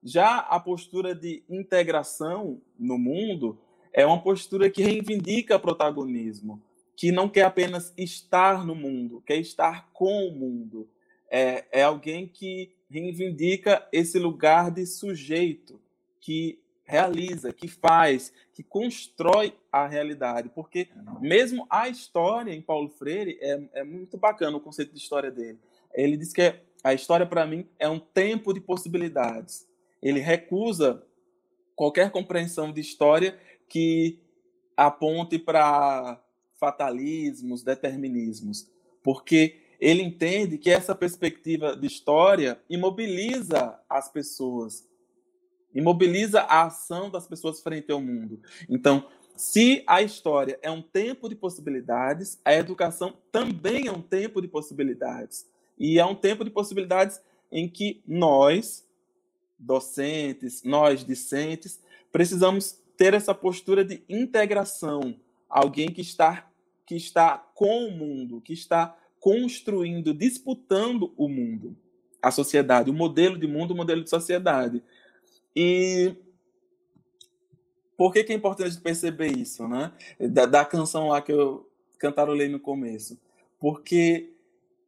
Já 0.02 0.38
a 0.38 0.58
postura 0.58 1.14
de 1.14 1.44
integração 1.48 2.60
no 2.78 2.98
mundo 2.98 3.58
é 3.92 4.04
uma 4.04 4.20
postura 4.20 4.68
que 4.68 4.82
reivindica 4.82 5.58
protagonismo, 5.58 6.60
que 6.96 7.12
não 7.12 7.28
quer 7.28 7.44
apenas 7.44 7.92
estar 7.96 8.64
no 8.64 8.74
mundo, 8.74 9.22
quer 9.24 9.36
estar 9.36 9.90
com 9.92 10.28
o 10.28 10.32
mundo. 10.32 10.88
É, 11.30 11.64
é 11.70 11.82
alguém 11.82 12.26
que 12.26 12.72
reivindica 12.90 13.86
esse 13.92 14.18
lugar 14.18 14.70
de 14.70 14.84
sujeito, 14.86 15.80
que 16.20 16.58
realiza, 16.84 17.52
que 17.52 17.68
faz, 17.68 18.32
que 18.52 18.62
constrói 18.62 19.54
a 19.70 19.86
realidade. 19.86 20.50
Porque 20.50 20.88
mesmo 21.20 21.66
a 21.70 21.88
história 21.88 22.52
em 22.52 22.60
Paulo 22.60 22.88
Freire 22.88 23.38
é, 23.40 23.60
é 23.74 23.84
muito 23.84 24.16
bacana 24.18 24.56
o 24.56 24.60
conceito 24.60 24.92
de 24.92 24.98
história 24.98 25.30
dele. 25.30 25.58
Ele 25.94 26.16
diz 26.16 26.32
que 26.32 26.54
a 26.82 26.92
história, 26.92 27.26
para 27.26 27.46
mim, 27.46 27.66
é 27.78 27.88
um 27.88 27.98
tempo 27.98 28.52
de 28.52 28.60
possibilidades. 28.60 29.66
Ele 30.02 30.20
recusa 30.20 31.06
qualquer 31.76 32.10
compreensão 32.10 32.72
de 32.72 32.80
história 32.80 33.38
que 33.68 34.18
aponte 34.76 35.38
para 35.38 36.22
fatalismos, 36.58 37.62
determinismos, 37.62 38.70
porque 39.02 39.56
ele 39.80 40.02
entende 40.02 40.58
que 40.58 40.70
essa 40.70 40.94
perspectiva 40.94 41.76
de 41.76 41.86
história 41.86 42.60
imobiliza 42.70 43.80
as 43.88 44.08
pessoas, 44.08 44.88
imobiliza 45.74 46.42
a 46.42 46.66
ação 46.66 47.10
das 47.10 47.26
pessoas 47.26 47.60
frente 47.60 47.90
ao 47.90 48.00
mundo. 48.00 48.40
Então, 48.68 49.08
se 49.36 49.82
a 49.86 50.00
história 50.00 50.56
é 50.62 50.70
um 50.70 50.82
tempo 50.82 51.28
de 51.28 51.34
possibilidades, 51.34 52.40
a 52.44 52.54
educação 52.54 53.16
também 53.32 53.88
é 53.88 53.92
um 53.92 54.02
tempo 54.02 54.40
de 54.40 54.46
possibilidades. 54.46 55.50
E 55.82 55.98
é 55.98 56.06
um 56.06 56.14
tempo 56.14 56.44
de 56.44 56.50
possibilidades 56.50 57.20
em 57.50 57.68
que 57.68 58.00
nós, 58.06 58.86
docentes, 59.58 60.62
nós, 60.62 61.04
discentes, 61.04 61.82
precisamos 62.12 62.78
ter 62.96 63.14
essa 63.14 63.34
postura 63.34 63.84
de 63.84 64.00
integração. 64.08 65.16
Alguém 65.50 65.88
que 65.88 66.00
está, 66.00 66.48
que 66.86 66.94
está 66.94 67.36
com 67.36 67.88
o 67.88 67.90
mundo, 67.90 68.40
que 68.40 68.52
está 68.52 68.96
construindo, 69.18 70.14
disputando 70.14 71.12
o 71.16 71.28
mundo, 71.28 71.76
a 72.22 72.30
sociedade, 72.30 72.88
o 72.88 72.94
modelo 72.94 73.36
de 73.36 73.48
mundo, 73.48 73.72
o 73.72 73.76
modelo 73.76 74.04
de 74.04 74.10
sociedade. 74.10 74.80
E 75.54 76.14
por 77.96 78.12
que, 78.12 78.22
que 78.22 78.32
é 78.32 78.36
importante 78.36 78.80
perceber 78.80 79.36
isso, 79.36 79.66
né? 79.66 79.92
Da, 80.30 80.46
da 80.46 80.64
canção 80.64 81.08
lá 81.08 81.20
que 81.20 81.32
eu 81.32 81.68
cantarolei 81.98 82.48
no 82.48 82.60
começo. 82.60 83.18
Porque 83.58 84.32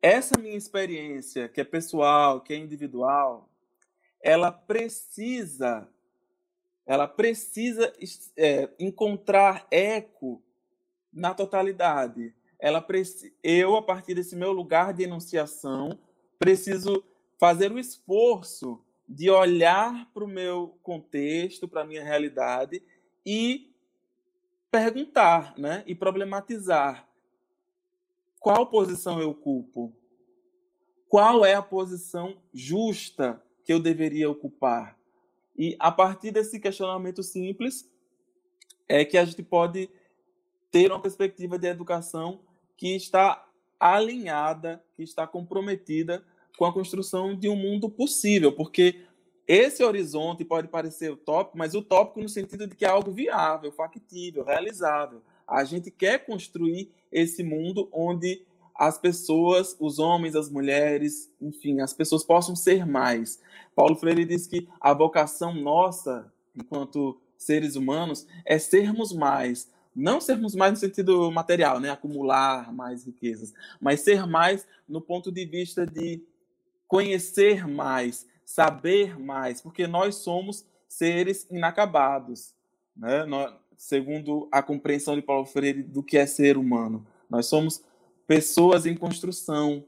essa 0.04 0.38
minha 0.38 0.54
experiência, 0.54 1.48
que 1.48 1.62
é 1.62 1.64
pessoal, 1.64 2.42
que 2.42 2.52
é 2.52 2.58
individual, 2.58 3.48
ela 4.20 4.52
precisa, 4.52 5.88
ela 6.84 7.08
precisa 7.08 7.90
é, 8.36 8.68
encontrar 8.78 9.66
eco 9.70 10.42
na 11.10 11.32
totalidade. 11.32 12.34
Ela 12.58 12.86
eu, 13.42 13.76
a 13.76 13.82
partir 13.82 14.14
desse 14.14 14.36
meu 14.36 14.52
lugar 14.52 14.92
de 14.92 15.04
enunciação, 15.04 15.98
preciso 16.38 17.02
fazer 17.40 17.72
o 17.72 17.78
esforço 17.78 18.84
de 19.08 19.30
olhar 19.30 20.10
para 20.12 20.24
o 20.24 20.28
meu 20.28 20.78
contexto, 20.82 21.66
para 21.66 21.80
a 21.80 21.86
minha 21.86 22.04
realidade 22.04 22.82
e 23.24 23.74
perguntar, 24.70 25.54
né? 25.56 25.82
E 25.86 25.94
problematizar 25.94 27.08
qual 28.44 28.66
posição 28.66 29.18
eu 29.18 29.30
ocupo? 29.30 29.90
Qual 31.08 31.46
é 31.46 31.54
a 31.54 31.62
posição 31.62 32.36
justa 32.52 33.42
que 33.64 33.72
eu 33.72 33.80
deveria 33.80 34.28
ocupar? 34.28 34.98
E 35.56 35.74
a 35.80 35.90
partir 35.90 36.30
desse 36.30 36.60
questionamento 36.60 37.22
simples 37.22 37.90
é 38.86 39.02
que 39.02 39.16
a 39.16 39.24
gente 39.24 39.42
pode 39.42 39.88
ter 40.70 40.92
uma 40.92 41.00
perspectiva 41.00 41.58
de 41.58 41.68
educação 41.68 42.42
que 42.76 42.94
está 42.94 43.48
alinhada, 43.80 44.84
que 44.94 45.02
está 45.02 45.26
comprometida 45.26 46.22
com 46.58 46.66
a 46.66 46.72
construção 46.72 47.34
de 47.34 47.48
um 47.48 47.56
mundo 47.56 47.88
possível, 47.88 48.52
porque 48.52 49.06
esse 49.48 49.82
horizonte 49.82 50.44
pode 50.44 50.68
parecer 50.68 51.10
utópico, 51.10 51.56
mas 51.56 51.74
utópico 51.74 52.20
no 52.20 52.28
sentido 52.28 52.66
de 52.66 52.76
que 52.76 52.84
é 52.84 52.88
algo 52.88 53.10
viável, 53.10 53.72
factível, 53.72 54.44
realizável. 54.44 55.22
A 55.46 55.64
gente 55.64 55.90
quer 55.90 56.24
construir 56.24 56.90
esse 57.12 57.42
mundo 57.42 57.88
onde 57.92 58.42
as 58.74 58.98
pessoas, 58.98 59.76
os 59.78 59.98
homens, 59.98 60.34
as 60.34 60.50
mulheres, 60.50 61.30
enfim, 61.40 61.80
as 61.80 61.92
pessoas 61.92 62.24
possam 62.24 62.56
ser 62.56 62.84
mais. 62.84 63.40
Paulo 63.74 63.94
Freire 63.94 64.24
diz 64.24 64.46
que 64.46 64.68
a 64.80 64.92
vocação 64.92 65.54
nossa, 65.54 66.32
enquanto 66.56 67.20
seres 67.36 67.76
humanos, 67.76 68.26
é 68.44 68.58
sermos 68.58 69.12
mais. 69.12 69.70
Não 69.94 70.20
sermos 70.20 70.56
mais 70.56 70.72
no 70.72 70.78
sentido 70.78 71.30
material, 71.30 71.78
né? 71.78 71.90
acumular 71.90 72.72
mais 72.72 73.04
riquezas, 73.04 73.54
mas 73.80 74.00
ser 74.00 74.26
mais 74.26 74.66
no 74.88 75.00
ponto 75.00 75.30
de 75.30 75.44
vista 75.44 75.86
de 75.86 76.20
conhecer 76.88 77.68
mais, 77.68 78.26
saber 78.44 79.18
mais, 79.18 79.60
porque 79.60 79.86
nós 79.86 80.16
somos 80.16 80.66
seres 80.88 81.46
inacabados. 81.48 82.52
Né? 82.96 83.24
Nós, 83.24 83.54
segundo 83.76 84.48
a 84.50 84.62
compreensão 84.62 85.14
de 85.14 85.22
Paulo 85.22 85.46
Freire 85.46 85.82
do 85.82 86.02
que 86.02 86.16
é 86.16 86.26
ser 86.26 86.56
humano. 86.56 87.06
Nós 87.28 87.46
somos 87.46 87.82
pessoas 88.26 88.86
em 88.86 88.94
construção, 88.94 89.84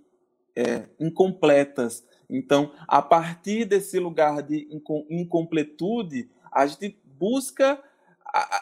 é, 0.54 0.88
incompletas. 0.98 2.04
Então, 2.28 2.72
a 2.88 3.00
partir 3.00 3.64
desse 3.64 3.98
lugar 3.98 4.42
de 4.42 4.68
incompletude, 5.10 6.28
a 6.50 6.66
gente 6.66 6.98
busca 7.18 7.82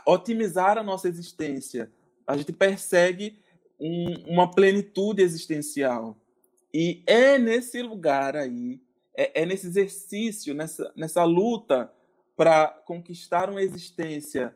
otimizar 0.07 0.79
a 0.79 0.83
nossa 0.83 1.09
existência. 1.09 1.91
A 2.27 2.37
gente 2.37 2.53
persegue 2.53 3.39
um, 3.79 4.15
uma 4.27 4.51
plenitude 4.51 5.23
existencial. 5.23 6.17
E 6.73 7.03
é 7.07 7.39
nesse 7.39 7.83
lugar 7.83 8.37
aí, 8.37 8.81
é, 9.17 9.43
é 9.43 9.47
nesse 9.47 9.67
exercício, 9.67 10.55
nessa, 10.55 10.93
nessa 10.97 11.25
luta 11.25 11.93
para 12.37 12.67
conquistar 12.67 13.49
uma 13.49 13.63
existência 13.63 14.55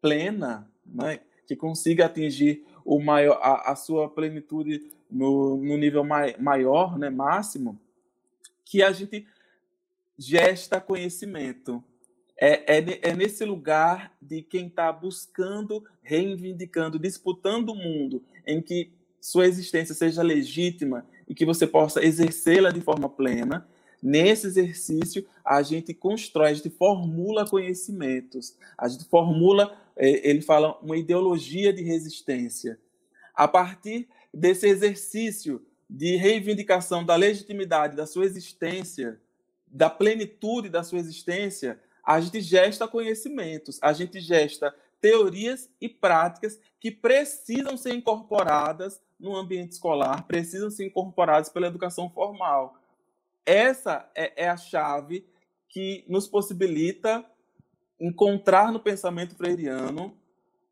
plena, 0.00 0.70
né, 0.84 1.20
que 1.46 1.56
consiga 1.56 2.06
atingir 2.06 2.64
o 2.84 3.00
maior, 3.00 3.38
a, 3.42 3.72
a 3.72 3.76
sua 3.76 4.08
plenitude 4.08 4.90
no, 5.10 5.56
no 5.56 5.76
nível 5.76 6.04
mai, 6.04 6.36
maior, 6.38 6.98
né, 6.98 7.10
máximo, 7.10 7.78
que 8.64 8.82
a 8.82 8.92
gente 8.92 9.26
gesta 10.16 10.80
conhecimento. 10.80 11.82
É, 12.40 12.78
é, 12.78 13.10
é 13.10 13.14
nesse 13.14 13.44
lugar 13.44 14.16
de 14.20 14.42
quem 14.42 14.68
está 14.68 14.92
buscando, 14.92 15.84
reivindicando, 16.02 16.98
disputando 16.98 17.70
o 17.70 17.74
mundo, 17.74 18.22
em 18.46 18.62
que 18.62 18.92
sua 19.20 19.46
existência 19.46 19.94
seja 19.94 20.22
legítima 20.22 21.04
e 21.26 21.34
que 21.34 21.44
você 21.44 21.66
possa 21.66 22.04
exercê-la 22.04 22.70
de 22.70 22.80
forma 22.80 23.08
plena, 23.08 23.66
Nesse 24.02 24.46
exercício, 24.46 25.26
a 25.44 25.62
gente 25.62 25.92
constrói, 25.92 26.50
a 26.50 26.54
gente 26.54 26.70
formula 26.70 27.48
conhecimentos, 27.48 28.56
a 28.76 28.88
gente 28.88 29.04
formula, 29.06 29.76
é, 29.96 30.28
ele 30.28 30.40
fala, 30.40 30.78
uma 30.78 30.96
ideologia 30.96 31.72
de 31.72 31.82
resistência. 31.82 32.78
A 33.34 33.48
partir 33.48 34.08
desse 34.32 34.66
exercício 34.66 35.64
de 35.88 36.16
reivindicação 36.16 37.04
da 37.04 37.16
legitimidade 37.16 37.96
da 37.96 38.06
sua 38.06 38.24
existência, 38.24 39.20
da 39.66 39.90
plenitude 39.90 40.68
da 40.68 40.82
sua 40.82 40.98
existência, 40.98 41.80
a 42.04 42.20
gente 42.20 42.40
gesta 42.40 42.86
conhecimentos, 42.86 43.78
a 43.82 43.92
gente 43.92 44.20
gesta 44.20 44.74
teorias 45.00 45.70
e 45.80 45.88
práticas 45.88 46.58
que 46.80 46.90
precisam 46.90 47.76
ser 47.76 47.94
incorporadas 47.94 49.00
no 49.18 49.36
ambiente 49.36 49.72
escolar, 49.72 50.26
precisam 50.26 50.70
ser 50.70 50.86
incorporadas 50.86 51.48
pela 51.48 51.66
educação 51.66 52.08
formal. 52.10 52.77
Essa 53.48 54.06
é, 54.14 54.44
é 54.44 54.48
a 54.50 54.58
chave 54.58 55.26
que 55.70 56.04
nos 56.06 56.28
possibilita 56.28 57.24
encontrar 57.98 58.70
no 58.70 58.78
pensamento 58.78 59.34
freiriano 59.34 60.14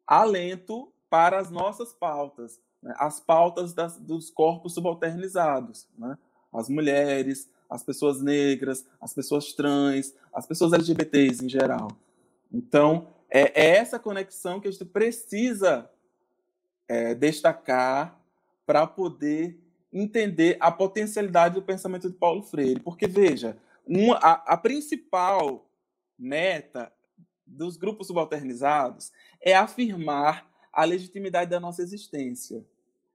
alento 0.07 0.93
para 1.09 1.39
as 1.39 1.51
nossas 1.51 1.95
pautas, 1.95 2.61
né? 2.83 2.95
as 2.99 3.19
pautas 3.19 3.73
das, 3.73 3.99
dos 3.99 4.29
corpos 4.29 4.75
subalternizados, 4.75 5.89
né? 5.97 6.19
as 6.53 6.69
mulheres, 6.69 7.51
as 7.71 7.83
pessoas 7.83 8.21
negras, 8.21 8.87
as 9.01 9.15
pessoas 9.15 9.55
trans, 9.55 10.15
as 10.31 10.47
pessoas 10.47 10.75
LGBTs 10.75 11.43
em 11.43 11.49
geral. 11.49 11.89
Então, 12.53 13.09
é, 13.31 13.59
é 13.59 13.77
essa 13.77 13.99
conexão 13.99 14.61
que 14.61 14.69
a 14.69 14.71
gente 14.71 14.85
precisa 14.85 15.91
é, 16.87 17.15
destacar 17.15 18.21
para 18.67 18.87
poder 18.87 19.66
entender 20.01 20.57
a 20.61 20.71
potencialidade 20.71 21.55
do 21.55 21.63
pensamento 21.63 22.09
de 22.09 22.17
Paulo 22.17 22.43
Freire. 22.43 22.81
Porque, 22.81 23.07
veja, 23.07 23.57
uma, 23.87 24.17
a, 24.17 24.33
a 24.55 24.57
principal 24.57 25.69
meta 26.19 26.93
dos 27.47 27.77
grupos 27.77 28.09
subalternizados 28.09 29.13
é 29.41 29.55
afirmar 29.55 30.51
a 30.73 30.85
legitimidade 30.85 31.51
da 31.51 31.61
nossa 31.61 31.83
existência, 31.83 32.65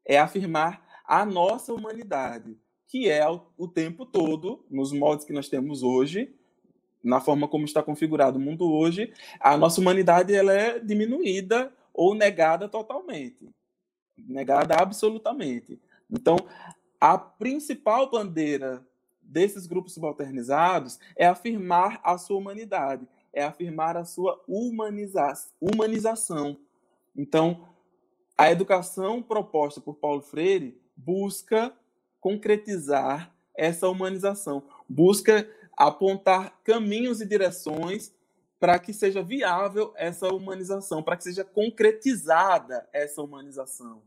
é 0.06 0.18
afirmar 0.18 0.84
a 1.06 1.26
nossa 1.26 1.74
humanidade, 1.74 2.58
que 2.88 3.10
é 3.10 3.30
o, 3.30 3.42
o 3.58 3.68
tempo 3.68 4.06
todo, 4.06 4.66
nos 4.70 4.92
modos 4.92 5.26
que 5.26 5.34
nós 5.34 5.50
temos 5.50 5.84
hoje, 5.84 6.34
na 7.04 7.20
forma 7.20 7.48
como 7.48 7.66
está 7.66 7.84
configurado 7.84 8.38
o 8.38 8.42
mundo 8.42 8.72
hoje, 8.72 9.14
a 9.40 9.58
nossa 9.58 9.82
humanidade 9.82 10.34
ela 10.34 10.54
é 10.54 10.80
diminuída 10.80 11.72
ou 11.94 12.16
negada 12.16 12.68
totalmente, 12.70 13.50
negada 14.18 14.76
absolutamente. 14.76 15.80
Então, 16.12 16.36
a 17.00 17.18
principal 17.18 18.10
bandeira 18.10 18.86
desses 19.22 19.66
grupos 19.66 19.94
subalternizados 19.94 21.00
é 21.16 21.26
afirmar 21.26 22.00
a 22.04 22.18
sua 22.18 22.38
humanidade, 22.38 23.08
é 23.32 23.44
afirmar 23.44 23.96
a 23.96 24.04
sua 24.04 24.44
humaniza 24.48 25.34
humanização. 25.60 26.58
Então, 27.16 27.68
a 28.38 28.52
educação 28.52 29.22
proposta 29.22 29.80
por 29.80 29.96
Paulo 29.96 30.22
Freire 30.22 30.80
busca 30.96 31.74
concretizar 32.20 33.34
essa 33.56 33.88
humanização, 33.88 34.64
busca 34.88 35.50
apontar 35.78 36.60
caminhos 36.64 37.22
e 37.22 37.26
direções 37.26 38.14
para 38.60 38.78
que 38.78 38.94
seja 38.94 39.24
viável 39.24 39.92
essa 39.96 40.28
humanização, 40.28 41.02
para 41.02 41.18
que 41.18 41.24
seja 41.24 41.44
concretizada 41.44 42.88
essa 42.94 43.22
humanização. 43.22 44.04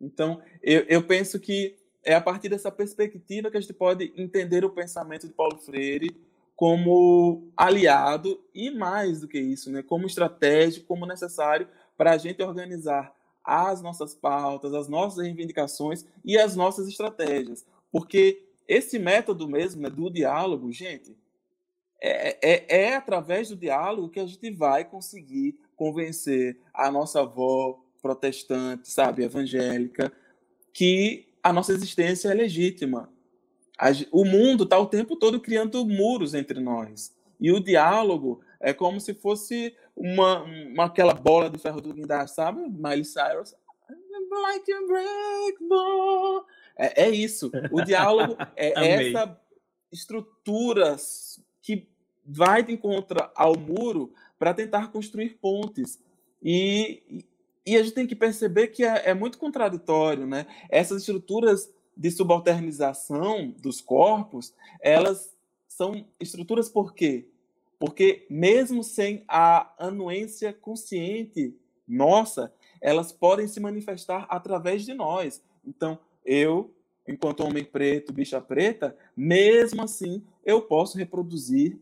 Então, 0.00 0.40
eu, 0.62 0.82
eu 0.88 1.02
penso 1.02 1.38
que 1.40 1.76
é 2.04 2.14
a 2.14 2.20
partir 2.20 2.48
dessa 2.48 2.70
perspectiva 2.70 3.50
que 3.50 3.56
a 3.56 3.60
gente 3.60 3.72
pode 3.72 4.12
entender 4.16 4.64
o 4.64 4.70
pensamento 4.70 5.26
de 5.26 5.34
Paulo 5.34 5.58
Freire 5.58 6.16
como 6.54 7.48
aliado 7.56 8.42
e 8.54 8.70
mais 8.70 9.20
do 9.20 9.28
que 9.28 9.38
isso, 9.38 9.70
né, 9.70 9.82
como 9.82 10.06
estratégico, 10.06 10.86
como 10.86 11.06
necessário 11.06 11.68
para 11.96 12.12
a 12.12 12.18
gente 12.18 12.42
organizar 12.42 13.14
as 13.44 13.80
nossas 13.80 14.14
pautas, 14.14 14.74
as 14.74 14.88
nossas 14.88 15.24
reivindicações 15.24 16.04
e 16.24 16.36
as 16.38 16.56
nossas 16.56 16.88
estratégias. 16.88 17.64
Porque 17.90 18.42
esse 18.66 18.98
método 18.98 19.48
mesmo 19.48 19.82
né, 19.82 19.88
do 19.88 20.10
diálogo, 20.10 20.70
gente, 20.72 21.16
é, 22.00 22.38
é, 22.42 22.86
é 22.86 22.96
através 22.96 23.48
do 23.48 23.56
diálogo 23.56 24.08
que 24.08 24.20
a 24.20 24.26
gente 24.26 24.50
vai 24.50 24.84
conseguir 24.84 25.58
convencer 25.74 26.58
a 26.74 26.90
nossa 26.90 27.20
avó 27.20 27.80
protestante, 28.00 28.90
sabe, 28.90 29.24
evangélica, 29.24 30.12
que 30.72 31.28
a 31.42 31.52
nossa 31.52 31.72
existência 31.72 32.28
é 32.28 32.34
legítima. 32.34 33.10
O 34.10 34.24
mundo 34.24 34.64
está 34.64 34.78
o 34.78 34.86
tempo 34.86 35.16
todo 35.16 35.40
criando 35.40 35.84
muros 35.84 36.34
entre 36.34 36.60
nós. 36.60 37.14
E 37.40 37.52
o 37.52 37.60
diálogo 37.60 38.40
é 38.60 38.72
como 38.72 39.00
se 39.00 39.14
fosse 39.14 39.76
uma, 39.94 40.42
uma 40.42 40.84
aquela 40.86 41.14
bola 41.14 41.48
de 41.48 41.58
ferro 41.58 41.80
do 41.80 41.92
guindaste, 41.92 42.34
sabe? 42.34 42.60
Miley 42.68 43.04
Cyrus. 43.04 43.54
Like 44.30 44.72
break. 44.86 45.58
É, 46.76 47.04
é 47.04 47.10
isso. 47.10 47.50
O 47.70 47.82
diálogo 47.82 48.36
é 48.56 49.08
essa 49.08 49.40
estrutura 49.90 50.96
que 51.62 51.88
vai 52.24 52.62
de 52.62 52.72
encontro 52.72 53.18
ao 53.34 53.58
muro 53.58 54.12
para 54.38 54.54
tentar 54.54 54.92
construir 54.92 55.38
pontes. 55.40 56.00
E, 56.42 57.24
e 57.68 57.76
a 57.76 57.82
gente 57.82 57.94
tem 57.94 58.06
que 58.06 58.16
perceber 58.16 58.68
que 58.68 58.84
é, 58.84 59.10
é 59.10 59.14
muito 59.14 59.38
contraditório, 59.38 60.26
né? 60.26 60.46
Essas 60.70 61.02
estruturas 61.02 61.70
de 61.96 62.10
subalternização 62.10 63.54
dos 63.58 63.80
corpos, 63.80 64.54
elas 64.80 65.36
são 65.68 66.06
estruturas 66.18 66.68
por 66.68 66.94
quê? 66.94 67.26
Porque 67.78 68.26
mesmo 68.30 68.82
sem 68.82 69.22
a 69.28 69.72
anuência 69.78 70.52
consciente 70.52 71.54
nossa, 71.86 72.52
elas 72.80 73.12
podem 73.12 73.46
se 73.46 73.60
manifestar 73.60 74.26
através 74.28 74.84
de 74.84 74.94
nós. 74.94 75.42
Então, 75.66 75.98
eu, 76.24 76.72
enquanto 77.06 77.44
homem 77.44 77.64
preto, 77.64 78.12
bicha 78.12 78.40
preta, 78.40 78.96
mesmo 79.16 79.82
assim, 79.82 80.22
eu 80.44 80.62
posso 80.62 80.96
reproduzir 80.96 81.78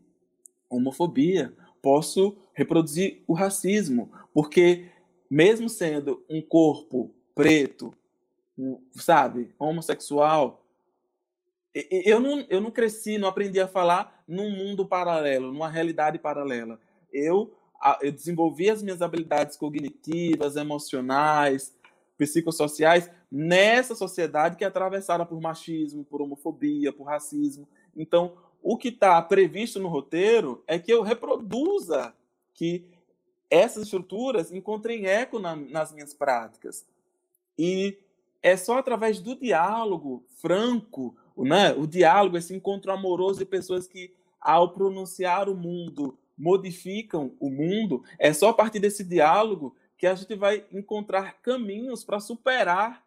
homofobia, 0.69 1.53
posso 1.81 2.35
reproduzir 2.53 3.21
o 3.27 3.33
racismo, 3.33 4.11
porque 4.33 4.85
mesmo 5.29 5.69
sendo 5.69 6.23
um 6.29 6.41
corpo 6.41 7.13
preto, 7.35 7.93
sabe, 8.93 9.53
homossexual, 9.59 10.63
eu 11.73 12.19
não, 12.19 12.45
eu 12.49 12.59
não 12.59 12.71
cresci, 12.71 13.17
não 13.17 13.27
aprendi 13.27 13.59
a 13.59 13.67
falar 13.67 14.23
num 14.27 14.49
mundo 14.49 14.85
paralelo, 14.85 15.51
numa 15.51 15.69
realidade 15.69 16.17
paralela. 16.17 16.79
Eu, 17.11 17.53
eu 18.01 18.11
desenvolvi 18.11 18.69
as 18.69 18.81
minhas 18.81 19.01
habilidades 19.01 19.55
cognitivas, 19.55 20.55
emocionais, 20.55 21.75
psicossociais 22.17 23.09
nessa 23.31 23.93
sociedade 23.93 24.57
que 24.57 24.63
é 24.63 24.67
atravessada 24.67 25.25
por 25.25 25.39
machismo, 25.39 26.03
por 26.03 26.21
homofobia, 26.21 26.91
por 26.91 27.03
racismo. 27.03 27.67
Então, 27.95 28.33
o 28.61 28.75
que 28.75 28.87
está 28.87 29.21
previsto 29.21 29.79
no 29.79 29.87
roteiro 29.87 30.63
é 30.65 30.79
que 30.79 30.91
eu 30.91 31.03
reproduza 31.03 32.13
que 32.53 32.87
essas 33.49 33.83
estruturas 33.83 34.51
encontrem 34.51 35.05
eco 35.05 35.39
na, 35.39 35.55
nas 35.55 35.91
minhas 35.91 36.13
práticas. 36.13 36.85
E 37.57 37.97
é 38.41 38.55
só 38.55 38.77
através 38.77 39.19
do 39.19 39.35
diálogo 39.35 40.23
franco, 40.41 41.15
né? 41.37 41.73
o 41.73 41.87
diálogo, 41.87 42.37
esse 42.37 42.55
encontro 42.55 42.91
amoroso 42.91 43.39
de 43.39 43.45
pessoas 43.45 43.87
que, 43.87 44.13
ao 44.39 44.73
pronunciar 44.73 45.49
o 45.49 45.55
mundo, 45.55 46.17
modificam 46.37 47.33
o 47.39 47.49
mundo, 47.49 48.03
é 48.19 48.31
só 48.31 48.49
a 48.49 48.53
partir 48.53 48.79
desse 48.79 49.03
diálogo 49.03 49.75
que 49.97 50.05
a 50.05 50.13
gente 50.13 50.35
vai 50.35 50.63
encontrar 50.71 51.41
caminhos 51.41 52.03
para 52.03 52.19
superar 52.19 53.03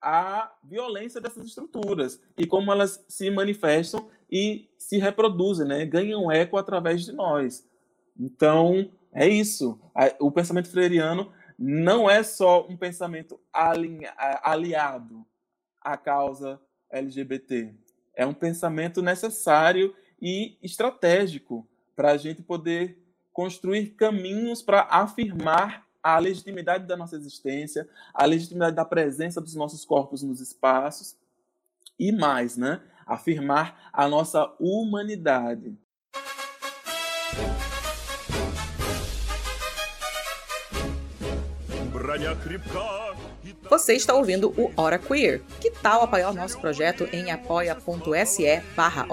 a 0.00 0.52
violência 0.64 1.20
dessas 1.20 1.46
estruturas 1.46 2.20
e 2.36 2.44
como 2.44 2.72
elas 2.72 3.04
se 3.06 3.30
manifestam 3.30 4.08
e 4.28 4.68
se 4.76 4.98
reproduzem, 4.98 5.66
né? 5.66 5.86
ganham 5.86 6.32
eco 6.32 6.56
através 6.56 7.04
de 7.04 7.12
nós. 7.12 7.64
Então, 8.18 8.90
é 9.12 9.28
isso. 9.28 9.78
O 10.18 10.30
pensamento 10.30 10.70
freiriano 10.70 11.32
não 11.58 12.10
é 12.10 12.22
só 12.22 12.66
um 12.66 12.76
pensamento 12.76 13.38
aliado 13.52 15.26
à 15.80 15.96
causa 15.96 16.60
LGBT. 16.90 17.74
É 18.14 18.26
um 18.26 18.34
pensamento 18.34 19.02
necessário 19.02 19.94
e 20.20 20.56
estratégico 20.62 21.68
para 21.94 22.12
a 22.12 22.16
gente 22.16 22.42
poder 22.42 22.98
construir 23.32 23.88
caminhos 23.90 24.62
para 24.62 24.82
afirmar 24.82 25.86
a 26.02 26.18
legitimidade 26.18 26.86
da 26.86 26.96
nossa 26.96 27.16
existência, 27.16 27.88
a 28.12 28.24
legitimidade 28.26 28.74
da 28.74 28.84
presença 28.84 29.40
dos 29.40 29.54
nossos 29.54 29.84
corpos 29.84 30.22
nos 30.22 30.40
espaços 30.40 31.16
e 31.98 32.10
mais, 32.10 32.56
né? 32.56 32.82
Afirmar 33.06 33.90
a 33.92 34.08
nossa 34.08 34.52
humanidade. 34.58 35.76
Você 43.68 43.94
está 43.94 44.14
ouvindo 44.14 44.50
o 44.56 44.70
Hora 44.76 44.98
Queer. 44.98 45.42
Que 45.60 45.70
tal 45.70 46.02
apoiar 46.02 46.30
o 46.30 46.34
nosso 46.34 46.60
projeto 46.60 47.08
em 47.12 47.30
apoia.se 47.30 48.62
barra 48.76 49.06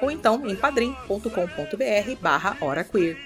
ou 0.00 0.10
então 0.10 0.46
em 0.46 0.56
padrim.com.br 0.56 2.20
barra 2.20 2.56
Hora 2.60 2.84
Queer. 2.84 3.16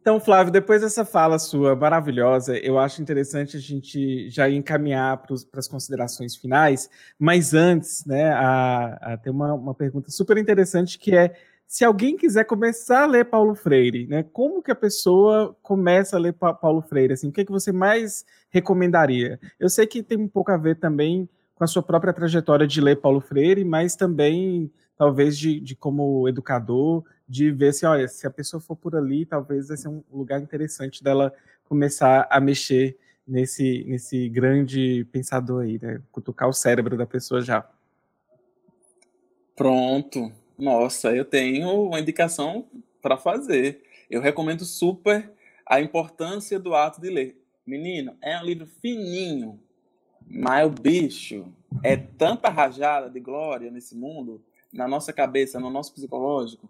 Então, 0.00 0.18
Flávio, 0.18 0.50
depois 0.50 0.80
dessa 0.80 1.04
fala 1.04 1.38
sua 1.38 1.76
maravilhosa, 1.76 2.56
eu 2.56 2.78
acho 2.78 3.02
interessante 3.02 3.58
a 3.58 3.60
gente 3.60 4.30
já 4.30 4.48
encaminhar 4.48 5.18
para 5.18 5.34
as 5.60 5.68
considerações 5.68 6.34
finais, 6.34 6.88
mas 7.18 7.52
antes, 7.52 8.06
né, 8.06 8.30
a, 8.30 9.12
a 9.12 9.16
ter 9.18 9.28
uma, 9.28 9.52
uma 9.52 9.74
pergunta 9.74 10.10
super 10.10 10.38
interessante 10.38 10.98
que 10.98 11.14
é 11.14 11.34
se 11.68 11.84
alguém 11.84 12.16
quiser 12.16 12.44
começar 12.44 13.02
a 13.02 13.06
ler 13.06 13.26
Paulo 13.26 13.54
Freire, 13.54 14.06
né, 14.06 14.22
como 14.32 14.62
que 14.62 14.70
a 14.70 14.74
pessoa 14.74 15.54
começa 15.62 16.16
a 16.16 16.18
ler 16.18 16.32
pa 16.32 16.54
Paulo 16.54 16.80
Freire? 16.80 17.12
Assim, 17.12 17.28
o 17.28 17.32
que, 17.32 17.42
é 17.42 17.44
que 17.44 17.52
você 17.52 17.70
mais 17.70 18.24
recomendaria? 18.48 19.38
Eu 19.60 19.68
sei 19.68 19.86
que 19.86 20.02
tem 20.02 20.16
um 20.16 20.26
pouco 20.26 20.50
a 20.50 20.56
ver 20.56 20.76
também 20.76 21.28
com 21.54 21.64
a 21.64 21.66
sua 21.66 21.82
própria 21.82 22.14
trajetória 22.14 22.66
de 22.66 22.80
ler 22.80 22.96
Paulo 22.96 23.20
Freire, 23.20 23.66
mas 23.66 23.94
também, 23.94 24.72
talvez, 24.96 25.36
de, 25.36 25.60
de 25.60 25.76
como 25.76 26.26
educador, 26.26 27.04
de 27.28 27.50
ver 27.50 27.74
se, 27.74 27.84
olha, 27.84 28.08
se 28.08 28.26
a 28.26 28.30
pessoa 28.30 28.62
for 28.62 28.74
por 28.74 28.96
ali, 28.96 29.26
talvez 29.26 29.68
vai 29.68 29.76
ser 29.76 29.88
um 29.88 30.02
lugar 30.10 30.40
interessante 30.40 31.04
dela 31.04 31.34
começar 31.64 32.26
a 32.30 32.40
mexer 32.40 32.96
nesse, 33.26 33.84
nesse 33.86 34.26
grande 34.30 35.06
pensador 35.12 35.64
aí, 35.64 35.78
né? 35.82 36.00
Cutucar 36.10 36.48
o 36.48 36.52
cérebro 36.54 36.96
da 36.96 37.04
pessoa 37.04 37.42
já. 37.42 37.68
Pronto. 39.54 40.32
Nossa, 40.58 41.14
eu 41.14 41.24
tenho 41.24 41.84
uma 41.84 42.00
indicação 42.00 42.66
para 43.00 43.16
fazer. 43.16 43.84
Eu 44.10 44.20
recomendo 44.20 44.64
super 44.64 45.32
a 45.64 45.80
importância 45.80 46.58
do 46.58 46.74
ato 46.74 47.00
de 47.00 47.08
ler. 47.08 47.40
Menino, 47.64 48.16
é 48.20 48.36
um 48.40 48.44
livro 48.44 48.66
fininho, 48.66 49.60
mas 50.26 50.66
o 50.66 50.70
bicho 50.70 51.52
é 51.84 51.96
tanta 51.96 52.48
rajada 52.48 53.08
de 53.08 53.20
glória 53.20 53.70
nesse 53.70 53.94
mundo, 53.94 54.42
na 54.72 54.88
nossa 54.88 55.12
cabeça, 55.12 55.60
no 55.60 55.70
nosso 55.70 55.94
psicológico, 55.94 56.68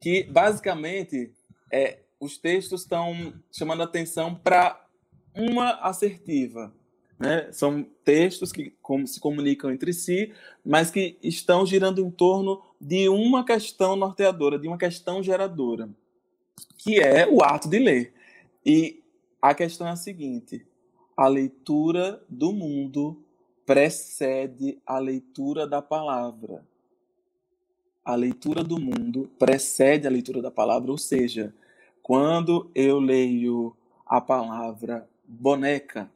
que 0.00 0.22
basicamente 0.24 1.30
é, 1.70 1.98
os 2.18 2.38
textos 2.38 2.82
estão 2.82 3.34
chamando 3.52 3.82
atenção 3.82 4.34
para 4.34 4.82
uma 5.34 5.72
assertiva. 5.80 6.72
Né? 7.18 7.50
São 7.52 7.82
textos 8.04 8.50
que 8.52 8.74
se 9.06 9.20
comunicam 9.20 9.70
entre 9.70 9.92
si, 9.92 10.32
mas 10.64 10.90
que 10.90 11.18
estão 11.22 11.66
girando 11.66 12.00
em 12.00 12.10
torno 12.10 12.62
de 12.80 13.08
uma 13.08 13.44
questão 13.44 13.96
norteadora, 13.96 14.58
de 14.58 14.68
uma 14.68 14.78
questão 14.78 15.22
geradora, 15.22 15.88
que 16.78 17.00
é 17.00 17.28
o 17.28 17.42
ato 17.42 17.68
de 17.68 17.78
ler. 17.78 18.14
E 18.64 19.02
a 19.40 19.54
questão 19.54 19.86
é 19.86 19.90
a 19.90 19.96
seguinte: 19.96 20.66
a 21.16 21.26
leitura 21.28 22.22
do 22.28 22.52
mundo 22.52 23.22
precede 23.64 24.78
a 24.86 24.98
leitura 24.98 25.66
da 25.66 25.82
palavra. 25.82 26.64
A 28.04 28.14
leitura 28.14 28.62
do 28.62 28.80
mundo 28.80 29.28
precede 29.36 30.06
a 30.06 30.10
leitura 30.10 30.40
da 30.40 30.50
palavra, 30.50 30.92
ou 30.92 30.98
seja, 30.98 31.52
quando 32.02 32.70
eu 32.72 33.00
leio 33.00 33.76
a 34.06 34.20
palavra 34.20 35.08
boneca, 35.26 36.08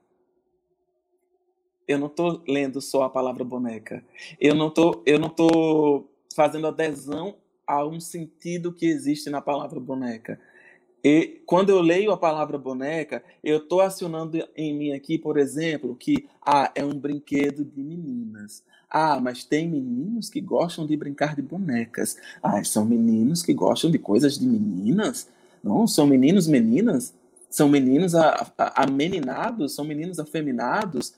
eu 1.89 1.99
não 1.99 2.07
estou 2.07 2.41
lendo 2.47 2.81
só 2.81 3.03
a 3.03 3.11
palavra 3.11 3.43
boneca. 3.43 4.05
Eu 4.39 4.55
não 4.55 4.71
tô, 4.71 5.03
eu 5.05 5.19
não 5.19 5.29
tô 5.29 6.05
fazendo 6.35 6.67
adesão 6.67 7.37
a 7.67 7.87
um 7.87 8.01
sentido 8.01 8.73
que 8.73 8.87
existe 8.87 9.31
na 9.31 9.41
palavra 9.41 9.79
boneca. 9.79 10.41
E 11.03 11.41
quando 11.47 11.71
eu 11.71 11.81
leio 11.81 12.13
a 12.13 12.17
palavra 12.17 12.59
boneca, 12.59 13.23
eu 13.43 13.59
estou 13.59 13.81
acionando 13.81 14.39
em 14.55 14.75
mim 14.75 14.93
aqui, 14.93 15.17
por 15.17 15.39
exemplo, 15.39 15.97
que 15.97 16.29
ah, 16.45 16.71
é 16.75 16.85
um 16.85 16.99
brinquedo 16.99 17.65
de 17.65 17.83
meninas. 17.83 18.63
Ah, 18.89 19.19
mas 19.21 19.45
tem 19.45 19.69
meninos 19.69 20.29
que 20.29 20.41
gostam 20.41 20.87
de 20.87 20.97
brincar 20.97 21.35
de 21.35 21.41
bonecas. 21.43 22.17
Ah, 22.43 22.63
são 22.65 22.85
meninos 22.85 23.43
que 23.43 23.55
gostam 23.55 23.91
de 23.91 23.99
coisas 23.99 24.39
de 24.39 24.47
meninas? 24.47 25.29
Não, 25.65 25.87
são 25.87 26.07
meninos, 26.07 26.47
meninas? 26.47 27.15
São 27.49 27.69
meninos 27.69 28.13
ameninados? 28.75 29.75
São 29.75 29.85
meninos 29.85 30.19
afeminados? 30.19 31.15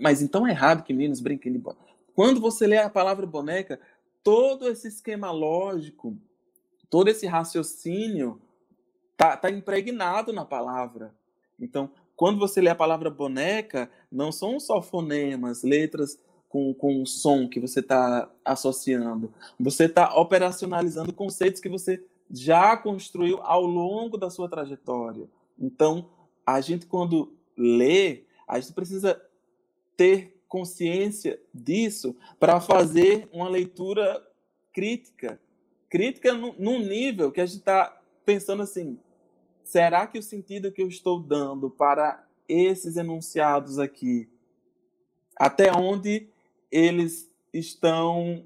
Mas 0.00 0.22
então 0.22 0.46
é 0.46 0.50
errado 0.50 0.84
que 0.84 0.92
meninos 0.92 1.20
brinquem 1.20 1.52
de 1.52 1.58
boneca. 1.58 1.82
Quando 2.14 2.40
você 2.40 2.66
lê 2.66 2.78
a 2.78 2.88
palavra 2.88 3.26
boneca, 3.26 3.80
todo 4.24 4.68
esse 4.68 4.88
esquema 4.88 5.30
lógico, 5.30 6.16
todo 6.88 7.08
esse 7.08 7.26
raciocínio 7.26 8.40
tá, 9.16 9.36
tá 9.36 9.50
impregnado 9.50 10.32
na 10.32 10.44
palavra. 10.44 11.14
Então, 11.60 11.90
quando 12.16 12.38
você 12.38 12.60
lê 12.60 12.70
a 12.70 12.74
palavra 12.74 13.10
boneca, 13.10 13.90
não 14.10 14.32
são 14.32 14.58
só 14.58 14.80
fonemas, 14.80 15.62
letras 15.62 16.18
com, 16.48 16.72
com 16.72 17.02
o 17.02 17.06
som 17.06 17.48
que 17.48 17.60
você 17.60 17.80
está 17.80 18.30
associando. 18.44 19.32
Você 19.60 19.84
está 19.84 20.16
operacionalizando 20.16 21.12
conceitos 21.12 21.60
que 21.60 21.68
você 21.68 22.02
já 22.30 22.76
construiu 22.76 23.40
ao 23.42 23.66
longo 23.66 24.16
da 24.16 24.30
sua 24.30 24.48
trajetória. 24.48 25.28
Então, 25.58 26.08
a 26.46 26.60
gente, 26.60 26.86
quando 26.86 27.32
lê, 27.56 28.24
a 28.48 28.58
gente 28.58 28.72
precisa 28.72 29.20
ter 29.96 30.33
consciência 30.48 31.40
disso 31.52 32.16
para 32.38 32.60
fazer 32.60 33.28
uma 33.32 33.48
leitura 33.48 34.24
crítica. 34.72 35.40
Crítica 35.88 36.32
num 36.32 36.80
nível 36.80 37.30
que 37.30 37.40
a 37.40 37.46
gente 37.46 37.58
está 37.58 38.00
pensando 38.24 38.62
assim: 38.62 38.98
será 39.62 40.06
que 40.06 40.18
o 40.18 40.22
sentido 40.22 40.72
que 40.72 40.82
eu 40.82 40.88
estou 40.88 41.20
dando 41.20 41.70
para 41.70 42.26
esses 42.48 42.96
enunciados 42.96 43.78
aqui, 43.78 44.28
até 45.36 45.72
onde 45.72 46.28
eles 46.70 47.32
estão 47.52 48.44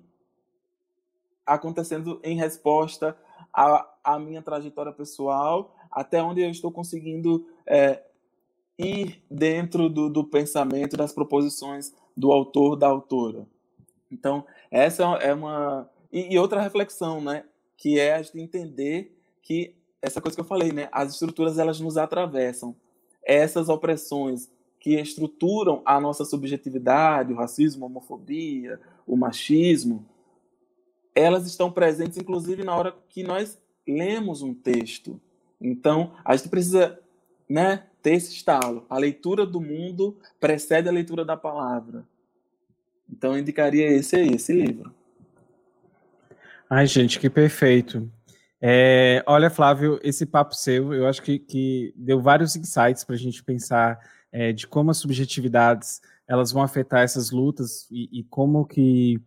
acontecendo 1.44 2.20
em 2.22 2.36
resposta 2.36 3.16
à, 3.52 3.88
à 4.04 4.18
minha 4.18 4.42
trajetória 4.42 4.92
pessoal, 4.92 5.74
até 5.90 6.22
onde 6.22 6.42
eu 6.42 6.50
estou 6.50 6.70
conseguindo 6.70 7.48
é, 7.66 8.02
ir 8.78 9.22
dentro 9.30 9.88
do, 9.88 10.08
do 10.08 10.24
pensamento, 10.24 10.96
das 10.96 11.12
proposições 11.12 11.92
do 12.16 12.30
autor, 12.32 12.76
da 12.76 12.86
autora. 12.86 13.46
Então, 14.10 14.44
essa 14.70 15.02
é 15.20 15.34
uma. 15.34 15.88
E, 16.12 16.34
e 16.34 16.38
outra 16.38 16.60
reflexão, 16.60 17.20
né? 17.20 17.44
Que 17.76 17.98
é 17.98 18.14
a 18.14 18.22
gente 18.22 18.40
entender 18.40 19.16
que 19.42 19.74
essa 20.00 20.20
coisa 20.20 20.36
que 20.36 20.40
eu 20.40 20.46
falei, 20.46 20.72
né? 20.72 20.88
As 20.92 21.12
estruturas 21.12 21.58
elas 21.58 21.80
nos 21.80 21.96
atravessam. 21.96 22.74
Essas 23.22 23.68
opressões 23.68 24.48
que 24.80 24.94
estruturam 24.94 25.82
a 25.84 26.00
nossa 26.00 26.24
subjetividade, 26.24 27.32
o 27.32 27.36
racismo, 27.36 27.84
a 27.84 27.88
homofobia, 27.88 28.80
o 29.06 29.16
machismo, 29.16 30.06
elas 31.14 31.46
estão 31.46 31.70
presentes 31.70 32.16
inclusive 32.16 32.62
na 32.62 32.76
hora 32.76 32.96
que 33.08 33.24
nós 33.24 33.58
lemos 33.86 34.40
um 34.40 34.54
texto. 34.54 35.20
Então, 35.60 36.12
a 36.24 36.36
gente 36.36 36.48
precisa, 36.48 37.00
né, 37.48 37.87
ter 38.02 38.14
esse 38.14 38.32
estalo. 38.32 38.86
A 38.88 38.98
leitura 38.98 39.44
do 39.46 39.60
mundo 39.60 40.16
precede 40.40 40.88
a 40.88 40.92
leitura 40.92 41.24
da 41.24 41.36
palavra. 41.36 42.04
Então, 43.10 43.32
eu 43.32 43.38
indicaria 43.38 43.86
esse 43.88 44.16
aí, 44.16 44.34
esse 44.34 44.52
livro. 44.52 44.94
Ai, 46.68 46.86
gente, 46.86 47.18
que 47.18 47.30
perfeito. 47.30 48.10
É, 48.60 49.22
olha, 49.26 49.48
Flávio, 49.48 49.98
esse 50.02 50.26
papo 50.26 50.54
seu, 50.54 50.92
eu 50.92 51.06
acho 51.06 51.22
que, 51.22 51.38
que 51.38 51.94
deu 51.96 52.20
vários 52.20 52.56
insights 52.56 53.04
para 53.04 53.14
a 53.14 53.18
gente 53.18 53.42
pensar 53.42 53.98
é, 54.32 54.52
de 54.52 54.66
como 54.66 54.90
as 54.90 54.98
subjetividades 54.98 56.00
elas 56.26 56.52
vão 56.52 56.62
afetar 56.62 57.00
essas 57.00 57.30
lutas 57.30 57.88
e, 57.90 58.20
e 58.20 58.24
como 58.24 58.66
que 58.66 59.18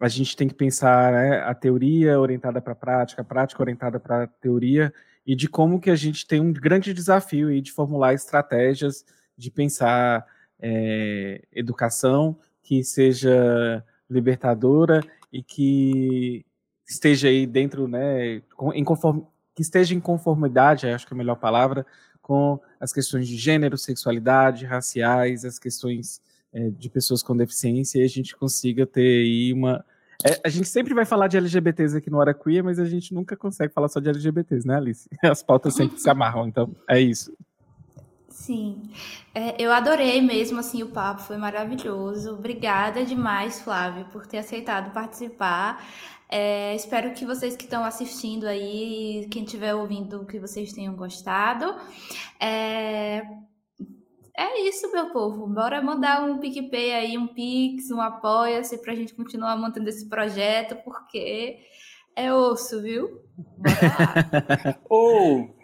a 0.00 0.08
gente 0.08 0.36
tem 0.36 0.48
que 0.48 0.54
pensar 0.54 1.12
né, 1.12 1.40
a 1.40 1.54
teoria 1.54 2.18
orientada 2.18 2.60
para 2.60 2.72
a 2.72 2.76
prática, 2.76 3.22
a 3.22 3.24
prática 3.24 3.62
orientada 3.62 3.98
para 3.98 4.24
a 4.24 4.26
teoria 4.26 4.92
e 5.30 5.36
de 5.36 5.48
como 5.48 5.80
que 5.80 5.90
a 5.90 5.94
gente 5.94 6.26
tem 6.26 6.40
um 6.40 6.52
grande 6.52 6.92
desafio 6.92 7.50
aí 7.50 7.60
de 7.60 7.70
formular 7.70 8.12
estratégias 8.12 9.04
de 9.38 9.48
pensar 9.48 10.26
é, 10.58 11.44
educação 11.52 12.36
que 12.60 12.82
seja 12.82 13.84
libertadora 14.10 15.00
e 15.32 15.40
que 15.40 16.44
esteja 16.84 17.28
aí 17.28 17.46
dentro, 17.46 17.86
né, 17.86 18.42
em 18.74 18.82
conform, 18.82 19.20
que 19.54 19.62
esteja 19.62 19.94
em 19.94 20.00
conformidade, 20.00 20.88
acho 20.88 21.06
que 21.06 21.12
é 21.12 21.14
a 21.14 21.18
melhor 21.18 21.36
palavra, 21.36 21.86
com 22.20 22.58
as 22.80 22.92
questões 22.92 23.28
de 23.28 23.36
gênero, 23.36 23.78
sexualidade, 23.78 24.66
raciais, 24.66 25.44
as 25.44 25.60
questões 25.60 26.20
é, 26.52 26.70
de 26.70 26.90
pessoas 26.90 27.22
com 27.22 27.36
deficiência, 27.36 28.00
e 28.00 28.04
a 28.04 28.08
gente 28.08 28.34
consiga 28.34 28.84
ter 28.84 29.22
aí 29.22 29.52
uma. 29.52 29.84
É, 30.24 30.40
a 30.44 30.48
gente 30.48 30.68
sempre 30.68 30.92
vai 30.94 31.04
falar 31.04 31.28
de 31.28 31.36
LGBTs 31.36 31.96
aqui 31.96 32.10
no 32.10 32.18
Hora 32.18 32.34
Queer, 32.34 32.62
mas 32.62 32.78
a 32.78 32.84
gente 32.84 33.14
nunca 33.14 33.36
consegue 33.36 33.72
falar 33.72 33.88
só 33.88 34.00
de 34.00 34.08
LGBTs, 34.08 34.66
né, 34.66 34.76
Alice? 34.76 35.08
As 35.22 35.42
pautas 35.42 35.74
sempre 35.74 35.98
se 35.98 36.08
amarram, 36.10 36.46
então 36.46 36.74
é 36.88 37.00
isso. 37.00 37.32
Sim, 38.28 38.90
é, 39.34 39.62
eu 39.62 39.70
adorei 39.70 40.20
mesmo 40.22 40.60
assim 40.60 40.82
o 40.82 40.88
papo, 40.88 41.22
foi 41.22 41.36
maravilhoso. 41.36 42.32
Obrigada 42.32 43.04
demais, 43.04 43.60
Flávio, 43.60 44.06
por 44.06 44.26
ter 44.26 44.38
aceitado 44.38 44.92
participar. 44.92 45.84
É, 46.28 46.74
espero 46.76 47.12
que 47.12 47.26
vocês 47.26 47.56
que 47.56 47.64
estão 47.64 47.84
assistindo 47.84 48.46
aí, 48.46 49.26
quem 49.30 49.44
estiver 49.44 49.74
ouvindo, 49.74 50.24
que 50.24 50.38
vocês 50.38 50.72
tenham 50.72 50.94
gostado. 50.94 51.74
É, 52.38 53.22
é 54.36 54.60
isso, 54.68 54.90
meu 54.92 55.10
povo. 55.10 55.46
Bora 55.46 55.82
mandar 55.82 56.22
um 56.22 56.38
PicPay 56.38 56.92
aí, 56.92 57.18
um 57.18 57.26
Pix, 57.26 57.90
um 57.90 58.00
Apoia-se 58.00 58.78
pra 58.78 58.94
gente 58.94 59.14
continuar 59.14 59.56
mantendo 59.56 59.88
esse 59.88 60.08
projeto, 60.08 60.76
porque 60.84 61.58
é 62.16 62.32
osso, 62.32 62.82
viu? 62.82 63.22
Ou, 64.88 65.54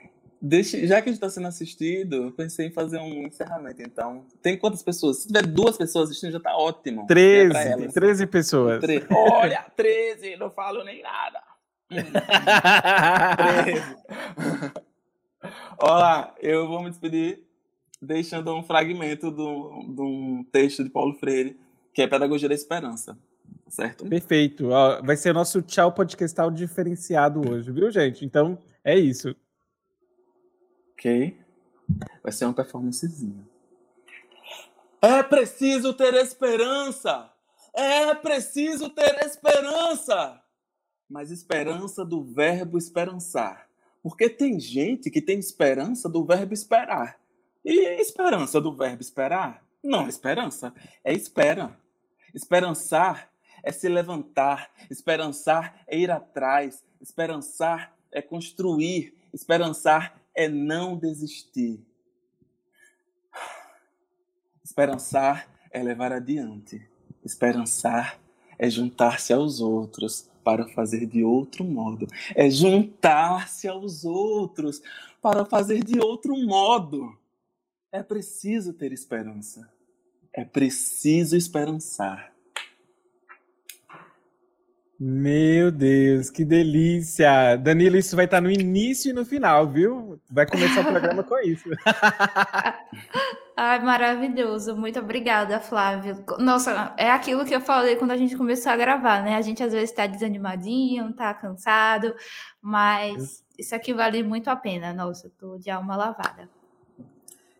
Deixa, 0.40 0.78
já 0.86 1.00
que 1.00 1.08
a 1.08 1.12
gente 1.12 1.16
está 1.16 1.30
sendo 1.30 1.48
assistido, 1.48 2.26
eu 2.26 2.32
pensei 2.32 2.66
em 2.66 2.70
fazer 2.70 2.98
um 2.98 3.26
encerramento, 3.26 3.82
então. 3.82 4.26
Tem 4.42 4.56
quantas 4.56 4.82
pessoas? 4.82 5.22
Se 5.22 5.28
tiver 5.28 5.46
duas 5.46 5.76
pessoas 5.78 6.10
assistindo, 6.10 6.32
já 6.32 6.38
está 6.38 6.56
ótimo. 6.56 7.06
13, 7.06 7.56
é 7.56 7.88
13 7.88 8.26
pessoas. 8.26 8.80
Tre... 8.80 9.04
Olha, 9.10 9.64
13, 9.74 10.36
não 10.36 10.50
falo 10.50 10.84
nem 10.84 11.02
nada. 11.02 11.42
13. 13.64 13.96
Olá, 15.80 16.34
eu 16.40 16.68
vou 16.68 16.82
me 16.82 16.90
despedir 16.90 17.45
deixando 18.06 18.54
um 18.54 18.62
fragmento 18.62 19.30
de 19.30 19.42
um 20.00 20.44
texto 20.50 20.84
de 20.84 20.90
Paulo 20.90 21.14
Freire, 21.14 21.58
que 21.92 22.02
é 22.02 22.06
Pedagogia 22.06 22.48
da 22.48 22.54
Esperança. 22.54 23.18
Certo? 23.68 24.06
Perfeito. 24.06 24.68
Vai 25.04 25.16
ser 25.16 25.34
nosso 25.34 25.60
tchau 25.60 25.92
podcastal 25.92 26.50
diferenciado 26.50 27.40
hoje, 27.50 27.72
viu, 27.72 27.90
gente? 27.90 28.24
Então, 28.24 28.58
é 28.84 28.96
isso. 28.96 29.34
Ok? 30.92 31.36
Vai 32.22 32.32
ser 32.32 32.44
uma 32.44 32.54
performancezinha. 32.54 33.44
É 35.02 35.22
preciso 35.22 35.92
ter 35.92 36.14
esperança! 36.14 37.30
É 37.74 38.14
preciso 38.14 38.88
ter 38.88 39.14
esperança! 39.24 40.40
Mas 41.08 41.30
esperança 41.30 42.04
do 42.04 42.24
verbo 42.24 42.78
esperançar. 42.78 43.68
Porque 44.02 44.28
tem 44.28 44.58
gente 44.58 45.10
que 45.10 45.20
tem 45.20 45.38
esperança 45.38 46.08
do 46.08 46.24
verbo 46.24 46.54
esperar. 46.54 47.18
E 47.66 48.00
esperança 48.00 48.60
do 48.60 48.72
verbo 48.72 49.02
esperar? 49.02 49.60
Não 49.82 50.06
é 50.06 50.08
esperança, 50.08 50.72
é 51.02 51.12
espera. 51.12 51.76
Esperançar 52.32 53.28
é 53.60 53.72
se 53.72 53.88
levantar, 53.88 54.70
esperançar 54.88 55.82
é 55.88 55.98
ir 55.98 56.08
atrás, 56.08 56.84
esperançar 57.00 57.92
é 58.12 58.22
construir, 58.22 59.14
esperançar 59.34 60.16
é 60.32 60.48
não 60.48 60.96
desistir. 60.96 61.84
Esperançar 64.62 65.48
é 65.72 65.82
levar 65.82 66.12
adiante, 66.12 66.88
esperançar 67.24 68.20
é 68.56 68.70
juntar-se 68.70 69.32
aos 69.32 69.60
outros 69.60 70.30
para 70.44 70.68
fazer 70.68 71.04
de 71.04 71.24
outro 71.24 71.64
modo, 71.64 72.06
é 72.32 72.48
juntar-se 72.48 73.66
aos 73.66 74.04
outros 74.04 74.80
para 75.20 75.44
fazer 75.44 75.82
de 75.82 75.98
outro 75.98 76.36
modo. 76.36 77.18
É 77.96 78.02
preciso 78.02 78.74
ter 78.74 78.92
esperança. 78.92 79.66
É 80.30 80.44
preciso 80.44 81.34
esperançar. 81.34 82.30
Meu 85.00 85.70
Deus, 85.72 86.28
que 86.28 86.44
delícia! 86.44 87.56
Danilo, 87.56 87.96
isso 87.96 88.14
vai 88.14 88.26
estar 88.26 88.42
no 88.42 88.50
início 88.50 89.08
e 89.08 89.12
no 89.14 89.24
final, 89.24 89.66
viu? 89.66 90.20
Vai 90.30 90.46
começar 90.46 90.82
o 90.82 90.84
programa 90.84 91.22
com 91.22 91.38
isso. 91.38 91.70
Ai, 93.56 93.82
maravilhoso. 93.82 94.76
Muito 94.76 94.98
obrigada, 94.98 95.58
Flávio. 95.58 96.22
Nossa, 96.38 96.92
é 96.98 97.10
aquilo 97.10 97.46
que 97.46 97.54
eu 97.54 97.62
falei 97.62 97.96
quando 97.96 98.10
a 98.10 98.16
gente 98.18 98.36
começou 98.36 98.72
a 98.72 98.76
gravar, 98.76 99.22
né? 99.22 99.36
A 99.36 99.40
gente 99.40 99.62
às 99.62 99.72
vezes 99.72 99.88
está 99.88 100.06
desanimadinho, 100.06 101.08
está 101.08 101.32
cansado, 101.32 102.14
mas 102.60 103.42
isso 103.58 103.74
aqui 103.74 103.94
vale 103.94 104.22
muito 104.22 104.50
a 104.50 104.56
pena. 104.56 104.92
Nossa, 104.92 105.28
eu 105.28 105.30
tô 105.30 105.56
de 105.56 105.70
alma 105.70 105.96
lavada. 105.96 106.55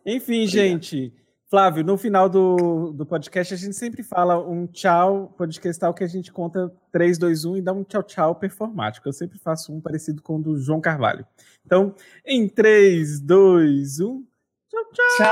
Enfim, 0.07 0.45
Obrigado. 0.45 0.49
gente. 0.49 1.13
Flávio, 1.49 1.83
no 1.83 1.97
final 1.97 2.29
do, 2.29 2.91
do 2.91 3.05
podcast 3.05 3.53
a 3.53 3.57
gente 3.57 3.75
sempre 3.75 4.03
fala 4.03 4.37
um 4.37 4.67
tchau 4.67 5.33
podcastal 5.37 5.93
que 5.93 6.03
a 6.03 6.07
gente 6.07 6.31
conta 6.31 6.69
3, 6.91 7.17
2, 7.17 7.45
1 7.45 7.57
e 7.57 7.61
dá 7.61 7.73
um 7.73 7.83
tchau 7.83 8.03
tchau 8.03 8.35
performático. 8.35 9.07
Eu 9.07 9.13
sempre 9.13 9.37
faço 9.37 9.73
um 9.73 9.79
parecido 9.81 10.21
com 10.21 10.37
o 10.37 10.41
do 10.41 10.57
João 10.57 10.81
Carvalho. 10.81 11.25
Então, 11.65 11.93
em 12.25 12.47
3, 12.47 13.19
2, 13.21 13.99
1. 13.99 14.25
Tchau, 14.69 14.83
tchau! 14.93 15.27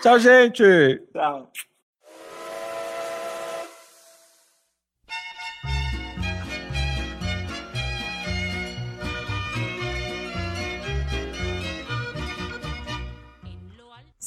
Tchau, 0.00 0.02
tchau 0.02 0.18
gente! 0.18 1.02
Tchau. 1.12 1.50